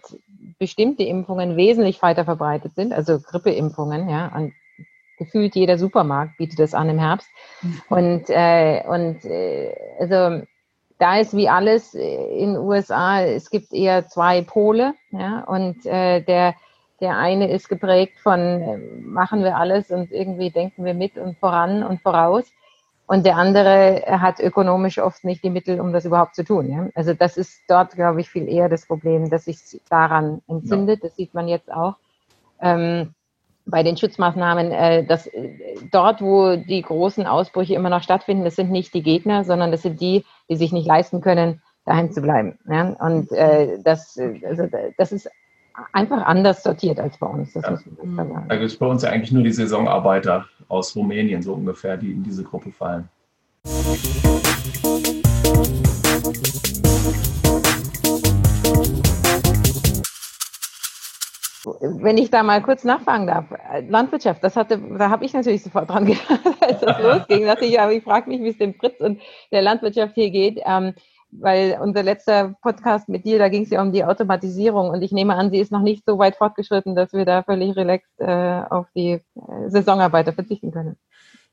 bestimmte 0.58 1.04
Impfungen 1.04 1.56
wesentlich 1.56 2.02
weiter 2.02 2.24
verbreitet 2.24 2.74
sind, 2.74 2.92
also 2.92 3.20
Grippeimpfungen, 3.20 4.08
ja, 4.08 4.26
an 4.26 4.52
gefühlt 5.24 5.54
jeder 5.54 5.78
Supermarkt 5.78 6.36
bietet 6.36 6.58
das 6.58 6.74
an 6.74 6.88
im 6.88 6.98
Herbst. 6.98 7.28
Mhm. 7.62 7.82
Und, 7.88 8.30
äh, 8.30 8.82
und 8.86 9.24
äh, 9.24 9.74
also 9.98 10.44
da 10.98 11.18
ist 11.18 11.34
wie 11.36 11.48
alles 11.48 11.94
in 11.94 12.54
den 12.54 12.58
USA, 12.58 13.22
es 13.22 13.50
gibt 13.50 13.72
eher 13.72 14.06
zwei 14.06 14.42
Pole, 14.42 14.94
ja, 15.10 15.40
und 15.40 15.84
äh, 15.84 16.20
der, 16.20 16.54
der 17.00 17.16
eine 17.18 17.50
ist 17.50 17.68
geprägt 17.68 18.18
von, 18.22 18.38
äh, 18.38 18.78
machen 19.04 19.42
wir 19.42 19.56
alles 19.56 19.90
und 19.90 20.12
irgendwie 20.12 20.50
denken 20.50 20.84
wir 20.84 20.94
mit 20.94 21.18
und 21.18 21.36
voran 21.38 21.82
und 21.82 22.00
voraus. 22.02 22.44
Und 23.06 23.26
der 23.26 23.36
andere 23.36 24.04
hat 24.06 24.38
ökonomisch 24.38 24.98
oft 24.98 25.24
nicht 25.24 25.42
die 25.42 25.50
Mittel, 25.50 25.80
um 25.80 25.92
das 25.92 26.04
überhaupt 26.04 26.36
zu 26.36 26.44
tun. 26.44 26.70
Ja? 26.70 26.88
Also 26.94 27.14
das 27.14 27.36
ist 27.36 27.60
dort, 27.68 27.94
glaube 27.94 28.20
ich, 28.20 28.30
viel 28.30 28.48
eher 28.48 28.68
das 28.68 28.86
Problem, 28.86 29.28
dass 29.28 29.46
sich 29.46 29.58
daran 29.90 30.40
entzündet. 30.46 31.02
Ja. 31.02 31.08
Das 31.08 31.16
sieht 31.16 31.34
man 31.34 31.48
jetzt 31.48 31.70
auch. 31.70 31.96
Ähm, 32.60 33.12
bei 33.66 33.82
den 33.82 33.96
Schutzmaßnahmen, 33.96 34.72
äh, 34.72 35.04
dass 35.04 35.26
äh, 35.26 35.76
dort, 35.90 36.20
wo 36.20 36.56
die 36.56 36.82
großen 36.82 37.26
Ausbrüche 37.26 37.74
immer 37.74 37.90
noch 37.90 38.02
stattfinden, 38.02 38.44
das 38.44 38.56
sind 38.56 38.70
nicht 38.70 38.92
die 38.94 39.02
Gegner, 39.02 39.44
sondern 39.44 39.70
das 39.70 39.82
sind 39.82 40.00
die, 40.00 40.24
die 40.48 40.56
sich 40.56 40.72
nicht 40.72 40.86
leisten 40.86 41.20
können, 41.20 41.62
daheim 41.84 42.10
zu 42.12 42.22
bleiben. 42.22 42.58
Ja? 42.68 42.94
Und 43.00 43.30
äh, 43.32 43.78
das, 43.82 44.18
also, 44.44 44.68
das 44.98 45.12
ist 45.12 45.30
einfach 45.92 46.24
anders 46.26 46.62
sortiert 46.62 46.98
als 47.00 47.16
bei 47.18 47.26
uns. 47.26 47.52
Das 47.52 47.64
ja. 47.64 48.44
Da 48.48 48.56
gibt 48.56 48.70
es 48.70 48.76
bei 48.76 48.86
uns 48.86 49.02
ja 49.02 49.10
eigentlich 49.10 49.32
nur 49.32 49.42
die 49.42 49.52
Saisonarbeiter 49.52 50.46
aus 50.68 50.94
Rumänien, 50.96 51.42
so 51.42 51.54
ungefähr, 51.54 51.96
die 51.96 52.12
in 52.12 52.22
diese 52.22 52.44
Gruppe 52.44 52.72
fallen. 52.72 53.08
Wenn 61.64 62.18
ich 62.18 62.30
da 62.30 62.42
mal 62.42 62.62
kurz 62.62 62.84
nachfragen 62.84 63.26
darf, 63.26 63.44
Landwirtschaft, 63.88 64.42
das 64.42 64.56
hatte, 64.56 64.78
da 64.98 65.10
habe 65.10 65.24
ich 65.24 65.32
natürlich 65.32 65.62
sofort 65.62 65.88
dran 65.88 66.06
gedacht, 66.06 66.40
als 66.60 66.80
das 66.80 67.00
losging. 67.00 67.46
Dachte 67.46 67.64
ich, 67.64 67.80
aber 67.80 67.92
ich 67.92 68.02
frage 68.02 68.28
mich, 68.28 68.40
wie 68.40 68.48
es 68.48 68.58
dem 68.58 68.74
Fritz 68.74 69.00
und 69.00 69.20
der 69.52 69.62
Landwirtschaft 69.62 70.14
hier 70.14 70.30
geht, 70.30 70.60
ähm, 70.64 70.94
weil 71.30 71.78
unser 71.80 72.02
letzter 72.02 72.54
Podcast 72.60 73.08
mit 73.08 73.24
dir, 73.24 73.38
da 73.38 73.48
ging 73.48 73.62
es 73.62 73.70
ja 73.70 73.80
um 73.80 73.92
die 73.92 74.04
Automatisierung 74.04 74.90
und 74.90 75.02
ich 75.02 75.12
nehme 75.12 75.34
an, 75.34 75.50
sie 75.50 75.58
ist 75.58 75.72
noch 75.72 75.82
nicht 75.82 76.04
so 76.04 76.18
weit 76.18 76.36
fortgeschritten, 76.36 76.94
dass 76.94 77.12
wir 77.12 77.24
da 77.24 77.42
völlig 77.42 77.74
relaxed 77.76 78.12
äh, 78.18 78.62
auf 78.68 78.86
die 78.94 79.12
äh, 79.12 79.20
Saisonarbeiter 79.68 80.32
verzichten 80.32 80.72
können. 80.72 80.96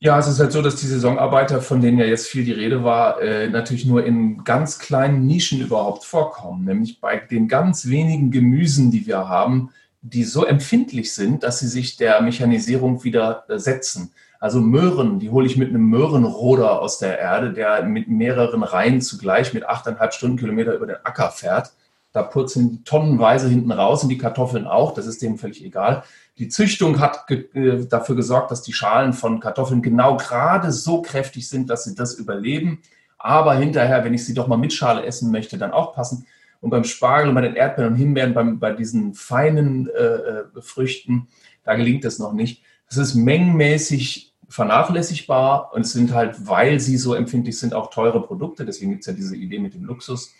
Ja, 0.02 0.18
es 0.18 0.28
ist 0.28 0.40
halt 0.40 0.54
so, 0.54 0.62
dass 0.62 0.78
die 0.78 0.88
Saisonarbeiter, 0.88 1.62
von 1.62 1.82
denen 1.82 1.98
ja 1.98 2.06
jetzt 2.06 2.28
viel 2.28 2.46
die 2.46 2.54
Rede 2.54 2.86
war, 2.86 3.22
äh, 3.22 3.50
natürlich 3.50 3.86
nur 3.86 4.06
in 4.06 4.44
ganz 4.46 4.80
kleinen 4.80 5.28
Nischen 5.28 5.60
überhaupt 5.60 6.06
vorkommen. 6.06 6.64
Nämlich 6.64 7.02
bei 7.02 7.18
den 7.18 7.50
ganz 7.50 7.88
wenigen 7.88 8.32
Gemüsen, 8.32 8.92
die 8.92 9.06
wir 9.06 9.28
haben, 9.28 9.72
die 10.02 10.24
so 10.24 10.46
empfindlich 10.46 11.14
sind, 11.14 11.44
dass 11.44 11.60
sie 11.60 11.68
sich 11.68 11.98
der 11.98 12.22
Mechanisierung 12.22 13.04
widersetzen. 13.04 14.14
Also 14.40 14.62
Möhren, 14.62 15.20
die 15.20 15.30
hole 15.30 15.46
ich 15.46 15.58
mit 15.58 15.70
einem 15.70 15.90
Möhrenroder 15.90 16.82
aus 16.82 16.98
der 16.98 17.20
Erde, 17.20 17.52
der 17.52 17.84
mit 17.84 18.08
mehreren 18.08 18.64
Reihen 18.64 19.02
zugleich 19.02 19.54
mit 19.54 19.66
achteinhalb 19.66 20.14
Stundenkilometer 20.14 20.74
über 20.74 20.88
den 20.88 21.04
Acker 21.04 21.30
fährt. 21.30 21.74
Da 22.14 22.24
purzeln 22.24 22.72
die 22.72 22.84
tonnenweise 22.84 23.50
hinten 23.50 23.72
raus 23.72 24.02
und 24.02 24.10
die 24.10 24.18
Kartoffeln 24.18 24.66
auch, 24.66 24.94
das 24.94 25.06
ist 25.06 25.22
dem 25.22 25.38
völlig 25.38 25.64
egal. 25.64 26.04
Die 26.40 26.48
Züchtung 26.48 27.00
hat 27.00 27.28
ge 27.28 27.50
äh, 27.54 27.86
dafür 27.86 28.16
gesorgt, 28.16 28.50
dass 28.50 28.62
die 28.62 28.74
Schalen 28.74 29.14
von 29.14 29.42
Kartoffeln 29.42 29.82
genau 29.82 30.16
gerade 30.16 30.72
so 30.72 31.02
kräftig 31.02 31.50
sind, 31.50 31.70
dass 31.70 31.84
sie 31.84 31.94
das 31.94 32.14
überleben. 32.14 32.82
Aber 33.18 33.54
hinterher, 33.56 34.06
wenn 34.06 34.14
ich 34.14 34.26
sie 34.26 34.34
doch 34.34 34.48
mal 34.48 34.58
mit 34.58 34.72
Schale 34.72 35.06
essen 35.06 35.32
möchte, 35.32 35.58
dann 35.58 35.74
auch 35.74 35.94
passen. 35.94 36.26
Und 36.62 36.72
beim 36.72 36.84
Spargel 36.84 37.30
und 37.30 37.36
bei 37.36 37.42
den 37.42 37.56
Erdbeeren 37.56 37.94
und 37.94 37.98
Himbeeren, 37.98 38.34
beim, 38.34 38.60
bei 38.60 38.74
diesen 38.74 39.14
feinen 39.14 39.90
äh, 39.90 40.04
äh, 40.04 40.44
Früchten, 40.62 41.28
da 41.64 41.76
gelingt 41.76 42.04
es 42.06 42.20
noch 42.20 42.34
nicht. 42.34 42.64
Es 42.88 42.98
ist 42.98 43.16
mengenmäßig 43.16 44.34
vernachlässigbar 44.50 45.72
und 45.74 45.82
es 45.82 45.94
sind 45.94 46.14
halt, 46.14 46.48
weil 46.48 46.80
sie 46.80 46.98
so 46.98 47.14
empfindlich 47.14 47.58
sind, 47.60 47.74
auch 47.74 47.92
teure 47.92 48.22
Produkte. 48.22 48.66
Deswegen 48.66 48.92
gibt 48.92 49.02
es 49.02 49.08
ja 49.08 49.14
diese 49.14 49.36
Idee 49.36 49.60
mit 49.60 49.76
dem 49.76 49.86
Luxus. 49.86 50.34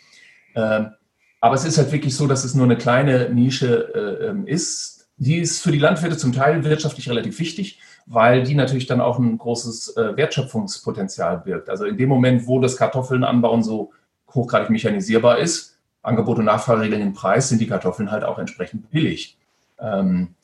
Ähm, 0.54 0.90
aber 1.40 1.54
es 1.54 1.64
ist 1.64 1.78
halt 1.78 1.92
wirklich 1.92 2.14
so, 2.14 2.26
dass 2.26 2.44
es 2.44 2.54
nur 2.54 2.64
eine 2.64 2.76
kleine 2.76 3.30
Nische 3.30 3.94
äh, 3.94 4.26
ähm, 4.26 4.46
ist. 4.46 5.08
Die 5.16 5.38
ist 5.38 5.62
für 5.62 5.70
die 5.70 5.78
Landwirte 5.78 6.16
zum 6.16 6.32
Teil 6.32 6.64
wirtschaftlich 6.64 7.08
relativ 7.08 7.38
wichtig, 7.38 7.78
weil 8.06 8.42
die 8.42 8.54
natürlich 8.54 8.86
dann 8.86 9.00
auch 9.00 9.18
ein 9.18 9.38
großes 9.38 9.96
äh, 9.96 10.16
Wertschöpfungspotenzial 10.16 11.38
birgt. 11.38 11.70
Also 11.70 11.84
in 11.84 11.96
dem 11.96 12.08
Moment, 12.08 12.46
wo 12.46 12.60
das 12.60 12.76
Kartoffeln 12.76 13.24
anbauen 13.24 13.62
so 13.62 13.92
hochgradig 14.34 14.70
mechanisierbar 14.70 15.38
ist, 15.38 15.78
Angebot 16.02 16.38
und 16.38 16.46
Nachfrage 16.46 16.82
regeln 16.82 17.00
den 17.00 17.12
Preis, 17.12 17.48
sind 17.48 17.60
die 17.60 17.66
Kartoffeln 17.66 18.10
halt 18.10 18.24
auch 18.24 18.38
entsprechend 18.38 18.90
billig. 18.90 19.38
Ähm, 19.78 20.34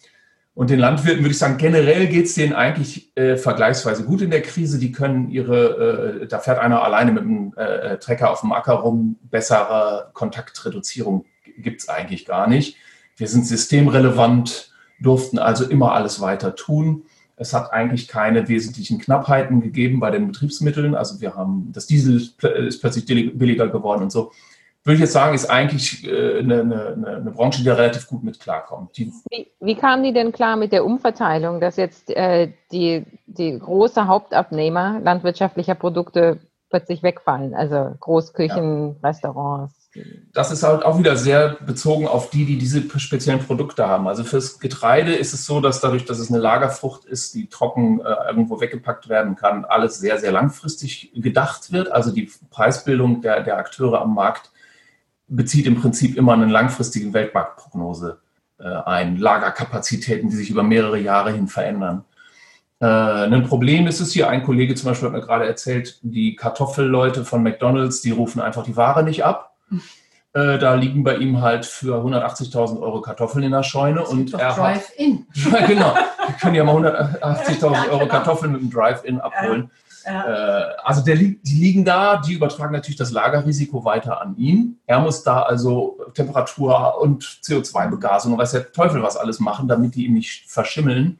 und 0.55 0.71
den 0.71 0.79
Landwirten 0.79 1.23
würde 1.23 1.33
ich 1.33 1.39
sagen, 1.39 1.59
generell 1.59 2.07
geht 2.07 2.25
es 2.25 2.35
denen 2.35 2.55
eigentlich 2.55 3.15
äh, 3.15 3.37
vergleichsweise 3.37 4.05
gut 4.05 4.23
in 4.23 4.31
der 4.31 4.41
Krise. 4.41 4.79
Die 4.79 4.91
können 4.91 5.31
ihre, 5.31 6.23
äh, 6.23 6.27
da 6.27 6.39
fährt 6.39 6.59
einer 6.59 6.83
alleine 6.83 7.13
mit 7.13 7.25
einem 7.25 7.53
äh, 7.57 7.99
Trecker 7.99 8.31
auf 8.31 8.41
dem 8.41 8.53
Acker 8.53 8.73
rum, 8.73 9.19
bessere 9.31 10.11
Kontaktreduzierung 10.15 11.27
gibt 11.59 11.83
es 11.83 11.91
eigentlich 11.91 12.25
gar 12.25 12.49
nicht. 12.49 12.79
Wir 13.19 13.29
sind 13.29 13.47
systemrelevant, 13.47 14.73
durften 14.99 15.39
also 15.39 15.67
immer 15.67 15.93
alles 15.93 16.23
weiter 16.23 16.55
tun. 16.55 17.05
Es 17.37 17.53
hat 17.53 17.71
eigentlich 17.73 18.09
keine 18.09 18.49
wesentlichen 18.49 18.99
Knappheiten 18.99 19.61
gegeben 19.61 20.01
bei 20.01 20.11
den 20.11 20.27
Betriebsmitteln. 20.27 20.95
Also 20.95 21.21
wir 21.21 21.35
haben, 21.35 21.71
das 21.73 21.87
Diesel 21.87 22.17
ist 22.17 22.81
plötzlich 22.81 23.05
billiger 23.05 23.69
geworden 23.69 24.05
und 24.05 24.13
so 24.13 24.33
würde 24.87 24.95
ich 24.95 25.01
jetzt 25.01 25.15
sagen, 25.15 25.35
ist 25.35 25.51
eigentlich 25.51 26.07
äh, 26.07 26.39
eine, 26.39 26.61
eine, 26.61 27.17
eine, 27.17 27.31
Branche, 27.33 27.59
die 27.59 27.65
da 27.65 27.75
relativ 27.75 28.07
gut 28.07 28.23
mit 28.23 28.39
klarkommt. 28.39 28.97
wie, 28.97 29.51
wie 29.59 29.75
kamen 29.75 30.05
die 30.05 30.13
denn 30.13 30.31
klar 30.31 30.57
mit 30.57 30.71
der 30.71 30.85
Umverteilung, 30.85 31.61
dass 31.61 31.77
jetzt 31.77 32.09
äh, 32.11 32.53
die, 32.71 33.05
die 33.27 33.59
große 33.59 34.07
Hauptabnehmer 34.07 35.01
landwirtschaftlicher 35.03 35.75
Produkte 35.75 36.39
plötzlich 36.71 37.03
wegfallen? 37.03 37.53
Also 37.53 37.97
Großküchen, 37.99 38.97
ja. 39.03 39.09
Restaurants. 39.09 39.75
Das 40.33 40.53
ist 40.53 40.63
halt 40.63 40.85
auch 40.85 40.99
wieder 40.99 41.17
sehr 41.17 41.57
bezogen 41.67 42.07
auf 42.07 42.31
die, 42.31 42.45
die 42.45 42.59
diese 42.59 42.83
speziellen 43.01 43.41
Produkte 43.41 43.89
haben. 43.89 44.07
Also 44.07 44.23
fürs 44.23 44.61
Getreide 44.61 45.15
ist 45.15 45.33
es 45.33 45.47
so, 45.47 45.61
dass 45.61 45.81
dadurch, 45.81 46.05
dass 46.05 46.19
es 46.19 46.31
eine 46.31 46.39
Lagerfrucht 46.39 47.07
ist, 47.07 47.35
die 47.35 47.49
trocken 47.49 48.01
äh, 48.01 48.15
irgendwo 48.29 48.61
weggepackt 48.61 49.09
werden 49.09 49.35
kann, 49.35 49.65
alles 49.65 49.99
sehr, 49.99 50.19
sehr 50.21 50.31
langfristig 50.31 51.11
gedacht 51.15 51.73
wird. 51.73 51.91
Also 51.91 52.13
die 52.13 52.31
Preisbildung 52.51 53.21
der, 53.23 53.43
der 53.43 53.57
Akteure 53.57 54.01
am 54.01 54.15
Markt 54.15 54.53
bezieht 55.29 55.67
im 55.67 55.81
Prinzip 55.81 56.17
immer 56.17 56.33
eine 56.33 56.47
langfristige 56.47 57.13
Weltmarktprognose 57.13 58.19
äh, 58.59 58.65
ein. 58.65 59.17
Lagerkapazitäten, 59.17 60.31
die 60.31 60.37
sich 60.37 60.51
über 60.51 60.63
mehrere 60.63 60.99
Jahre 60.99 61.33
hin 61.33 61.49
verändern. 61.49 62.05
Äh, 62.81 62.87
ein 62.87 63.45
Problem 63.45 63.87
ist 63.87 64.01
es 64.01 64.13
hier, 64.13 64.29
ein 64.29 64.43
Kollege 64.43 64.75
zum 64.75 64.91
Beispiel 64.91 65.09
hat 65.09 65.15
mir 65.15 65.23
gerade 65.23 65.47
erzählt, 65.47 65.99
die 66.03 66.37
Kartoffelleute 66.37 67.25
von 67.25 67.43
McDonalds, 67.43 68.03
die 68.03 68.11
rufen 68.11 68.41
einfach 68.41 68.65
die 68.65 68.77
Ware 68.77 69.03
nicht 69.03 69.25
ab. 69.25 69.57
Äh, 70.37 70.59
da 70.59 70.75
liegen 70.75 71.03
bei 71.03 71.17
ihm 71.17 71.41
halt 71.41 71.65
für 71.65 71.97
180.000 71.97 72.81
Euro 72.81 73.01
Kartoffeln 73.01 73.43
in 73.43 73.53
der 73.53 73.63
Scheune. 73.63 74.01
Das 74.01 74.11
und 74.11 74.35
er 74.35 74.55
Drive-In. 74.55 75.27
genau, 75.67 75.95
wir 75.95 76.35
können 76.39 76.55
ja 76.55 76.65
mal 76.65 76.77
180.000 77.23 77.91
Euro 77.91 78.07
Kartoffeln 78.07 78.53
mit 78.53 78.61
dem 78.61 78.71
Drive-In 78.71 79.21
abholen. 79.21 79.71
Äh, 80.07 80.77
also 80.85 81.03
der, 81.03 81.17
die 81.17 81.41
liegen 81.45 81.85
da, 81.85 82.19
die 82.19 82.35
übertragen 82.35 82.73
natürlich 82.73 82.97
das 82.97 83.11
Lagerrisiko 83.11 83.85
weiter 83.85 84.21
an 84.21 84.37
ihn. 84.37 84.79
Er 84.87 85.01
muss 85.01 85.25
da 85.25 85.43
also 85.43 85.99
Temperatur 86.15 87.01
und 87.01 87.25
CO2-Begasung 87.25 88.33
und 88.33 88.39
weiß 88.39 88.53
der 88.53 88.73
Teufel 88.73 89.03
was 89.03 89.17
alles 89.17 89.41
machen, 89.41 89.67
damit 89.67 89.97
die 89.97 90.07
ihm 90.07 90.15
nicht 90.15 90.49
verschimmeln. 90.49 91.19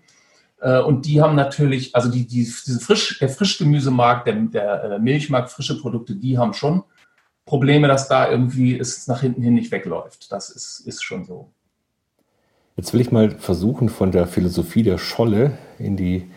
Äh, 0.61 0.79
und 0.79 1.05
die 1.05 1.21
haben 1.21 1.35
natürlich, 1.35 1.97
also 1.97 2.09
die, 2.09 2.29
die, 2.29 2.45
diese 2.45 2.79
Frisch, 2.79 3.19
der 3.19 3.29
Frischgemüsemarkt, 3.29 4.29
der, 4.29 4.35
der 4.35 4.85
äh, 4.85 4.99
Milchmarkt, 5.01 5.51
frische 5.51 5.81
Produkte, 5.81 6.15
die 6.15 6.39
haben 6.39 6.55
schon 6.55 6.85
Probleme, 7.45 7.89
dass 7.89 8.07
da 8.07 8.31
irgendwie 8.31 8.79
es 8.79 9.09
nach 9.09 9.21
hinten 9.21 9.43
hin 9.43 9.55
nicht 9.55 9.73
wegläuft. 9.73 10.31
Das 10.31 10.49
ist, 10.49 10.81
ist 10.87 11.03
schon 11.03 11.25
so. 11.25 11.51
Jetzt 12.77 12.93
will 12.93 13.01
ich 13.01 13.11
mal 13.11 13.31
versuchen, 13.33 13.89
von 13.89 14.13
der 14.13 14.29
Philosophie 14.29 14.85
der 14.85 14.99
Scholle 14.99 15.59
in 15.79 15.97
die 15.97 16.31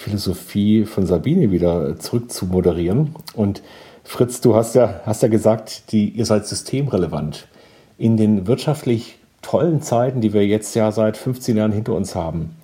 Philosophie 0.00 0.86
von 0.86 1.04
Sabine 1.04 1.50
wieder 1.50 1.98
zurück 1.98 2.32
zu 2.32 2.46
moderieren. 2.46 3.14
Und 3.34 3.60
Fritz, 4.02 4.40
du 4.40 4.54
hast 4.54 4.74
ja, 4.74 5.00
hast 5.04 5.22
ja 5.22 5.28
gesagt, 5.28 5.92
die, 5.92 6.08
ihr 6.08 6.24
seid 6.24 6.46
systemrelevant. 6.46 7.46
In 7.98 8.16
den 8.16 8.46
wirtschaftlich 8.46 9.18
tollen 9.42 9.82
Zeiten, 9.82 10.22
die 10.22 10.32
wir 10.32 10.46
jetzt 10.46 10.74
ja 10.74 10.90
seit 10.90 11.18
15 11.18 11.54
Jahren 11.54 11.72
hinter 11.72 11.94
uns 11.94 12.14
haben, 12.14 12.56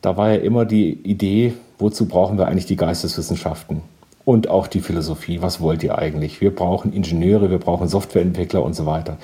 da 0.00 0.16
war 0.16 0.30
ja 0.30 0.36
immer 0.36 0.64
die 0.64 0.92
Idee, 0.92 1.52
wozu 1.78 2.06
brauchen 2.06 2.38
wir 2.38 2.48
eigentlich 2.48 2.64
die 2.64 2.76
Geisteswissenschaften 2.76 3.82
und 4.24 4.48
auch 4.48 4.66
die 4.66 4.80
Philosophie? 4.80 5.42
Was 5.42 5.60
wollt 5.60 5.82
ihr 5.82 5.98
eigentlich? 5.98 6.40
Wir 6.40 6.54
brauchen 6.54 6.90
Ingenieure, 6.90 7.50
wir 7.50 7.58
brauchen 7.58 7.86
Softwareentwickler 7.86 8.62
und 8.62 8.74
so 8.74 8.86
weiter. 8.86 9.18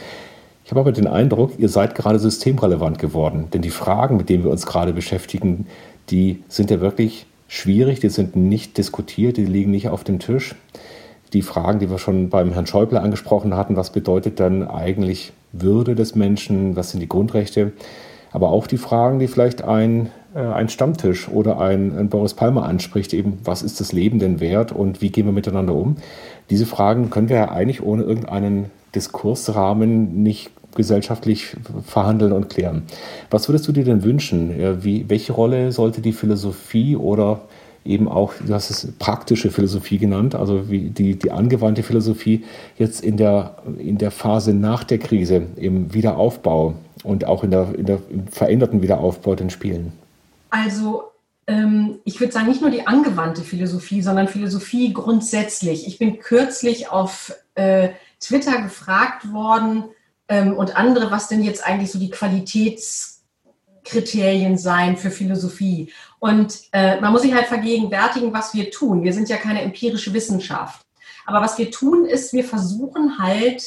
Ich 0.64 0.70
habe 0.70 0.80
aber 0.80 0.92
den 0.92 1.06
Eindruck, 1.06 1.58
ihr 1.58 1.70
seid 1.70 1.94
gerade 1.94 2.18
systemrelevant 2.18 2.98
geworden, 2.98 3.48
denn 3.54 3.62
die 3.62 3.70
Fragen, 3.70 4.18
mit 4.18 4.28
denen 4.28 4.44
wir 4.44 4.50
uns 4.50 4.66
gerade 4.66 4.92
beschäftigen, 4.92 5.66
die 6.10 6.42
sind 6.48 6.70
ja 6.70 6.80
wirklich 6.80 7.26
schwierig, 7.48 8.00
die 8.00 8.08
sind 8.08 8.36
nicht 8.36 8.78
diskutiert, 8.78 9.36
die 9.36 9.44
liegen 9.44 9.70
nicht 9.70 9.88
auf 9.88 10.04
dem 10.04 10.18
Tisch. 10.18 10.54
Die 11.32 11.42
Fragen, 11.42 11.78
die 11.78 11.90
wir 11.90 11.98
schon 11.98 12.28
beim 12.28 12.52
Herrn 12.52 12.66
Schäuble 12.66 13.00
angesprochen 13.00 13.56
hatten, 13.56 13.76
was 13.76 13.90
bedeutet 13.90 14.40
dann 14.40 14.66
eigentlich 14.68 15.32
Würde 15.52 15.94
des 15.94 16.14
Menschen, 16.14 16.76
was 16.76 16.90
sind 16.90 17.00
die 17.00 17.08
Grundrechte, 17.08 17.72
aber 18.32 18.50
auch 18.50 18.66
die 18.66 18.78
Fragen, 18.78 19.18
die 19.18 19.28
vielleicht 19.28 19.62
ein, 19.62 20.10
äh, 20.34 20.40
ein 20.40 20.68
Stammtisch 20.68 21.28
oder 21.28 21.60
ein, 21.60 21.96
ein 21.96 22.08
Boris 22.08 22.34
Palmer 22.34 22.64
anspricht, 22.64 23.12
eben 23.12 23.38
was 23.44 23.62
ist 23.62 23.80
das 23.80 23.92
Leben 23.92 24.18
denn 24.18 24.40
wert 24.40 24.72
und 24.72 25.02
wie 25.02 25.10
gehen 25.10 25.26
wir 25.26 25.32
miteinander 25.32 25.74
um. 25.74 25.96
Diese 26.48 26.66
Fragen 26.66 27.10
können 27.10 27.28
wir 27.28 27.36
ja 27.36 27.50
eigentlich 27.50 27.82
ohne 27.82 28.02
irgendeinen 28.02 28.70
Diskursrahmen 28.94 30.22
nicht 30.22 30.50
gesellschaftlich 30.74 31.56
verhandeln 31.86 32.32
und 32.32 32.48
klären. 32.48 32.82
Was 33.30 33.48
würdest 33.48 33.68
du 33.68 33.72
dir 33.72 33.84
denn 33.84 34.02
wünschen? 34.02 34.82
Wie, 34.82 35.08
welche 35.08 35.32
Rolle 35.32 35.72
sollte 35.72 36.00
die 36.00 36.12
Philosophie 36.12 36.96
oder 36.96 37.42
eben 37.84 38.08
auch, 38.08 38.34
du 38.44 38.54
hast 38.54 38.70
es 38.70 38.92
praktische 38.98 39.50
Philosophie 39.50 39.98
genannt, 39.98 40.34
also 40.34 40.70
wie 40.70 40.90
die, 40.90 41.16
die 41.16 41.30
angewandte 41.30 41.82
Philosophie 41.82 42.44
jetzt 42.78 43.02
in 43.02 43.16
der, 43.16 43.56
in 43.78 43.98
der 43.98 44.10
Phase 44.10 44.54
nach 44.54 44.84
der 44.84 44.98
Krise, 44.98 45.46
im 45.56 45.92
Wiederaufbau 45.92 46.74
und 47.02 47.24
auch 47.24 47.42
in 47.42 47.50
der, 47.50 47.74
in 47.76 47.86
der 47.86 47.98
im 48.10 48.28
veränderten 48.28 48.82
Wiederaufbau 48.82 49.34
den 49.34 49.50
Spielen? 49.50 49.92
Also 50.50 51.04
ähm, 51.46 51.98
ich 52.04 52.20
würde 52.20 52.32
sagen, 52.32 52.48
nicht 52.48 52.60
nur 52.60 52.70
die 52.70 52.86
angewandte 52.86 53.42
Philosophie, 53.42 54.02
sondern 54.02 54.28
Philosophie 54.28 54.92
grundsätzlich. 54.92 55.86
Ich 55.86 55.98
bin 55.98 56.20
kürzlich 56.20 56.88
auf 56.88 57.34
äh, 57.54 57.88
Twitter 58.20 58.62
gefragt 58.62 59.32
worden 59.32 59.84
und 60.40 60.76
andere, 60.76 61.10
was 61.10 61.28
denn 61.28 61.42
jetzt 61.42 61.66
eigentlich 61.66 61.90
so 61.90 61.98
die 61.98 62.10
Qualitätskriterien 62.10 64.56
seien 64.56 64.96
für 64.96 65.10
Philosophie. 65.10 65.92
Und 66.18 66.60
äh, 66.72 67.00
man 67.00 67.12
muss 67.12 67.22
sich 67.22 67.34
halt 67.34 67.46
vergegenwärtigen, 67.46 68.32
was 68.32 68.54
wir 68.54 68.70
tun. 68.70 69.02
Wir 69.02 69.12
sind 69.12 69.28
ja 69.28 69.36
keine 69.36 69.62
empirische 69.62 70.14
Wissenschaft. 70.14 70.86
Aber 71.26 71.40
was 71.40 71.58
wir 71.58 71.70
tun, 71.70 72.04
ist, 72.04 72.32
wir 72.32 72.44
versuchen 72.44 73.18
halt, 73.18 73.62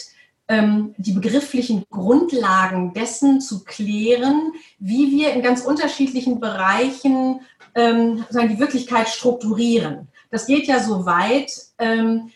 ähm, 0.48 0.94
die 0.98 1.14
begrifflichen 1.14 1.86
Grundlagen 1.90 2.94
dessen 2.94 3.42
zu 3.42 3.64
klären, 3.64 4.54
wie 4.80 5.12
wir 5.12 5.34
in 5.34 5.42
ganz 5.42 5.62
unterschiedlichen 5.62 6.40
Bereichen 6.40 7.42
ähm, 7.74 8.26
die 8.32 8.60
Wirklichkeit 8.60 9.10
strukturieren. 9.10 10.08
Das 10.30 10.48
geht 10.48 10.68
ja 10.68 10.80
so 10.80 11.06
weit, 11.06 11.52
ähm, 11.80 11.98
ähm, 11.98 12.32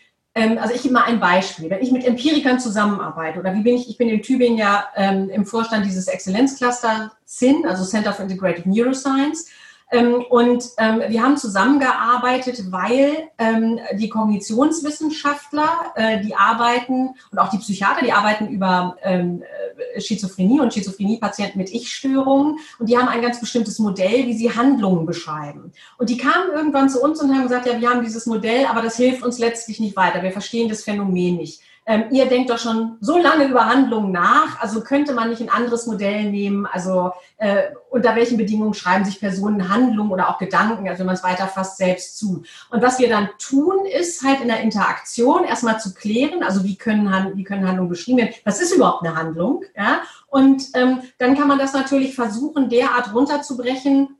also 0.58 0.74
ich 0.74 0.82
gebe 0.82 0.94
mal 0.94 1.04
ein 1.04 1.20
Beispiel. 1.20 1.70
Wenn 1.70 1.82
ich 1.82 1.92
mit 1.92 2.04
Empirikern 2.04 2.60
zusammenarbeite, 2.60 3.38
oder 3.38 3.54
wie 3.54 3.62
bin 3.62 3.76
ich, 3.76 3.88
ich 3.88 3.98
bin 3.98 4.08
in 4.08 4.22
Tübingen 4.22 4.58
ja 4.58 4.88
ähm, 4.96 5.28
im 5.30 5.46
Vorstand 5.46 5.86
dieses 5.86 6.06
Exzellenzcluster 6.08 7.12
CIN, 7.26 7.66
also 7.66 7.84
Center 7.84 8.12
for 8.12 8.24
Integrative 8.24 8.68
Neuroscience. 8.68 9.46
Ähm, 9.90 10.24
und 10.28 10.64
ähm, 10.78 11.02
wir 11.08 11.22
haben 11.22 11.36
zusammengearbeitet, 11.36 12.70
weil 12.70 13.28
ähm, 13.38 13.80
die 13.94 14.08
Kognitionswissenschaftler, 14.08 15.92
äh, 15.96 16.20
die 16.20 16.34
arbeiten, 16.34 17.14
und 17.30 17.38
auch 17.38 17.50
die 17.50 17.58
Psychiater, 17.58 18.04
die 18.04 18.12
arbeiten 18.12 18.48
über 18.48 18.96
äh, 19.02 20.00
Schizophrenie 20.00 20.60
und 20.60 20.72
Schizophrenie-Patienten 20.72 21.58
mit 21.58 21.70
Ich-Störungen. 21.70 22.58
Und 22.78 22.88
die 22.88 22.96
haben 22.96 23.08
ein 23.08 23.22
ganz 23.22 23.40
bestimmtes 23.40 23.78
Modell, 23.78 24.26
wie 24.26 24.34
sie 24.34 24.54
Handlungen 24.54 25.06
beschreiben. 25.06 25.72
Und 25.98 26.10
die 26.10 26.16
kamen 26.16 26.52
irgendwann 26.54 26.88
zu 26.88 27.02
uns 27.02 27.20
und 27.20 27.34
haben 27.34 27.42
gesagt, 27.42 27.66
ja, 27.66 27.80
wir 27.80 27.90
haben 27.90 28.04
dieses 28.04 28.26
Modell, 28.26 28.66
aber 28.66 28.82
das 28.82 28.96
hilft 28.96 29.22
uns 29.22 29.38
letztlich 29.38 29.80
nicht 29.80 29.96
weiter. 29.96 30.22
Wir 30.22 30.32
verstehen 30.32 30.68
das 30.68 30.84
Phänomen 30.84 31.36
nicht 31.36 31.62
ähm, 31.86 32.04
ihr 32.10 32.26
denkt 32.26 32.50
doch 32.50 32.58
schon 32.58 32.98
so 33.00 33.18
lange 33.18 33.46
über 33.46 33.66
Handlungen 33.66 34.12
nach, 34.12 34.60
also 34.60 34.82
könnte 34.82 35.12
man 35.12 35.30
nicht 35.30 35.40
ein 35.40 35.48
anderes 35.48 35.86
Modell 35.86 36.30
nehmen, 36.30 36.66
also 36.66 37.12
äh, 37.38 37.62
unter 37.90 38.14
welchen 38.14 38.36
Bedingungen 38.36 38.74
schreiben 38.74 39.04
sich 39.04 39.18
Personen 39.18 39.68
Handlungen 39.68 40.10
oder 40.10 40.28
auch 40.28 40.38
Gedanken, 40.38 40.88
also 40.88 41.00
wenn 41.00 41.06
man 41.06 41.16
es 41.16 41.24
weiterfasst, 41.24 41.78
selbst 41.78 42.18
zu. 42.18 42.44
Und 42.70 42.82
was 42.82 42.98
wir 42.98 43.08
dann 43.08 43.28
tun, 43.38 43.86
ist 43.86 44.22
halt 44.22 44.40
in 44.40 44.48
der 44.48 44.60
Interaktion 44.60 45.44
erstmal 45.44 45.80
zu 45.80 45.94
klären, 45.94 46.42
also 46.42 46.64
wie 46.64 46.76
können, 46.76 47.36
wie 47.36 47.44
können 47.44 47.66
Handlungen 47.66 47.90
beschrieben 47.90 48.18
werden, 48.18 48.34
was 48.44 48.60
ist 48.60 48.74
überhaupt 48.74 49.04
eine 49.04 49.16
Handlung, 49.16 49.64
ja? 49.76 50.02
und 50.28 50.62
ähm, 50.74 51.00
dann 51.18 51.36
kann 51.36 51.48
man 51.48 51.58
das 51.58 51.72
natürlich 51.72 52.14
versuchen, 52.14 52.68
derart 52.68 53.14
runterzubrechen, 53.14 54.16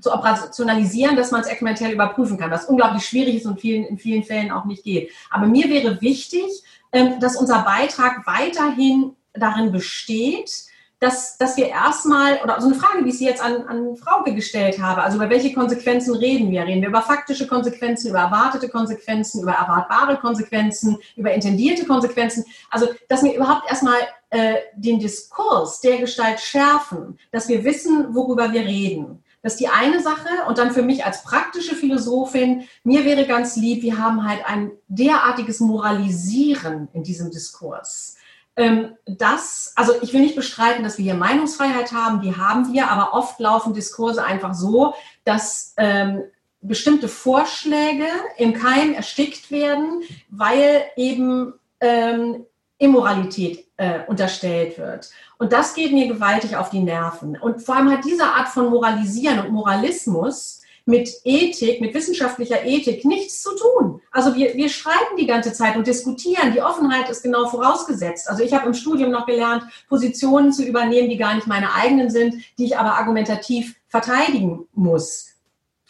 zu 0.00 0.12
operationalisieren, 0.12 1.16
dass 1.16 1.30
man 1.30 1.40
es 1.40 1.48
experimentell 1.48 1.92
überprüfen 1.92 2.38
kann, 2.38 2.50
was 2.50 2.66
unglaublich 2.66 3.04
schwierig 3.04 3.36
ist 3.36 3.46
und 3.46 3.60
vielen, 3.60 3.84
in 3.84 3.98
vielen 3.98 4.22
Fällen 4.22 4.50
auch 4.50 4.64
nicht 4.64 4.84
geht. 4.84 5.10
Aber 5.30 5.46
mir 5.46 5.68
wäre 5.68 6.00
wichtig, 6.00 6.62
dass 6.92 7.36
unser 7.36 7.62
Beitrag 7.62 8.26
weiterhin 8.26 9.16
darin 9.34 9.72
besteht, 9.72 10.68
dass, 11.00 11.38
dass 11.38 11.56
wir 11.56 11.68
erstmal, 11.68 12.40
oder 12.42 12.60
so 12.60 12.66
eine 12.66 12.74
Frage, 12.74 13.04
wie 13.04 13.10
ich 13.10 13.18
sie 13.18 13.26
jetzt 13.26 13.42
an, 13.42 13.62
an 13.68 13.96
Frauke 13.96 14.34
gestellt 14.34 14.80
habe, 14.82 15.02
also 15.02 15.16
über 15.16 15.30
welche 15.30 15.52
Konsequenzen 15.52 16.14
reden 16.16 16.50
wir? 16.50 16.64
Reden 16.64 16.82
wir 16.82 16.88
über 16.88 17.02
faktische 17.02 17.46
Konsequenzen, 17.46 18.08
über 18.08 18.18
erwartete 18.18 18.68
Konsequenzen, 18.68 19.42
über 19.42 19.52
erwartbare 19.52 20.16
Konsequenzen, 20.16 20.98
über 21.14 21.32
intendierte 21.32 21.86
Konsequenzen? 21.86 22.44
Also, 22.68 22.88
dass 23.08 23.22
wir 23.22 23.34
überhaupt 23.34 23.68
erstmal 23.70 24.00
äh, 24.30 24.56
den 24.74 24.98
Diskurs 24.98 25.80
der 25.80 25.98
Gestalt 25.98 26.40
schärfen, 26.40 27.16
dass 27.30 27.48
wir 27.48 27.62
wissen, 27.62 28.12
worüber 28.14 28.52
wir 28.52 28.62
reden. 28.62 29.22
Das 29.42 29.54
ist 29.54 29.60
die 29.60 29.68
eine 29.68 30.02
Sache. 30.02 30.28
Und 30.48 30.58
dann 30.58 30.72
für 30.72 30.82
mich 30.82 31.04
als 31.04 31.22
praktische 31.22 31.74
Philosophin, 31.74 32.64
mir 32.84 33.04
wäre 33.04 33.26
ganz 33.26 33.56
lieb, 33.56 33.82
wir 33.82 33.98
haben 33.98 34.28
halt 34.28 34.44
ein 34.46 34.72
derartiges 34.88 35.60
Moralisieren 35.60 36.88
in 36.92 37.02
diesem 37.02 37.30
Diskurs. 37.30 38.16
Ähm, 38.56 38.96
das, 39.06 39.72
also 39.76 39.92
ich 40.02 40.12
will 40.12 40.20
nicht 40.20 40.34
bestreiten, 40.34 40.82
dass 40.82 40.98
wir 40.98 41.04
hier 41.04 41.14
Meinungsfreiheit 41.14 41.92
haben, 41.92 42.20
die 42.20 42.36
haben 42.36 42.72
wir, 42.72 42.90
aber 42.90 43.14
oft 43.14 43.38
laufen 43.38 43.72
Diskurse 43.72 44.24
einfach 44.24 44.52
so, 44.52 44.94
dass 45.24 45.74
ähm, 45.76 46.24
bestimmte 46.60 47.06
Vorschläge 47.08 48.06
im 48.36 48.54
Keim 48.54 48.94
erstickt 48.94 49.52
werden, 49.52 50.02
weil 50.28 50.82
eben 50.96 51.54
ähm, 51.80 52.46
Immoralität 52.78 53.66
äh, 53.76 54.00
unterstellt 54.06 54.78
wird. 54.78 55.10
Und 55.38 55.52
das 55.52 55.74
geht 55.74 55.92
mir 55.92 56.08
gewaltig 56.08 56.56
auf 56.56 56.70
die 56.70 56.80
Nerven. 56.80 57.36
Und 57.36 57.62
vor 57.62 57.76
allem 57.76 57.90
hat 57.90 58.04
diese 58.04 58.24
Art 58.24 58.48
von 58.48 58.70
Moralisieren 58.70 59.40
und 59.40 59.52
Moralismus 59.52 60.62
mit 60.88 61.10
Ethik, 61.24 61.82
mit 61.82 61.92
wissenschaftlicher 61.92 62.64
Ethik 62.64 63.04
nichts 63.04 63.42
zu 63.42 63.50
tun. 63.56 64.00
Also 64.10 64.34
wir, 64.34 64.54
wir 64.54 64.70
schreiben 64.70 65.18
die 65.18 65.26
ganze 65.26 65.52
Zeit 65.52 65.76
und 65.76 65.86
diskutieren. 65.86 66.52
Die 66.54 66.62
Offenheit 66.62 67.10
ist 67.10 67.22
genau 67.22 67.46
vorausgesetzt. 67.46 68.28
Also 68.28 68.42
ich 68.42 68.54
habe 68.54 68.66
im 68.66 68.74
Studium 68.74 69.10
noch 69.10 69.26
gelernt, 69.26 69.64
Positionen 69.90 70.50
zu 70.50 70.64
übernehmen, 70.64 71.10
die 71.10 71.18
gar 71.18 71.34
nicht 71.34 71.46
meine 71.46 71.74
eigenen 71.74 72.08
sind, 72.08 72.36
die 72.58 72.64
ich 72.64 72.78
aber 72.78 72.94
argumentativ 72.94 73.76
verteidigen 73.86 74.66
muss. 74.72 75.26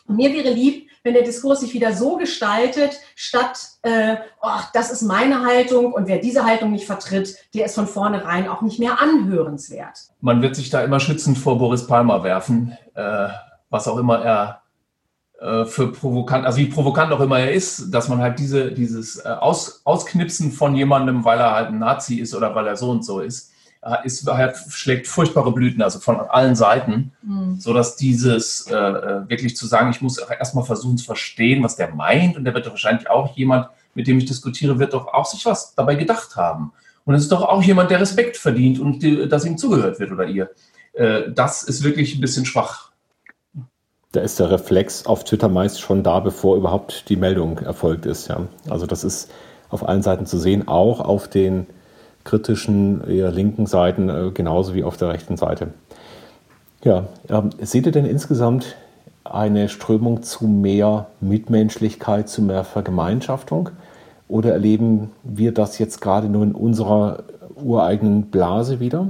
Und 0.09 0.16
mir 0.16 0.32
wäre 0.32 0.51
lieb, 0.51 0.88
wenn 1.03 1.15
der 1.15 1.23
Diskurs 1.23 1.61
sich 1.61 1.75
wieder 1.75 1.93
so 1.93 2.17
gestaltet, 2.17 2.99
statt, 3.15 3.59
äh, 3.83 4.17
oh, 4.43 4.61
das 4.75 4.91
ist 4.91 5.03
meine 5.03 5.45
Haltung 5.45 5.93
und 5.93 6.09
wer 6.09 6.19
diese 6.19 6.45
Haltung 6.45 6.73
nicht 6.73 6.87
vertritt, 6.87 7.37
der 7.55 7.67
ist 7.67 7.75
von 7.75 7.87
vornherein 7.87 8.49
auch 8.49 8.63
nicht 8.63 8.79
mehr 8.79 9.01
anhörenswert. 9.01 9.99
Man 10.21 10.43
wird 10.43 10.57
sich 10.57 10.71
da 10.71 10.83
immer 10.83 11.01
schützend 11.01 11.39
vor 11.39 11.59
Boris 11.59 11.87
Palmer 11.87 12.23
werfen, 12.25 12.77
äh, 12.95 13.29
was 13.71 13.89
auch 13.89 13.99
immer 13.99 14.23
er 14.23 14.63
äh, 15.41 15.65
für 15.67 15.93
provokant, 15.93 16.47
also 16.47 16.59
wie 16.59 16.67
provokant 16.67 17.13
auch 17.13 17.21
immer 17.21 17.39
er 17.39 17.53
ist, 17.53 17.93
dass 17.93 18.09
man 18.09 18.19
halt 18.19 18.39
diese, 18.39 18.73
dieses 18.73 19.25
äh, 19.25 19.29
Aus, 19.29 19.83
Ausknipsen 19.85 20.51
von 20.51 20.75
jemandem, 20.75 21.25
weil 21.25 21.39
er 21.39 21.55
halt 21.55 21.69
ein 21.69 21.79
Nazi 21.79 22.17
ist 22.17 22.35
oder 22.35 22.55
weil 22.55 22.67
er 22.67 22.77
so 22.77 22.91
und 22.91 23.05
so 23.05 23.21
ist, 23.21 23.53
ist, 24.05 24.26
halt, 24.26 24.57
schlägt 24.70 25.07
furchtbare 25.07 25.53
Blüten, 25.53 25.83
also 25.83 26.01
von 26.01 26.18
allen 26.20 26.57
Seiten, 26.57 27.12
mhm. 27.22 27.61
so 27.61 27.72
dass 27.72 27.97
dieses 27.97 28.66
äh, 28.66 28.72
wirklich 29.29 29.57
zu 29.57 29.66
sagen, 29.66 29.91
ich 29.91 30.01
muss 30.01 30.18
erstmal 30.18 30.64
versuchen 30.64 30.99
zu 30.99 31.05
verstehen, 31.05 31.62
was 31.62 31.76
der 31.76 31.95
meint 31.95 32.37
und 32.37 32.45
der 32.45 32.55
wird 32.55 32.66
doch 32.66 32.72
wahrscheinlich 32.72 33.09
auch 33.09 33.37
jemand, 33.37 33.68
mit 33.95 34.07
dem 34.07 34.18
ich 34.18 34.26
diskutiere, 34.26 34.79
wird 34.79 34.95
doch 34.95 35.07
auch 35.09 35.26
sich 35.26 35.47
was 35.47 35.74
dabei 35.74 35.95
gedacht 35.95 36.37
haben. 36.37 36.72
Und 37.05 37.14
es 37.14 37.22
ist 37.22 37.33
doch 37.33 37.43
auch 37.43 37.62
jemand, 37.62 37.91
der 37.91 38.01
Respekt 38.01 38.37
verdient 38.37 38.79
und 38.79 39.03
die, 39.03 39.29
dass 39.29 39.45
ihm 39.45 39.57
zugehört 39.57 39.99
wird 39.99 40.12
oder 40.12 40.26
ihr. 40.26 40.51
Äh, 40.93 41.31
das 41.33 41.62
ist 41.62 41.85
wirklich 41.85 42.16
ein 42.16 42.20
bisschen 42.20 42.45
schwach 42.45 42.89
da 44.12 44.20
ist 44.20 44.41
der 44.41 44.51
Reflex 44.51 45.07
auf 45.07 45.24
Twitter 45.24 45.49
meist 45.49 45.81
schon 45.81 46.03
da, 46.03 46.20
bevor 46.20 46.57
überhaupt 46.57 47.09
die 47.09 47.16
Meldung 47.16 47.59
erfolgt 47.59 48.07
ist. 48.07 48.29
Ja. 48.29 48.47
Also 48.68 48.87
das 48.87 49.05
ist 49.05 49.31
auf 49.68 49.87
allen 49.87 50.03
Seiten 50.03 50.26
zu 50.26 50.39
sehen, 50.39 50.66
auch 50.66 51.01
auf 51.01 51.29
den 51.29 51.66
kritischen, 52.29 53.09
eher 53.09 53.33
linken 53.33 53.64
Seiten, 53.66 54.11
äh, 54.11 54.31
genauso 54.33 54.74
wie 54.74 54.85
auf 54.85 54.99
der 54.99 55.09
rechten 55.09 55.39
Seite. 55.39 55.68
Ja, 56.85 57.09
ähm, 57.31 57.51
seht 57.61 57.87
ihr 57.87 57.93
denn 57.93 58.05
insgesamt 58.05 58.76
eine 59.24 59.70
Strömung 59.70 60.22
zu 60.22 60.47
mehr 60.47 61.07
Mitmenschlichkeit, 61.20 62.29
zu 62.29 62.43
mehr 62.43 62.64
Vergemeinschaftung? 62.64 63.70
Oder 64.29 64.53
erleben 64.53 65.11
wir 65.22 65.53
das 65.53 65.79
jetzt 65.79 66.03
gerade 66.03 66.29
nur 66.29 66.43
in 66.43 66.53
unserer 66.53 67.24
ureigenen 67.57 68.24
Blase 68.24 68.79
wieder? 68.79 69.09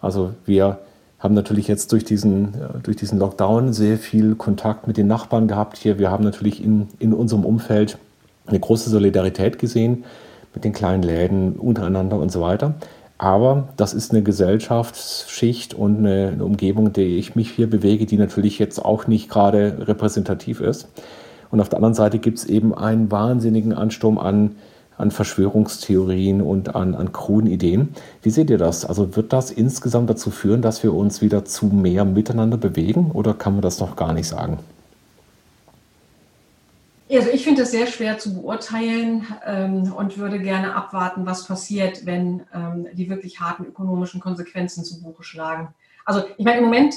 Also 0.00 0.30
wir 0.44 0.78
haben 1.18 1.34
natürlich 1.34 1.66
jetzt 1.66 1.90
durch 1.90 2.04
diesen, 2.04 2.54
äh, 2.54 2.78
durch 2.84 2.96
diesen 2.96 3.18
Lockdown 3.18 3.72
sehr 3.72 3.98
viel 3.98 4.36
Kontakt 4.36 4.86
mit 4.86 4.96
den 4.96 5.08
Nachbarn 5.08 5.48
gehabt 5.48 5.78
hier. 5.78 5.98
Wir 5.98 6.12
haben 6.12 6.22
natürlich 6.22 6.62
in, 6.62 6.86
in 7.00 7.12
unserem 7.12 7.44
Umfeld 7.44 7.98
eine 8.46 8.60
große 8.60 8.88
Solidarität 8.88 9.58
gesehen 9.58 10.04
mit 10.56 10.64
den 10.64 10.72
kleinen 10.72 11.04
Läden 11.04 11.52
untereinander 11.52 12.18
und 12.18 12.32
so 12.32 12.40
weiter. 12.40 12.74
Aber 13.18 13.68
das 13.76 13.94
ist 13.94 14.10
eine 14.10 14.22
Gesellschaftsschicht 14.22 15.74
und 15.74 15.98
eine, 15.98 16.32
eine 16.32 16.44
Umgebung, 16.44 16.88
in 16.88 16.92
der 16.94 17.06
ich 17.06 17.36
mich 17.36 17.50
hier 17.50 17.70
bewege, 17.70 18.06
die 18.06 18.16
natürlich 18.16 18.58
jetzt 18.58 18.84
auch 18.84 19.06
nicht 19.06 19.28
gerade 19.28 19.86
repräsentativ 19.86 20.60
ist. 20.60 20.88
Und 21.50 21.60
auf 21.60 21.68
der 21.68 21.76
anderen 21.76 21.94
Seite 21.94 22.18
gibt 22.18 22.38
es 22.38 22.46
eben 22.46 22.74
einen 22.74 23.10
wahnsinnigen 23.12 23.72
Ansturm 23.72 24.18
an 24.18 24.56
an 24.98 25.10
Verschwörungstheorien 25.10 26.40
und 26.40 26.74
an, 26.74 26.94
an 26.94 27.12
kruden 27.12 27.50
Ideen. 27.50 27.90
Wie 28.22 28.30
seht 28.30 28.48
ihr 28.50 28.58
das? 28.58 28.84
Also 28.84 29.14
wird 29.14 29.32
das 29.32 29.50
insgesamt 29.50 30.08
dazu 30.08 30.30
führen, 30.30 30.62
dass 30.62 30.82
wir 30.82 30.94
uns 30.94 31.20
wieder 31.20 31.44
zu 31.44 31.66
mehr 31.66 32.04
miteinander 32.06 32.56
bewegen 32.56 33.10
oder 33.12 33.34
kann 33.34 33.52
man 33.52 33.62
das 33.62 33.78
noch 33.78 33.96
gar 33.96 34.14
nicht 34.14 34.26
sagen? 34.26 34.58
Also 37.18 37.30
ich 37.30 37.44
finde 37.44 37.62
es 37.62 37.70
sehr 37.70 37.86
schwer 37.86 38.18
zu 38.18 38.34
beurteilen 38.34 39.26
ähm, 39.44 39.92
und 39.92 40.18
würde 40.18 40.38
gerne 40.38 40.74
abwarten, 40.74 41.24
was 41.26 41.46
passiert, 41.46 42.04
wenn 42.04 42.46
ähm, 42.52 42.88
die 42.92 43.08
wirklich 43.08 43.40
harten 43.40 43.64
ökonomischen 43.64 44.20
Konsequenzen 44.20 44.84
zu 44.84 45.02
Buche 45.02 45.22
schlagen. 45.22 45.74
Also 46.04 46.24
ich 46.36 46.44
meine, 46.44 46.58
im 46.58 46.64
Moment, 46.64 46.94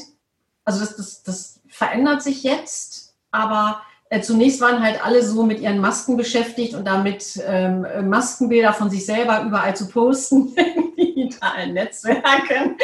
also 0.66 0.80
das, 0.82 0.96
das, 0.96 1.24
das 1.24 1.62
verändert 1.68 2.22
sich 2.22 2.44
jetzt, 2.44 3.16
aber 3.32 3.82
äh, 4.10 4.22
zunächst 4.22 4.60
waren 4.60 4.82
halt 4.84 5.06
alle 5.06 5.24
so 5.24 5.44
mit 5.44 5.60
ihren 5.60 5.80
Masken 5.80 6.18
beschäftigt 6.18 6.74
und 6.74 6.86
damit 6.86 7.42
ähm, 7.46 7.86
Maskenbilder 8.10 8.74
von 8.74 8.90
sich 8.90 9.06
selber 9.06 9.44
überall 9.44 9.76
zu 9.76 9.88
posten 9.88 10.54
in 10.56 10.96
digitalen 10.96 11.74
Netzwerken. 11.74 12.78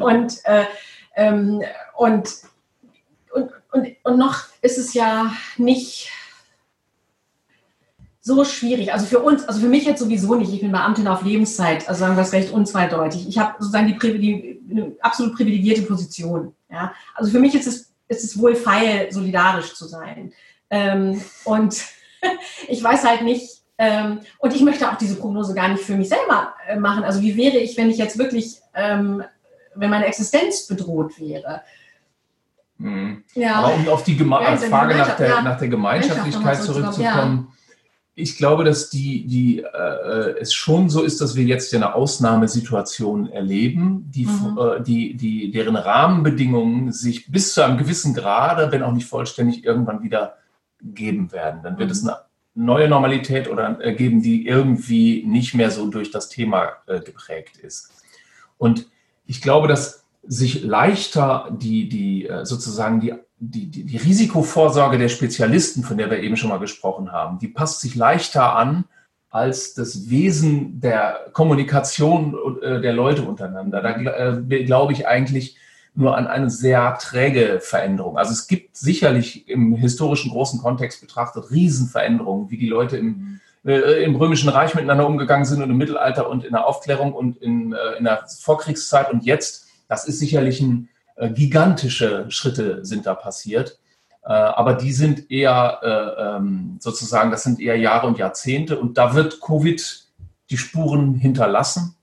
Und, 0.00 0.44
äh, 0.44 0.64
ähm, 1.14 1.62
und, 1.96 2.28
und, 3.32 3.50
und, 3.72 3.96
und 4.02 4.18
noch 4.18 4.44
ist 4.60 4.78
es 4.78 4.92
ja 4.92 5.32
nicht 5.56 6.10
so 8.26 8.44
schwierig. 8.44 8.92
Also 8.92 9.06
für 9.06 9.20
uns, 9.20 9.44
also 9.44 9.60
für 9.60 9.68
mich 9.68 9.84
jetzt 9.84 10.00
sowieso 10.00 10.34
nicht. 10.34 10.52
Ich 10.52 10.60
bin 10.60 10.72
Beamtin 10.72 11.06
auf 11.06 11.22
Lebenszeit, 11.22 11.88
also 11.88 12.00
sagen 12.00 12.16
wir 12.16 12.22
es 12.22 12.32
recht 12.32 12.50
unzweideutig. 12.50 13.28
Ich 13.28 13.38
habe 13.38 13.54
sozusagen 13.60 13.86
die, 13.86 14.18
die 14.18 14.60
eine 14.68 14.96
absolut 15.00 15.36
privilegierte 15.36 15.82
Position. 15.82 16.52
Ja? 16.68 16.92
Also 17.14 17.30
für 17.30 17.38
mich 17.38 17.54
ist 17.54 17.68
es, 17.68 17.94
ist 18.08 18.24
es 18.24 18.36
wohl 18.36 18.56
feil, 18.56 19.12
solidarisch 19.12 19.74
zu 19.74 19.86
sein. 19.86 20.32
Ähm, 20.70 21.22
und 21.44 21.80
ich 22.68 22.82
weiß 22.82 23.04
halt 23.04 23.22
nicht, 23.22 23.62
ähm, 23.78 24.18
und 24.38 24.52
ich 24.52 24.62
möchte 24.62 24.90
auch 24.90 24.96
diese 24.96 25.14
Prognose 25.14 25.54
gar 25.54 25.68
nicht 25.68 25.84
für 25.84 25.94
mich 25.94 26.08
selber 26.08 26.52
äh, 26.66 26.74
machen. 26.74 27.04
Also 27.04 27.22
wie 27.22 27.36
wäre 27.36 27.58
ich, 27.58 27.76
wenn 27.76 27.90
ich 27.90 27.98
jetzt 27.98 28.18
wirklich, 28.18 28.58
ähm, 28.74 29.22
wenn 29.76 29.90
meine 29.90 30.06
Existenz 30.06 30.66
bedroht 30.66 31.20
wäre? 31.20 31.62
Mhm. 32.78 33.22
Ja. 33.34 33.54
Aber 33.54 33.74
um 33.74 33.88
auf 33.88 34.02
die 34.02 34.16
Geme 34.16 34.40
ja, 34.42 34.56
Frage 34.56 34.96
nach 34.96 35.16
der, 35.16 35.28
ja. 35.28 35.42
nach 35.42 35.58
der 35.58 35.68
Gemeinschaftlichkeit 35.68 36.60
zurückzukommen, 36.60 37.52
ich 38.18 38.38
glaube, 38.38 38.64
dass 38.64 38.88
die, 38.88 39.26
die, 39.26 39.60
äh, 39.60 40.40
es 40.40 40.54
schon 40.54 40.88
so 40.88 41.02
ist, 41.02 41.20
dass 41.20 41.36
wir 41.36 41.44
jetzt 41.44 41.74
eine 41.74 41.94
Ausnahmesituation 41.94 43.28
erleben, 43.28 44.10
die, 44.10 44.24
mhm. 44.24 44.58
äh, 44.58 44.82
die, 44.82 45.14
die, 45.14 45.50
deren 45.50 45.76
Rahmenbedingungen 45.76 46.92
sich 46.92 47.30
bis 47.30 47.52
zu 47.52 47.62
einem 47.62 47.76
gewissen 47.76 48.14
Grade, 48.14 48.72
wenn 48.72 48.82
auch 48.82 48.92
nicht 48.92 49.06
vollständig, 49.06 49.64
irgendwann 49.64 50.02
wieder 50.02 50.38
geben 50.80 51.30
werden. 51.30 51.60
Dann 51.62 51.76
wird 51.76 51.88
mhm. 51.88 51.92
es 51.92 52.08
eine 52.08 52.16
neue 52.54 52.88
Normalität 52.88 53.50
oder 53.50 53.78
äh, 53.84 53.94
geben, 53.94 54.22
die 54.22 54.46
irgendwie 54.46 55.22
nicht 55.26 55.54
mehr 55.54 55.70
so 55.70 55.86
durch 55.90 56.10
das 56.10 56.30
Thema 56.30 56.70
äh, 56.86 57.00
geprägt 57.00 57.58
ist. 57.58 57.92
Und 58.56 58.86
ich 59.26 59.42
glaube, 59.42 59.68
dass 59.68 60.06
sich 60.26 60.64
leichter 60.64 61.50
die, 61.52 61.90
die 61.90 62.26
äh, 62.26 62.46
sozusagen 62.46 63.00
die, 63.00 63.12
die, 63.38 63.66
die, 63.66 63.84
die 63.84 63.96
Risikovorsorge 63.96 64.98
der 64.98 65.08
Spezialisten, 65.08 65.82
von 65.82 65.98
der 65.98 66.10
wir 66.10 66.20
eben 66.20 66.36
schon 66.36 66.50
mal 66.50 66.58
gesprochen 66.58 67.12
haben, 67.12 67.38
die 67.38 67.48
passt 67.48 67.80
sich 67.80 67.94
leichter 67.94 68.56
an 68.56 68.84
als 69.28 69.74
das 69.74 70.08
Wesen 70.08 70.80
der 70.80 71.26
Kommunikation 71.32 72.34
der 72.62 72.92
Leute 72.94 73.22
untereinander. 73.22 73.82
Da 73.82 73.92
glaube 74.38 74.94
ich 74.94 75.06
eigentlich, 75.06 75.58
nur 75.96 76.16
an 76.16 76.26
eine 76.26 76.50
sehr 76.50 76.96
träge 77.00 77.58
Veränderung. 77.60 78.18
Also 78.18 78.32
es 78.32 78.46
gibt 78.46 78.76
sicherlich 78.76 79.48
im 79.48 79.74
historischen 79.74 80.30
großen 80.30 80.60
Kontext 80.60 81.00
betrachtet 81.00 81.50
Riesenveränderungen, 81.50 82.50
wie 82.50 82.58
die 82.58 82.68
Leute 82.68 82.98
im, 82.98 83.40
äh, 83.64 84.04
im 84.04 84.14
Römischen 84.14 84.50
Reich 84.50 84.74
miteinander 84.74 85.06
umgegangen 85.06 85.46
sind 85.46 85.62
und 85.62 85.70
im 85.70 85.76
Mittelalter 85.78 86.28
und 86.28 86.44
in 86.44 86.52
der 86.52 86.66
Aufklärung 86.66 87.14
und 87.14 87.38
in, 87.38 87.72
äh, 87.72 87.98
in 87.98 88.04
der 88.04 88.26
Vorkriegszeit 88.26 89.10
und 89.10 89.24
jetzt. 89.24 89.66
Das 89.88 90.06
ist 90.06 90.18
sicherlich 90.18 90.60
ein 90.60 90.84
äh, 90.84 90.95
gigantische 91.30 92.26
Schritte 92.28 92.84
sind 92.84 93.06
da 93.06 93.14
passiert. 93.14 93.78
Äh, 94.26 94.32
aber 94.32 94.74
die 94.74 94.92
sind 94.92 95.30
eher 95.30 95.78
äh, 95.82 96.36
ähm, 96.36 96.78
sozusagen, 96.80 97.30
das 97.30 97.44
sind 97.44 97.60
eher 97.60 97.76
Jahre 97.76 98.08
und 98.08 98.18
Jahrzehnte 98.18 98.78
und 98.78 98.98
da 98.98 99.14
wird 99.14 99.40
Covid 99.40 100.04
die 100.50 100.56
Spuren 100.56 101.14
hinterlassen. 101.14 101.94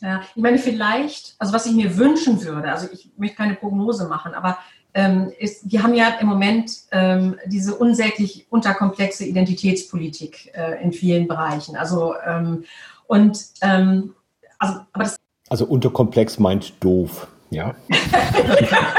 Ja, 0.00 0.20
ich 0.34 0.42
meine, 0.42 0.58
vielleicht, 0.58 1.34
also 1.38 1.54
was 1.54 1.64
ich 1.64 1.72
mir 1.72 1.96
wünschen 1.96 2.42
würde, 2.44 2.70
also 2.70 2.88
ich 2.92 3.10
möchte 3.16 3.36
keine 3.36 3.54
Prognose 3.54 4.08
machen, 4.08 4.34
aber 4.34 4.58
ähm, 4.92 5.32
ist, 5.38 5.70
wir 5.70 5.82
haben 5.82 5.94
ja 5.94 6.18
im 6.20 6.26
Moment 6.26 6.70
ähm, 6.92 7.36
diese 7.46 7.74
unsäglich 7.74 8.46
unterkomplexe 8.50 9.24
Identitätspolitik 9.24 10.52
äh, 10.54 10.82
in 10.82 10.92
vielen 10.92 11.26
Bereichen. 11.26 11.76
Also 11.76 12.14
ähm, 12.26 12.64
und 13.06 13.38
ähm, 13.62 14.14
also, 14.58 14.80
aber 14.92 15.04
das 15.04 15.16
also 15.48 15.64
unterkomplex 15.66 16.38
meint 16.38 16.74
doof, 16.80 17.26
ja. 17.54 17.74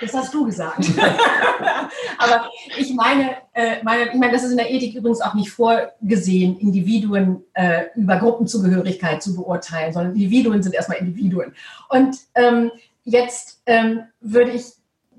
Das 0.00 0.14
hast 0.14 0.32
du 0.32 0.46
gesagt. 0.46 0.78
Aber 2.18 2.50
ich 2.76 2.94
meine, 2.94 3.36
äh, 3.52 3.82
meine, 3.82 4.12
ich 4.12 4.14
meine, 4.14 4.32
das 4.32 4.44
ist 4.44 4.52
in 4.52 4.56
der 4.56 4.70
Ethik 4.70 4.94
übrigens 4.94 5.20
auch 5.20 5.34
nicht 5.34 5.50
vorgesehen, 5.50 6.58
Individuen 6.58 7.42
äh, 7.54 7.86
über 7.96 8.16
Gruppenzugehörigkeit 8.16 9.22
zu 9.22 9.34
beurteilen, 9.34 9.92
sondern 9.92 10.14
Individuen 10.14 10.62
sind 10.62 10.74
erstmal 10.74 10.98
Individuen. 10.98 11.52
Und 11.88 12.16
ähm, 12.36 12.70
jetzt 13.04 13.60
ähm, 13.66 14.04
würde 14.20 14.52
ich, 14.52 14.66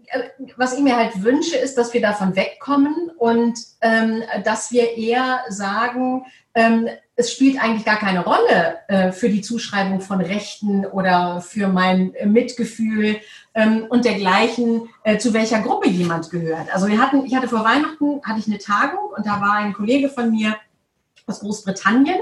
äh, 0.07 0.21
was 0.55 0.73
ich 0.73 0.79
mir 0.79 0.95
halt 0.95 1.23
wünsche, 1.23 1.57
ist, 1.57 1.77
dass 1.77 1.93
wir 1.93 2.01
davon 2.01 2.35
wegkommen 2.35 3.11
und 3.17 3.59
ähm, 3.81 4.23
dass 4.45 4.71
wir 4.71 4.97
eher 4.97 5.41
sagen, 5.49 6.25
es 7.19 7.33
spielt 7.33 7.61
eigentlich 7.61 7.85
gar 7.85 7.97
keine 7.97 8.23
Rolle 8.23 8.77
äh, 8.87 9.11
für 9.11 9.29
die 9.29 9.41
Zuschreibung 9.41 9.99
von 9.99 10.21
Rechten 10.21 10.85
oder 10.85 11.41
für 11.41 11.67
mein 11.67 12.13
Mitgefühl 12.25 13.17
ähm, 13.53 13.87
und 13.89 14.05
dergleichen, 14.05 14.87
äh, 15.03 15.17
zu 15.17 15.33
welcher 15.33 15.59
Gruppe 15.59 15.89
jemand 15.89 16.29
gehört. 16.31 16.73
Also 16.73 16.87
wir 16.87 16.97
hatten, 16.97 17.25
ich 17.25 17.35
hatte 17.35 17.49
vor 17.49 17.65
Weihnachten 17.65 18.21
hatte 18.23 18.39
ich 18.39 18.47
eine 18.47 18.57
Tagung 18.57 19.09
und 19.17 19.25
da 19.25 19.41
war 19.41 19.55
ein 19.55 19.73
Kollege 19.73 20.07
von 20.07 20.31
mir 20.31 20.55
aus 21.27 21.41
Großbritannien, 21.41 22.19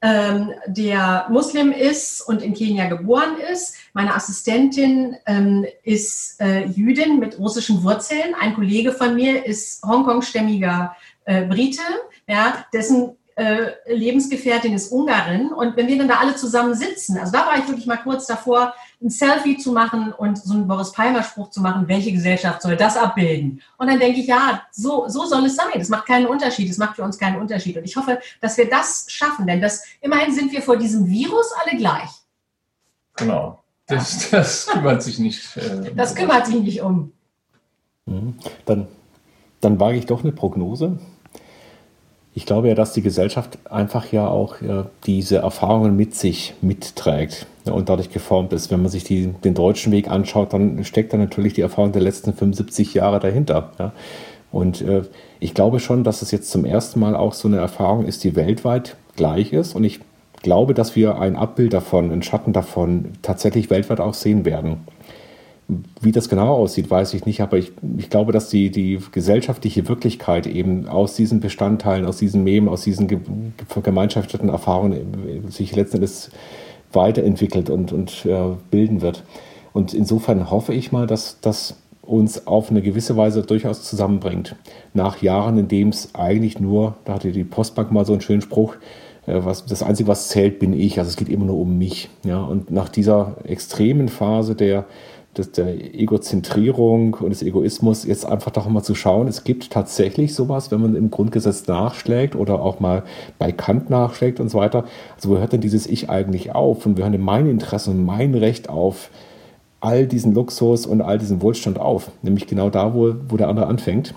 ähm, 0.00 0.52
der 0.68 1.26
Muslim 1.28 1.72
ist 1.72 2.20
und 2.20 2.40
in 2.40 2.54
Kenia 2.54 2.86
geboren 2.86 3.38
ist. 3.52 3.74
Meine 3.94 4.14
Assistentin 4.14 5.16
ähm, 5.26 5.66
ist 5.82 6.40
äh, 6.40 6.66
Jüdin 6.66 7.18
mit 7.18 7.38
russischen 7.38 7.82
Wurzeln. 7.82 8.34
Ein 8.40 8.54
Kollege 8.54 8.92
von 8.92 9.16
mir 9.16 9.44
ist 9.44 9.82
Hongkong-stämmiger 9.82 10.94
äh, 11.24 11.46
Brite, 11.46 11.82
ja, 12.28 12.64
dessen 12.72 13.16
äh, 13.36 13.72
Lebensgefährtin 13.86 14.74
ist 14.74 14.90
Ungarin. 14.90 15.52
Und 15.52 15.76
wenn 15.76 15.86
wir 15.86 15.98
dann 15.98 16.08
da 16.08 16.16
alle 16.16 16.34
zusammen 16.34 16.74
sitzen, 16.74 17.18
also 17.18 17.32
da 17.32 17.46
war 17.46 17.58
ich 17.58 17.68
wirklich 17.68 17.86
mal 17.86 17.98
kurz 17.98 18.26
davor, 18.26 18.74
ein 19.02 19.10
Selfie 19.10 19.58
zu 19.58 19.72
machen 19.72 20.12
und 20.12 20.38
so 20.38 20.54
einen 20.54 20.66
Boris 20.66 20.92
Palmer-Spruch 20.92 21.50
zu 21.50 21.60
machen, 21.60 21.86
welche 21.86 22.12
Gesellschaft 22.12 22.62
soll 22.62 22.76
das 22.76 22.96
abbilden? 22.96 23.60
Und 23.76 23.88
dann 23.88 24.00
denke 24.00 24.20
ich, 24.20 24.26
ja, 24.26 24.62
so, 24.72 25.06
so 25.08 25.26
soll 25.26 25.44
es 25.44 25.56
sein. 25.56 25.66
Es 25.74 25.90
macht 25.90 26.06
keinen 26.06 26.26
Unterschied. 26.26 26.70
Es 26.70 26.78
macht 26.78 26.96
für 26.96 27.02
uns 27.02 27.18
keinen 27.18 27.38
Unterschied. 27.38 27.76
Und 27.76 27.84
ich 27.84 27.96
hoffe, 27.96 28.18
dass 28.40 28.56
wir 28.56 28.70
das 28.70 29.04
schaffen, 29.08 29.46
denn 29.46 29.60
das, 29.60 29.84
immerhin 30.00 30.32
sind 30.32 30.50
wir 30.50 30.62
vor 30.62 30.78
diesem 30.78 31.06
Virus 31.06 31.50
alle 31.62 31.76
gleich. 31.76 32.10
Genau. 33.16 33.62
Das, 33.86 34.30
das 34.30 34.66
kümmert 34.66 35.02
sich 35.02 35.18
nicht. 35.18 35.56
Äh, 35.56 35.94
das 35.94 36.14
kümmert 36.14 36.46
sich 36.46 36.56
nicht 36.56 36.80
um. 36.80 37.12
Mhm. 38.06 38.34
Dann, 38.64 38.88
dann 39.60 39.78
wage 39.78 39.98
ich 39.98 40.06
doch 40.06 40.22
eine 40.22 40.32
Prognose. 40.32 40.98
Ich 42.36 42.44
glaube 42.44 42.68
ja, 42.68 42.74
dass 42.74 42.92
die 42.92 43.00
Gesellschaft 43.00 43.58
einfach 43.64 44.12
ja 44.12 44.28
auch 44.28 44.60
äh, 44.60 44.84
diese 45.06 45.38
Erfahrungen 45.38 45.96
mit 45.96 46.14
sich 46.14 46.52
mitträgt 46.60 47.46
ja, 47.64 47.72
und 47.72 47.88
dadurch 47.88 48.10
geformt 48.10 48.52
ist. 48.52 48.70
Wenn 48.70 48.82
man 48.82 48.90
sich 48.90 49.04
die, 49.04 49.28
den 49.28 49.54
deutschen 49.54 49.90
Weg 49.90 50.10
anschaut, 50.10 50.52
dann 50.52 50.84
steckt 50.84 51.14
da 51.14 51.16
natürlich 51.16 51.54
die 51.54 51.62
Erfahrung 51.62 51.92
der 51.92 52.02
letzten 52.02 52.34
75 52.34 52.92
Jahre 52.92 53.20
dahinter. 53.20 53.72
Ja. 53.78 53.92
Und 54.52 54.82
äh, 54.82 55.04
ich 55.40 55.54
glaube 55.54 55.80
schon, 55.80 56.04
dass 56.04 56.20
es 56.20 56.30
jetzt 56.30 56.50
zum 56.50 56.66
ersten 56.66 57.00
Mal 57.00 57.16
auch 57.16 57.32
so 57.32 57.48
eine 57.48 57.56
Erfahrung 57.56 58.04
ist, 58.04 58.22
die 58.22 58.36
weltweit 58.36 58.96
gleich 59.16 59.54
ist. 59.54 59.74
Und 59.74 59.84
ich 59.84 60.00
glaube, 60.42 60.74
dass 60.74 60.94
wir 60.94 61.18
ein 61.18 61.36
Abbild 61.36 61.72
davon, 61.72 62.12
einen 62.12 62.22
Schatten 62.22 62.52
davon 62.52 63.12
tatsächlich 63.22 63.70
weltweit 63.70 63.98
auch 63.98 64.12
sehen 64.12 64.44
werden. 64.44 64.86
Wie 66.00 66.12
das 66.12 66.28
genau 66.28 66.54
aussieht, 66.54 66.90
weiß 66.90 67.14
ich 67.14 67.26
nicht, 67.26 67.40
aber 67.40 67.58
ich, 67.58 67.72
ich 67.98 68.08
glaube, 68.08 68.32
dass 68.32 68.48
die, 68.48 68.70
die 68.70 69.00
gesellschaftliche 69.10 69.88
Wirklichkeit 69.88 70.46
eben 70.46 70.86
aus 70.86 71.16
diesen 71.16 71.40
Bestandteilen, 71.40 72.06
aus 72.06 72.18
diesen 72.18 72.44
Memen, 72.44 72.68
aus 72.68 72.82
diesen 72.82 73.08
ge 73.08 73.18
gemeinschaftlichen 73.82 74.48
Erfahrungen 74.48 75.50
sich 75.50 75.74
letztendlich 75.74 76.28
weiterentwickelt 76.92 77.68
und, 77.68 77.92
und 77.92 78.24
äh, 78.26 78.54
bilden 78.70 79.00
wird. 79.02 79.24
Und 79.72 79.92
insofern 79.92 80.50
hoffe 80.50 80.72
ich 80.72 80.92
mal, 80.92 81.08
dass 81.08 81.40
das 81.40 81.76
uns 82.02 82.46
auf 82.46 82.70
eine 82.70 82.82
gewisse 82.82 83.16
Weise 83.16 83.42
durchaus 83.42 83.82
zusammenbringt. 83.82 84.54
Nach 84.94 85.20
Jahren, 85.20 85.58
in 85.58 85.68
dem 85.68 85.88
es 85.88 86.14
eigentlich 86.14 86.60
nur, 86.60 86.94
da 87.04 87.14
hatte 87.14 87.32
die 87.32 87.44
Postbank 87.44 87.90
mal 87.90 88.06
so 88.06 88.12
einen 88.12 88.22
schönen 88.22 88.40
Spruch, 88.40 88.76
äh, 89.26 89.40
was, 89.44 89.66
das 89.66 89.82
Einzige, 89.82 90.08
was 90.08 90.28
zählt, 90.28 90.58
bin 90.58 90.72
ich. 90.72 90.98
Also 90.98 91.10
es 91.10 91.16
geht 91.16 91.28
immer 91.28 91.46
nur 91.46 91.58
um 91.58 91.76
mich. 91.76 92.08
Ja? 92.24 92.42
Und 92.42 92.70
nach 92.70 92.88
dieser 92.88 93.36
extremen 93.44 94.08
Phase 94.08 94.54
der 94.54 94.86
des, 95.38 95.52
der 95.52 95.94
Egozentrierung 95.94 97.14
und 97.14 97.30
des 97.30 97.42
Egoismus 97.42 98.04
jetzt 98.04 98.26
einfach 98.26 98.50
doch 98.50 98.68
mal 98.68 98.82
zu 98.82 98.94
schauen, 98.94 99.28
es 99.28 99.44
gibt 99.44 99.70
tatsächlich 99.70 100.34
sowas, 100.34 100.70
wenn 100.70 100.80
man 100.80 100.96
im 100.96 101.10
Grundgesetz 101.10 101.66
nachschlägt 101.66 102.34
oder 102.34 102.60
auch 102.60 102.80
mal 102.80 103.02
bei 103.38 103.52
Kant 103.52 103.90
nachschlägt 103.90 104.40
und 104.40 104.48
so 104.48 104.58
weiter. 104.58 104.84
Also 105.14 105.30
wo 105.30 105.38
hört 105.38 105.52
denn 105.52 105.60
dieses 105.60 105.86
Ich 105.86 106.10
eigentlich 106.10 106.54
auf 106.54 106.86
und 106.86 106.98
wo 106.98 107.02
hören 107.02 107.12
denn 107.12 107.20
meine 107.20 107.50
Interessen 107.50 107.90
und 107.90 108.04
mein 108.04 108.34
Recht 108.34 108.68
auf 108.68 109.10
all 109.80 110.06
diesen 110.06 110.34
Luxus 110.34 110.86
und 110.86 111.02
all 111.02 111.18
diesen 111.18 111.42
Wohlstand 111.42 111.78
auf? 111.78 112.10
Nämlich 112.22 112.46
genau 112.46 112.70
da, 112.70 112.94
wo, 112.94 113.14
wo 113.28 113.36
der 113.36 113.48
andere 113.48 113.66
anfängt. 113.66 114.14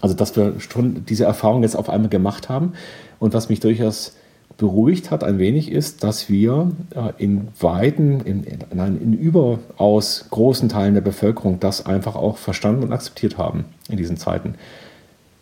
Also 0.00 0.14
dass 0.14 0.36
wir 0.36 0.60
schon 0.60 1.04
diese 1.08 1.24
Erfahrung 1.24 1.62
jetzt 1.62 1.76
auf 1.76 1.88
einmal 1.88 2.10
gemacht 2.10 2.48
haben 2.48 2.72
und 3.20 3.32
was 3.32 3.48
mich 3.48 3.60
durchaus 3.60 4.14
beruhigt 4.56 5.10
hat 5.10 5.24
ein 5.24 5.38
wenig, 5.38 5.70
ist, 5.70 6.04
dass 6.04 6.28
wir 6.28 6.70
äh, 6.94 7.22
in 7.22 7.48
weiten, 7.60 8.20
in, 8.20 8.44
in, 8.44 8.60
in, 8.70 9.12
überaus 9.12 10.26
großen 10.30 10.68
Teilen 10.68 10.94
der 10.94 11.00
Bevölkerung 11.00 11.58
das 11.60 11.86
einfach 11.86 12.14
auch 12.14 12.36
verstanden 12.36 12.84
und 12.84 12.92
akzeptiert 12.92 13.36
haben 13.38 13.64
in 13.88 13.96
diesen 13.96 14.16
Zeiten. 14.16 14.54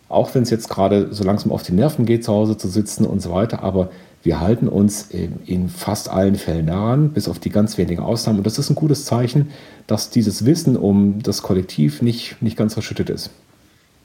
Auch 0.09 0.33
wenn 0.35 0.43
es 0.43 0.49
jetzt 0.49 0.69
gerade 0.69 1.13
so 1.13 1.23
langsam 1.23 1.51
auf 1.51 1.63
die 1.63 1.73
Nerven 1.73 2.05
geht, 2.05 2.23
zu 2.23 2.33
Hause 2.33 2.57
zu 2.57 2.67
sitzen 2.67 3.05
und 3.05 3.21
so 3.21 3.31
weiter, 3.31 3.63
aber 3.63 3.89
wir 4.23 4.39
halten 4.39 4.67
uns 4.67 5.03
in, 5.03 5.39
in 5.45 5.69
fast 5.69 6.09
allen 6.09 6.35
Fällen 6.35 6.67
daran, 6.67 7.09
bis 7.09 7.27
auf 7.27 7.39
die 7.39 7.49
ganz 7.49 7.77
wenigen 7.77 8.01
Ausnahmen. 8.01 8.39
Und 8.39 8.47
das 8.47 8.57
ist 8.57 8.69
ein 8.69 8.75
gutes 8.75 9.05
Zeichen, 9.05 9.49
dass 9.85 10.09
dieses 10.11 10.45
Wissen 10.45 10.77
um 10.77 11.21
das 11.21 11.41
Kollektiv 11.41 12.01
nicht, 12.01 12.41
nicht 12.41 12.55
ganz 12.55 12.73
verschüttet 12.73 13.09
ist 13.09 13.31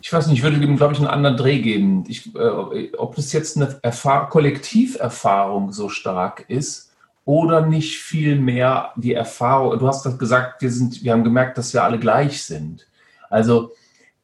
ich 0.00 0.12
weiß 0.12 0.26
nicht, 0.26 0.38
ich 0.38 0.42
würde 0.42 0.56
ihm, 0.56 0.76
glaube 0.76 0.92
ich, 0.92 0.98
einen 0.98 1.08
anderen 1.08 1.36
Dreh 1.36 1.60
geben. 1.60 2.04
Ich, 2.08 2.34
äh, 2.34 2.92
ob 2.96 3.16
das 3.16 3.32
jetzt 3.32 3.56
eine 3.56 3.78
Erfahr 3.82 4.28
Kollektiverfahrung 4.28 5.72
so 5.72 5.88
stark 5.88 6.44
ist 6.48 6.92
oder 7.24 7.66
nicht 7.66 7.98
viel 7.98 8.36
mehr 8.36 8.92
die 8.96 9.14
Erfahrung. 9.14 9.78
Du 9.78 9.86
hast 9.86 10.04
das 10.06 10.18
gesagt, 10.18 10.62
wir, 10.62 10.70
sind, 10.70 11.02
wir 11.02 11.12
haben 11.12 11.24
gemerkt, 11.24 11.58
dass 11.58 11.74
wir 11.74 11.84
alle 11.84 11.98
gleich 11.98 12.42
sind. 12.42 12.86
Also 13.28 13.72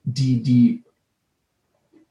die, 0.05 0.43
die, 0.43 0.85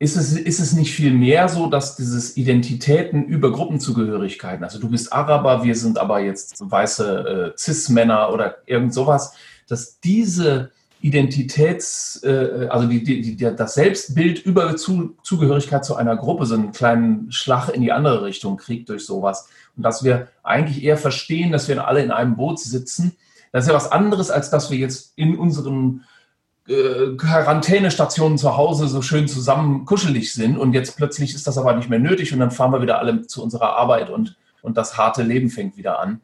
ist 0.03 0.17
es, 0.17 0.33
ist 0.33 0.59
es 0.59 0.73
nicht 0.73 0.93
viel 0.93 1.13
mehr 1.13 1.47
so, 1.47 1.67
dass 1.67 1.95
dieses 1.95 2.35
Identitäten 2.35 3.23
über 3.23 3.51
Gruppenzugehörigkeiten, 3.51 4.63
also 4.63 4.77
du 4.77 4.89
bist 4.89 5.13
Araber, 5.13 5.63
wir 5.63 5.75
sind 5.75 5.97
aber 5.97 6.19
jetzt 6.19 6.59
weiße 6.59 7.53
äh, 7.55 7.57
Cis-Männer 7.57 8.31
oder 8.33 8.57
irgend 8.65 8.93
sowas, 8.93 9.33
dass 9.67 10.01
diese 10.01 10.71
Identitäts, 11.03 12.23
äh, 12.23 12.67
also 12.69 12.87
die, 12.87 13.03
die, 13.03 13.35
die, 13.35 13.35
das 13.35 13.73
Selbstbild 13.73 14.39
über 14.45 14.77
zu, 14.77 15.17
Zugehörigkeit 15.21 15.83
zu 15.83 15.97
einer 15.97 16.15
Gruppe 16.15 16.45
so 16.45 16.55
einen 16.55 16.71
kleinen 16.71 17.29
Schlag 17.29 17.67
in 17.67 17.81
die 17.81 17.91
andere 17.91 18.23
Richtung 18.23 18.55
kriegt 18.55 18.87
durch 18.87 19.05
sowas. 19.05 19.49
Und 19.75 19.83
dass 19.83 20.05
wir 20.05 20.29
eigentlich 20.43 20.81
eher 20.81 20.95
verstehen, 20.95 21.51
dass 21.51 21.67
wir 21.67 21.85
alle 21.85 22.01
in 22.01 22.11
einem 22.11 22.37
Boot 22.37 22.57
sitzen. 22.59 23.17
Das 23.51 23.65
ist 23.65 23.67
ja 23.67 23.75
was 23.75 23.91
anderes, 23.91 24.31
als 24.31 24.49
dass 24.49 24.71
wir 24.71 24.77
jetzt 24.77 25.11
in 25.17 25.37
unseren 25.37 26.05
äh, 26.69 27.17
Quarantänestationen 27.17 28.37
zu 28.37 28.55
Hause 28.55 28.87
so 28.87 29.01
schön 29.01 29.27
zusammen 29.27 29.83
kuschelig 29.83 30.33
sind 30.33 30.57
und 30.57 30.71
jetzt 30.71 30.95
plötzlich 30.95 31.35
ist 31.35 31.47
das 31.47 31.57
aber 31.57 31.75
nicht 31.75 31.89
mehr 31.89 31.99
nötig 31.99 32.31
und 32.31 32.39
dann 32.39 32.51
fahren 32.51 32.71
wir 32.71 32.81
wieder 32.81 32.99
alle 32.99 33.27
zu 33.27 33.43
unserer 33.43 33.75
Arbeit 33.75 34.09
und, 34.09 34.37
und 34.61 34.77
das 34.77 34.97
harte 34.97 35.23
Leben 35.23 35.49
fängt 35.49 35.75
wieder 35.75 35.99
an. 35.99 36.21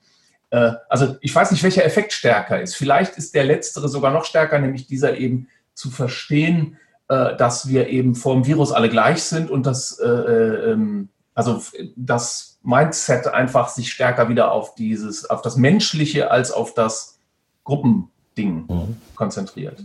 Äh, 0.51 0.71
also 0.89 1.15
ich 1.21 1.33
weiß 1.33 1.51
nicht, 1.51 1.63
welcher 1.63 1.85
Effekt 1.85 2.13
stärker 2.13 2.61
ist. 2.61 2.75
Vielleicht 2.75 3.17
ist 3.17 3.35
der 3.35 3.43
letztere 3.43 3.89
sogar 3.89 4.11
noch 4.11 4.25
stärker, 4.25 4.59
nämlich 4.59 4.87
dieser 4.87 5.17
eben 5.17 5.47
zu 5.73 5.89
verstehen, 5.89 6.77
äh, 7.07 7.35
dass 7.35 7.67
wir 7.67 7.87
eben 7.87 8.15
vor 8.15 8.33
dem 8.33 8.45
Virus 8.45 8.71
alle 8.71 8.89
gleich 8.89 9.23
sind 9.23 9.49
und 9.49 9.65
dass 9.65 9.99
äh, 9.99 10.07
ähm, 10.07 11.09
also 11.33 11.61
das 11.95 12.59
Mindset 12.63 13.27
einfach 13.27 13.69
sich 13.69 13.91
stärker 13.91 14.27
wieder 14.27 14.51
auf 14.51 14.75
dieses, 14.75 15.29
auf 15.29 15.41
das 15.41 15.55
Menschliche 15.55 16.31
als 16.31 16.51
auf 16.51 16.73
das 16.73 17.17
Gruppending 17.63 18.65
mhm. 18.67 18.97
konzentriert. 19.15 19.81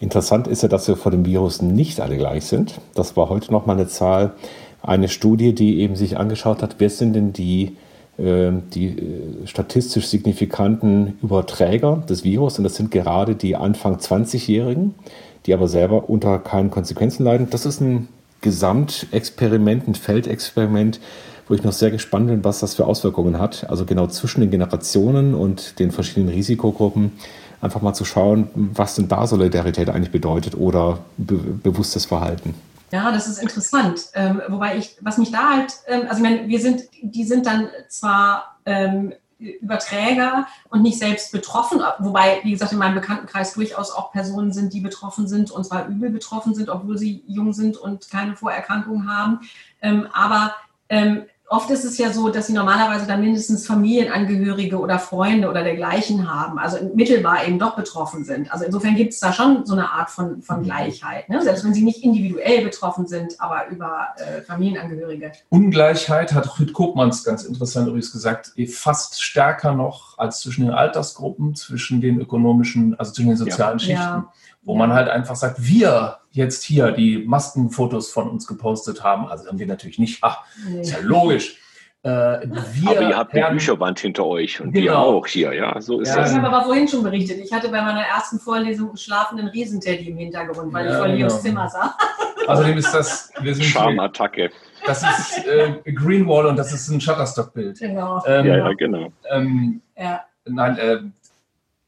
Interessant 0.00 0.46
ist 0.46 0.62
ja, 0.62 0.68
dass 0.68 0.86
wir 0.86 0.96
vor 0.96 1.10
dem 1.10 1.24
Virus 1.24 1.60
nicht 1.60 2.00
alle 2.00 2.16
gleich 2.16 2.44
sind. 2.44 2.80
Das 2.94 3.16
war 3.16 3.28
heute 3.28 3.50
noch 3.50 3.66
mal 3.66 3.72
eine 3.72 3.88
Zahl, 3.88 4.34
eine 4.80 5.08
Studie, 5.08 5.54
die 5.54 5.80
eben 5.80 5.96
sich 5.96 6.16
angeschaut 6.16 6.62
hat, 6.62 6.76
wer 6.78 6.90
sind 6.90 7.14
denn 7.14 7.32
die 7.32 7.76
die 8.18 8.86
äh, 8.86 9.46
statistisch 9.46 10.06
signifikanten 10.08 11.18
Überträger 11.22 12.02
des 12.08 12.24
Virus 12.24 12.58
und 12.58 12.64
das 12.64 12.74
sind 12.74 12.90
gerade 12.90 13.36
die 13.36 13.54
Anfang 13.54 13.96
20-Jährigen, 13.96 14.94
die 15.46 15.54
aber 15.54 15.68
selber 15.68 16.10
unter 16.10 16.38
keinen 16.40 16.70
Konsequenzen 16.70 17.24
leiden. 17.24 17.48
Das 17.50 17.64
ist 17.64 17.80
ein 17.80 18.08
Gesamtexperiment, 18.40 19.86
ein 19.86 19.94
Feldexperiment, 19.94 21.00
wo 21.46 21.54
ich 21.54 21.62
noch 21.62 21.72
sehr 21.72 21.90
gespannt 21.90 22.26
bin, 22.26 22.44
was 22.44 22.60
das 22.60 22.74
für 22.74 22.86
Auswirkungen 22.86 23.38
hat. 23.38 23.68
Also 23.70 23.84
genau 23.84 24.08
zwischen 24.08 24.40
den 24.40 24.50
Generationen 24.50 25.34
und 25.34 25.78
den 25.78 25.92
verschiedenen 25.92 26.28
Risikogruppen 26.28 27.12
einfach 27.60 27.82
mal 27.82 27.94
zu 27.94 28.04
schauen, 28.04 28.48
was 28.54 28.96
denn 28.96 29.08
da 29.08 29.26
Solidarität 29.26 29.88
eigentlich 29.90 30.12
bedeutet 30.12 30.56
oder 30.56 30.98
be 31.16 31.36
bewusstes 31.36 32.04
Verhalten. 32.04 32.54
Ja, 32.90 33.12
das 33.12 33.28
ist 33.28 33.38
interessant. 33.38 34.06
Ähm, 34.14 34.40
wobei 34.48 34.78
ich, 34.78 34.96
was 35.00 35.18
mich 35.18 35.30
da 35.30 35.50
halt, 35.50 35.74
ähm, 35.86 36.02
also 36.08 36.16
ich 36.16 36.22
meine, 36.22 36.48
wir 36.48 36.60
sind, 36.60 36.84
die 37.02 37.24
sind 37.24 37.46
dann 37.46 37.68
zwar 37.88 38.58
ähm, 38.64 39.12
Überträger 39.38 40.48
und 40.68 40.82
nicht 40.82 40.98
selbst 40.98 41.30
betroffen, 41.30 41.80
wobei, 42.00 42.40
wie 42.42 42.50
gesagt, 42.50 42.72
in 42.72 42.78
meinem 42.78 42.96
Bekanntenkreis 42.96 43.54
durchaus 43.54 43.92
auch 43.92 44.10
Personen 44.10 44.52
sind, 44.52 44.72
die 44.72 44.80
betroffen 44.80 45.28
sind 45.28 45.52
und 45.52 45.64
zwar 45.64 45.86
übel 45.86 46.10
betroffen 46.10 46.54
sind, 46.54 46.68
obwohl 46.68 46.98
sie 46.98 47.22
jung 47.28 47.52
sind 47.52 47.76
und 47.76 48.10
keine 48.10 48.34
Vorerkrankungen 48.34 49.08
haben. 49.08 49.40
Ähm, 49.80 50.08
aber 50.12 50.56
ähm, 50.88 51.24
oft 51.48 51.70
ist 51.70 51.84
es 51.84 51.98
ja 51.98 52.12
so, 52.12 52.28
dass 52.28 52.46
sie 52.46 52.52
normalerweise 52.52 53.06
dann 53.06 53.20
mindestens 53.20 53.66
Familienangehörige 53.66 54.78
oder 54.78 54.98
Freunde 54.98 55.48
oder 55.48 55.62
dergleichen 55.62 56.30
haben, 56.30 56.58
also 56.58 56.78
mittelbar 56.94 57.46
eben 57.46 57.58
doch 57.58 57.74
betroffen 57.74 58.24
sind. 58.24 58.52
Also 58.52 58.64
insofern 58.64 58.96
gibt 58.96 59.12
es 59.12 59.20
da 59.20 59.32
schon 59.32 59.64
so 59.64 59.72
eine 59.72 59.90
Art 59.90 60.10
von, 60.10 60.42
von 60.42 60.62
Gleichheit, 60.62 61.28
ne? 61.28 61.42
selbst 61.42 61.64
wenn 61.64 61.74
sie 61.74 61.82
nicht 61.82 62.04
individuell 62.04 62.62
betroffen 62.64 63.06
sind, 63.06 63.40
aber 63.40 63.68
über 63.68 64.08
äh, 64.16 64.42
Familienangehörige. 64.42 65.32
Ungleichheit 65.48 66.32
hat 66.34 66.58
Rüd 66.58 66.72
Kopmanns 66.72 67.24
ganz 67.24 67.44
interessant 67.44 67.88
übrigens 67.88 68.12
gesagt, 68.12 68.52
eh 68.56 68.66
fast 68.66 69.22
stärker 69.22 69.72
noch 69.72 70.18
als 70.18 70.40
zwischen 70.40 70.66
den 70.66 70.74
Altersgruppen, 70.74 71.54
zwischen 71.54 72.00
den 72.00 72.20
ökonomischen, 72.20 72.98
also 72.98 73.12
zwischen 73.12 73.28
den 73.28 73.38
sozialen 73.38 73.78
ja. 73.78 73.84
Schichten. 73.84 74.02
Ja 74.02 74.32
wo 74.68 74.74
man 74.74 74.92
halt 74.92 75.08
einfach 75.08 75.34
sagt, 75.34 75.66
wir 75.66 76.17
jetzt 76.30 76.62
hier 76.62 76.92
die 76.92 77.18
Maskenfotos 77.18 78.10
von 78.10 78.28
uns 78.28 78.46
gepostet 78.46 79.02
haben, 79.02 79.26
also 79.26 79.48
haben 79.48 79.58
wir 79.58 79.66
natürlich 79.66 79.98
nicht, 79.98 80.18
ach, 80.22 80.44
nee. 80.68 80.80
ist 80.80 80.92
ja 80.92 80.98
logisch. 81.00 81.58
Äh, 82.02 82.08
wir 82.08 82.90
aber 82.90 83.08
ihr 83.08 83.16
habt 83.16 83.34
eine 83.34 83.50
Bücherwand 83.50 83.98
hinter 83.98 84.24
euch 84.24 84.60
und 84.60 84.70
genau. 84.70 84.84
wir 84.84 84.98
auch 84.98 85.26
hier, 85.26 85.52
ja, 85.52 85.80
so 85.80 86.00
ist 86.00 86.10
ja, 86.10 86.16
das. 86.16 86.30
Ich 86.30 86.38
habe 86.38 86.46
aber 86.46 86.64
vorhin 86.64 86.86
schon 86.86 87.02
berichtet, 87.02 87.38
ich 87.38 87.52
hatte 87.52 87.68
bei 87.68 87.82
meiner 87.82 88.02
ersten 88.02 88.38
Vorlesung 88.38 88.88
einen 88.88 88.96
schlafenden 88.96 89.48
Riesenteddy 89.48 90.08
im 90.08 90.16
Hintergrund, 90.16 90.72
weil 90.72 90.86
ja, 90.86 90.92
ich 90.92 90.98
vor 90.98 91.08
Leos 91.08 91.32
genau. 91.32 91.42
Zimmer 91.42 91.68
sah. 91.68 91.96
Außerdem 92.46 92.78
ist 92.78 92.94
das, 92.94 93.32
wir 93.40 93.54
sind 93.54 93.64
Charmattacke. 93.64 94.50
Das 94.86 95.02
ist 95.02 95.44
äh, 95.46 95.92
Greenwall 95.92 96.46
und 96.46 96.56
das 96.56 96.72
ist 96.72 96.88
ein 96.88 97.00
Shutterstock-Bild. 97.00 97.78
Genau. 97.80 98.22
Ähm, 98.26 98.46
ja, 98.46 98.56
ja, 98.58 98.72
genau. 98.74 99.12
Ähm, 99.30 99.82
ja. 99.96 100.24
Nein, 100.46 100.78
äh, 100.78 101.00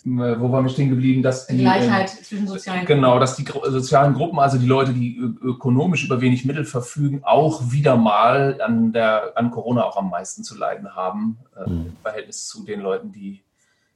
wo 0.04 0.50
waren 0.50 0.64
wir 0.64 0.70
stehen 0.70 0.88
geblieben, 0.88 1.22
dass 1.22 1.46
die 1.46 1.58
Gleichheit 1.58 2.12
äh, 2.12 2.22
zwischen 2.22 2.46
sozialen 2.46 2.86
Genau, 2.86 3.18
dass 3.18 3.36
die 3.36 3.44
sozialen 3.44 4.14
Gruppen, 4.14 4.38
also 4.38 4.56
die 4.56 4.66
Leute, 4.66 4.92
die 4.92 5.18
ökonomisch 5.42 6.04
über 6.04 6.20
wenig 6.20 6.44
Mittel 6.44 6.64
verfügen, 6.64 7.20
auch 7.22 7.70
wieder 7.70 7.96
mal 7.96 8.60
an 8.62 8.92
der 8.92 9.32
an 9.34 9.50
Corona 9.50 9.84
auch 9.84 9.96
am 9.96 10.10
meisten 10.10 10.42
zu 10.42 10.56
leiden 10.56 10.94
haben 10.94 11.38
äh, 11.56 11.68
mhm. 11.68 11.86
im 11.86 11.96
Verhältnis 12.02 12.46
zu 12.46 12.64
den 12.64 12.80
Leuten, 12.80 13.12
die 13.12 13.42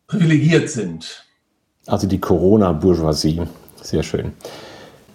privilegiert 0.07 0.69
sind. 0.69 1.25
Also 1.87 2.07
die 2.07 2.21
Corona-Bourgeoisie, 2.21 3.43
sehr 3.81 4.03
schön. 4.03 4.33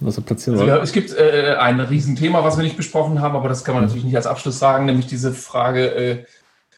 Also 0.03 0.21
ja, 0.65 0.77
es 0.77 0.93
gibt 0.93 1.13
äh, 1.13 1.55
ein 1.59 1.79
Riesenthema, 1.81 2.43
was 2.43 2.57
wir 2.57 2.63
nicht 2.63 2.77
besprochen 2.77 3.19
haben, 3.19 3.35
aber 3.35 3.49
das 3.49 3.65
kann 3.65 3.75
man 3.75 3.83
mhm. 3.83 3.87
natürlich 3.87 4.05
nicht 4.05 4.15
als 4.15 4.27
Abschluss 4.27 4.57
sagen, 4.57 4.85
nämlich 4.85 5.07
diese 5.07 5.33
Frage, 5.33 5.93
äh, 5.93 6.25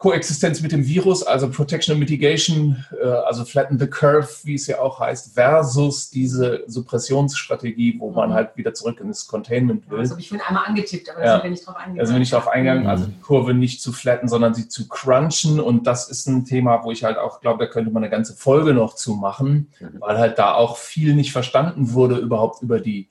Koexistenz 0.02 0.64
mit 0.64 0.72
dem 0.72 0.88
Virus, 0.88 1.22
also 1.22 1.48
Protection 1.48 1.94
and 1.94 2.00
Mitigation, 2.00 2.84
äh, 3.00 3.06
also 3.06 3.46
Flatten 3.46 3.78
the 3.78 3.86
Curve, 3.86 4.28
wie 4.46 4.56
es 4.56 4.66
ja 4.66 4.80
auch 4.80 5.00
heißt, 5.00 5.36
versus 5.36 6.10
diese 6.10 6.64
Suppressionsstrategie, 6.66 7.98
wo 8.00 8.10
man 8.10 8.30
mhm. 8.30 8.34
halt 8.34 8.58
wieder 8.58 8.74
zurück 8.74 9.00
in 9.00 9.10
das 9.10 9.28
Containment 9.28 9.88
will. 9.92 10.00
Das 10.00 10.10
habe 10.10 10.20
ich 10.20 10.30
vorhin 10.30 10.44
einmal 10.48 10.66
angetippt, 10.66 11.08
aber 11.08 11.20
ja. 11.20 11.26
da 11.26 11.34
sind 11.34 11.44
wir 11.44 11.50
nicht 11.52 11.68
drauf 11.68 11.76
eingegangen. 11.76 12.00
Also 12.00 12.14
bin 12.14 12.24
ich 12.24 12.32
darauf 12.32 12.48
eingegangen, 12.48 12.88
also 12.88 13.06
die 13.06 13.20
Kurve 13.20 13.54
nicht 13.54 13.80
zu 13.80 13.94
flatten, 13.94 14.28
sondern 14.28 14.56
sie 14.56 14.68
zu 14.68 14.88
crunchen 14.88 15.60
und 15.60 15.86
das 15.86 16.10
ist 16.10 16.26
ein 16.26 16.46
Thema, 16.46 16.84
wo 16.84 16.92
ich 16.92 17.04
halt 17.04 17.20
auch 17.20 17.40
glaube, 17.40 17.64
da 17.64 17.70
könnte 17.70 17.92
man 17.92 18.02
eine 18.02 18.10
ganze 18.10 18.34
Folge 18.34 18.74
noch 18.74 18.96
zu 18.96 19.14
machen, 19.14 19.70
mhm. 19.80 19.98
weil 20.00 20.18
halt 20.18 20.40
da 20.40 20.56
auch 20.56 20.78
viel 20.78 21.14
nicht 21.14 21.32
verstanden 21.32 21.94
wurde 21.94 22.16
überhaupt 22.18 22.64
über 22.64 22.80
die 22.80 23.08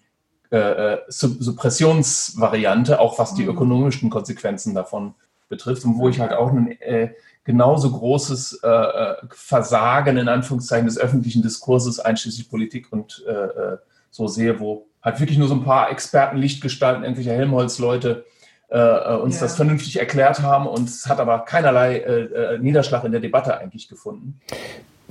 äh, 0.51 0.59
äh 0.95 0.99
Suppressionsvariante, 1.07 2.99
auch 2.99 3.20
was 3.20 3.34
die 3.34 3.45
mhm. 3.45 3.51
ökonomischen 3.51 4.11
Konsequenzen 4.11 4.74
davon 4.74 5.14
betrifft 5.51 5.84
und 5.84 5.98
wo 5.98 6.09
ich 6.09 6.18
halt 6.18 6.32
auch 6.32 6.51
ein 6.51 6.80
äh, 6.80 7.11
genauso 7.44 7.90
großes 7.90 8.61
äh, 8.62 8.68
äh, 8.68 9.16
Versagen 9.30 10.16
in 10.16 10.28
Anführungszeichen 10.28 10.86
des 10.86 10.96
öffentlichen 10.96 11.42
Diskurses, 11.42 12.01
einschließlich 12.01 12.48
Politik 12.48 12.90
und 12.90 13.22
äh, 13.28 13.32
äh, 13.32 13.78
so 14.11 14.26
sehe, 14.26 14.59
wo 14.59 14.86
halt 15.03 15.20
wirklich 15.20 15.36
nur 15.36 15.48
so 15.48 15.55
ein 15.55 15.64
paar 15.64 15.90
Experten, 15.90 16.38
Lichtgestalten, 16.38 17.05
irgendwelche 17.05 17.32
Helmholtz-Leute 17.32 18.24
äh, 18.68 19.14
uns 19.16 19.36
ja. 19.36 19.42
das 19.42 19.57
vernünftig 19.57 19.98
erklärt 19.98 20.40
haben 20.40 20.66
und 20.66 20.88
es 20.88 21.07
hat 21.07 21.20
aber 21.20 21.40
keinerlei 21.40 22.59
Niederschlag 22.61 23.05
in 23.05 23.12
der 23.12 23.20
Debatte 23.20 23.59
eigentlich 23.59 23.88
gefunden 23.88 24.40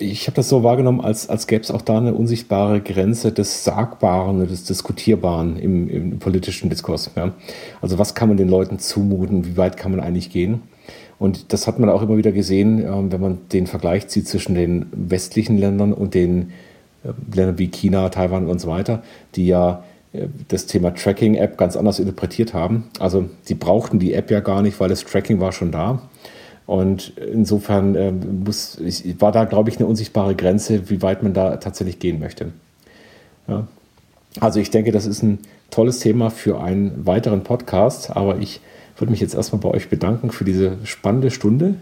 ich 0.02 0.28
habe 0.28 0.36
das 0.36 0.50
so 0.50 0.64
wahrgenommen, 0.64 1.02
als, 1.02 1.30
als 1.30 1.48
gäbe 1.48 1.64
es 1.64 1.72
auch 1.72 1.82
da 1.82 1.98
eine 1.98 2.14
unsichtbare 2.14 2.82
Grenze 2.82 3.32
des 3.32 3.64
Sagbaren, 3.64 4.48
des 4.48 4.64
Diskutierbaren 4.64 5.58
im, 5.58 5.90
im 5.90 6.20
politischen 6.20 6.70
Diskurs. 6.70 7.12
Ja. 7.16 7.34
Also 7.82 7.98
was 8.00 8.16
kann 8.16 8.30
man 8.30 8.38
den 8.38 8.50
Leuten 8.50 8.80
zumuten, 8.80 9.46
wie 9.46 9.58
weit 9.58 9.78
kann 9.78 9.92
man 9.92 10.00
eigentlich 10.00 10.30
gehen? 10.30 10.62
Und 11.20 11.52
das 11.52 11.68
hat 11.68 11.80
man 11.80 11.90
auch 11.90 12.02
immer 12.02 12.18
wieder 12.18 12.32
gesehen, 12.32 12.80
ähm, 12.80 13.12
wenn 13.12 13.22
man 13.22 13.38
den 13.52 13.68
Vergleich 13.68 14.08
zieht 14.08 14.28
zwischen 14.28 14.56
den 14.56 14.88
westlichen 14.92 15.58
Ländern 15.58 15.94
und 15.94 16.14
den 16.14 16.52
äh, 17.04 17.10
Ländern 17.36 17.58
wie 17.58 17.68
China, 17.68 18.10
Taiwan 18.10 18.48
und 18.48 18.60
so 18.60 18.70
weiter, 18.70 19.04
die 19.36 19.48
ja 19.48 19.84
äh, 20.14 20.28
das 20.48 20.66
Thema 20.66 20.92
Tracking-App 20.92 21.58
ganz 21.58 21.76
anders 21.76 22.00
interpretiert 22.00 22.54
haben. 22.54 22.86
Also 23.00 23.30
sie 23.44 23.56
brauchten 23.56 24.00
die 24.00 24.14
App 24.14 24.32
ja 24.32 24.40
gar 24.40 24.62
nicht, 24.62 24.80
weil 24.80 24.90
das 24.90 25.04
Tracking 25.04 25.42
war 25.42 25.52
schon 25.52 25.72
da. 25.72 26.02
Und 26.70 27.14
insofern 27.18 27.96
äh, 27.96 28.12
muss, 28.12 28.78
ich, 28.78 29.20
war 29.20 29.32
da, 29.32 29.46
glaube 29.46 29.72
ich, 29.72 29.78
eine 29.78 29.88
unsichtbare 29.88 30.36
Grenze, 30.36 30.88
wie 30.92 31.02
weit 31.02 31.24
man 31.24 31.34
da 31.34 31.58
tatsächlich 31.58 31.98
gehen 31.98 32.20
möchte. 32.20 32.52
Ja. 33.48 33.66
Also 34.40 34.60
ich 34.60 34.70
denke, 34.70 34.92
das 34.92 35.08
ist 35.08 35.24
ein 35.24 35.40
tolles 35.72 35.98
Thema 35.98 36.30
für 36.30 36.62
einen 36.62 37.08
weiteren 37.08 37.42
Podcast, 37.42 38.16
aber 38.16 38.38
ich 38.38 38.62
würde 38.98 39.10
mich 39.10 39.20
jetzt 39.20 39.34
erstmal 39.34 39.60
bei 39.64 39.70
euch 39.70 39.90
bedanken 39.90 40.30
für 40.30 40.46
diese 40.46 40.78
spannende 40.84 41.32
Stunde. 41.32 41.74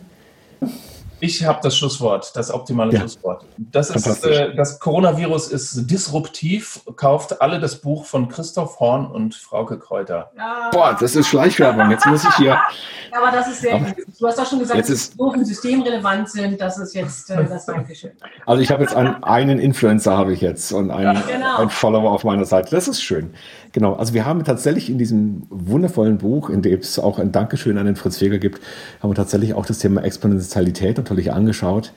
Ich 1.20 1.44
habe 1.44 1.60
das 1.64 1.76
Schlusswort, 1.76 2.36
das 2.36 2.52
optimale 2.52 2.94
ja. 2.94 3.00
Schlusswort. 3.00 3.46
Das, 3.58 3.90
ist, 3.90 4.26
äh, 4.26 4.54
das 4.56 4.80
Coronavirus 4.80 5.48
ist 5.48 5.90
disruptiv. 5.90 6.82
Kauft 6.96 7.42
alle 7.42 7.60
das 7.60 7.78
Buch 7.78 8.06
von 8.06 8.28
Christoph 8.28 8.80
Horn 8.80 9.08
und 9.08 9.34
Frauke 9.34 9.80
Kräuter. 9.80 10.32
Ja. 10.38 10.70
Boah, 10.72 10.96
das 11.00 11.16
ist 11.16 11.28
Schleichwerbung. 11.28 11.90
Jetzt 11.90 12.06
muss 12.06 12.24
ich 12.24 12.36
hier. 12.36 12.60
Aber 13.12 13.32
das 13.32 13.48
ist 13.48 13.62
sehr 13.62 13.80
gut. 13.80 13.96
Du 14.20 14.28
hast 14.28 14.38
doch 14.38 14.46
schon 14.46 14.60
gesagt, 14.60 14.90
dass 14.90 15.16
Dofen 15.16 15.44
systemrelevant 15.44 16.30
sind. 16.30 16.62
Das 16.62 16.78
ist 16.78 16.94
jetzt 16.94 17.30
äh, 17.32 17.46
das 17.46 17.66
Dankeschön. 17.66 18.12
Also 18.46 18.62
ich 18.62 18.70
habe 18.70 18.84
jetzt 18.84 18.96
einen, 18.96 19.24
einen 19.24 19.60
Influencer 19.60 20.16
habe 20.16 20.34
ich 20.34 20.42
jetzt 20.42 20.72
und 20.72 20.92
einen, 20.92 21.16
ja, 21.16 21.22
genau. 21.22 21.58
einen 21.58 21.70
Follower 21.70 22.12
auf 22.12 22.24
meiner 22.24 22.46
Seite. 22.46 22.70
Das 22.72 22.88
ist 22.88 23.02
schön. 23.02 23.34
Genau, 23.72 23.94
also 23.94 24.14
wir 24.14 24.26
haben 24.26 24.44
tatsächlich 24.44 24.90
in 24.90 24.98
diesem 24.98 25.44
wundervollen 25.50 26.18
Buch, 26.18 26.50
in 26.50 26.62
dem 26.62 26.80
es 26.80 27.00
auch 27.00 27.20
ein 27.20 27.32
Dankeschön 27.32 27.78
an 27.78 27.86
den 27.86 27.96
Fritz 27.96 28.22
Weger 28.22 28.38
gibt, 28.40 28.62
haben 29.02 29.10
wir 29.10 29.16
tatsächlich 29.16 29.54
auch 29.54 29.66
das 29.66 29.80
Thema 29.80 30.04
Exponentialität 30.04 30.98
natürlich 31.10 31.32
angeschaut. 31.32 31.94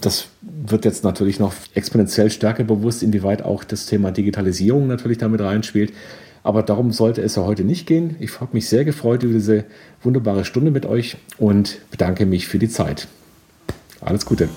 Das 0.00 0.28
wird 0.42 0.84
jetzt 0.84 1.04
natürlich 1.04 1.38
noch 1.38 1.52
exponentiell 1.74 2.30
stärker 2.30 2.64
bewusst, 2.64 3.02
inwieweit 3.02 3.42
auch 3.42 3.64
das 3.64 3.86
Thema 3.86 4.10
Digitalisierung 4.10 4.86
natürlich 4.86 5.18
damit 5.18 5.40
reinspielt. 5.40 5.92
Aber 6.42 6.62
darum 6.62 6.92
sollte 6.92 7.22
es 7.22 7.34
ja 7.36 7.44
heute 7.44 7.64
nicht 7.64 7.86
gehen. 7.86 8.16
Ich 8.20 8.40
habe 8.40 8.50
mich 8.52 8.68
sehr 8.68 8.84
gefreut 8.84 9.22
über 9.24 9.34
diese 9.34 9.64
wunderbare 10.02 10.44
Stunde 10.44 10.70
mit 10.70 10.86
euch 10.86 11.16
und 11.38 11.78
bedanke 11.90 12.24
mich 12.24 12.46
für 12.46 12.58
die 12.58 12.68
Zeit. 12.68 13.08
Alles 14.00 14.26
Gute. 14.26 14.48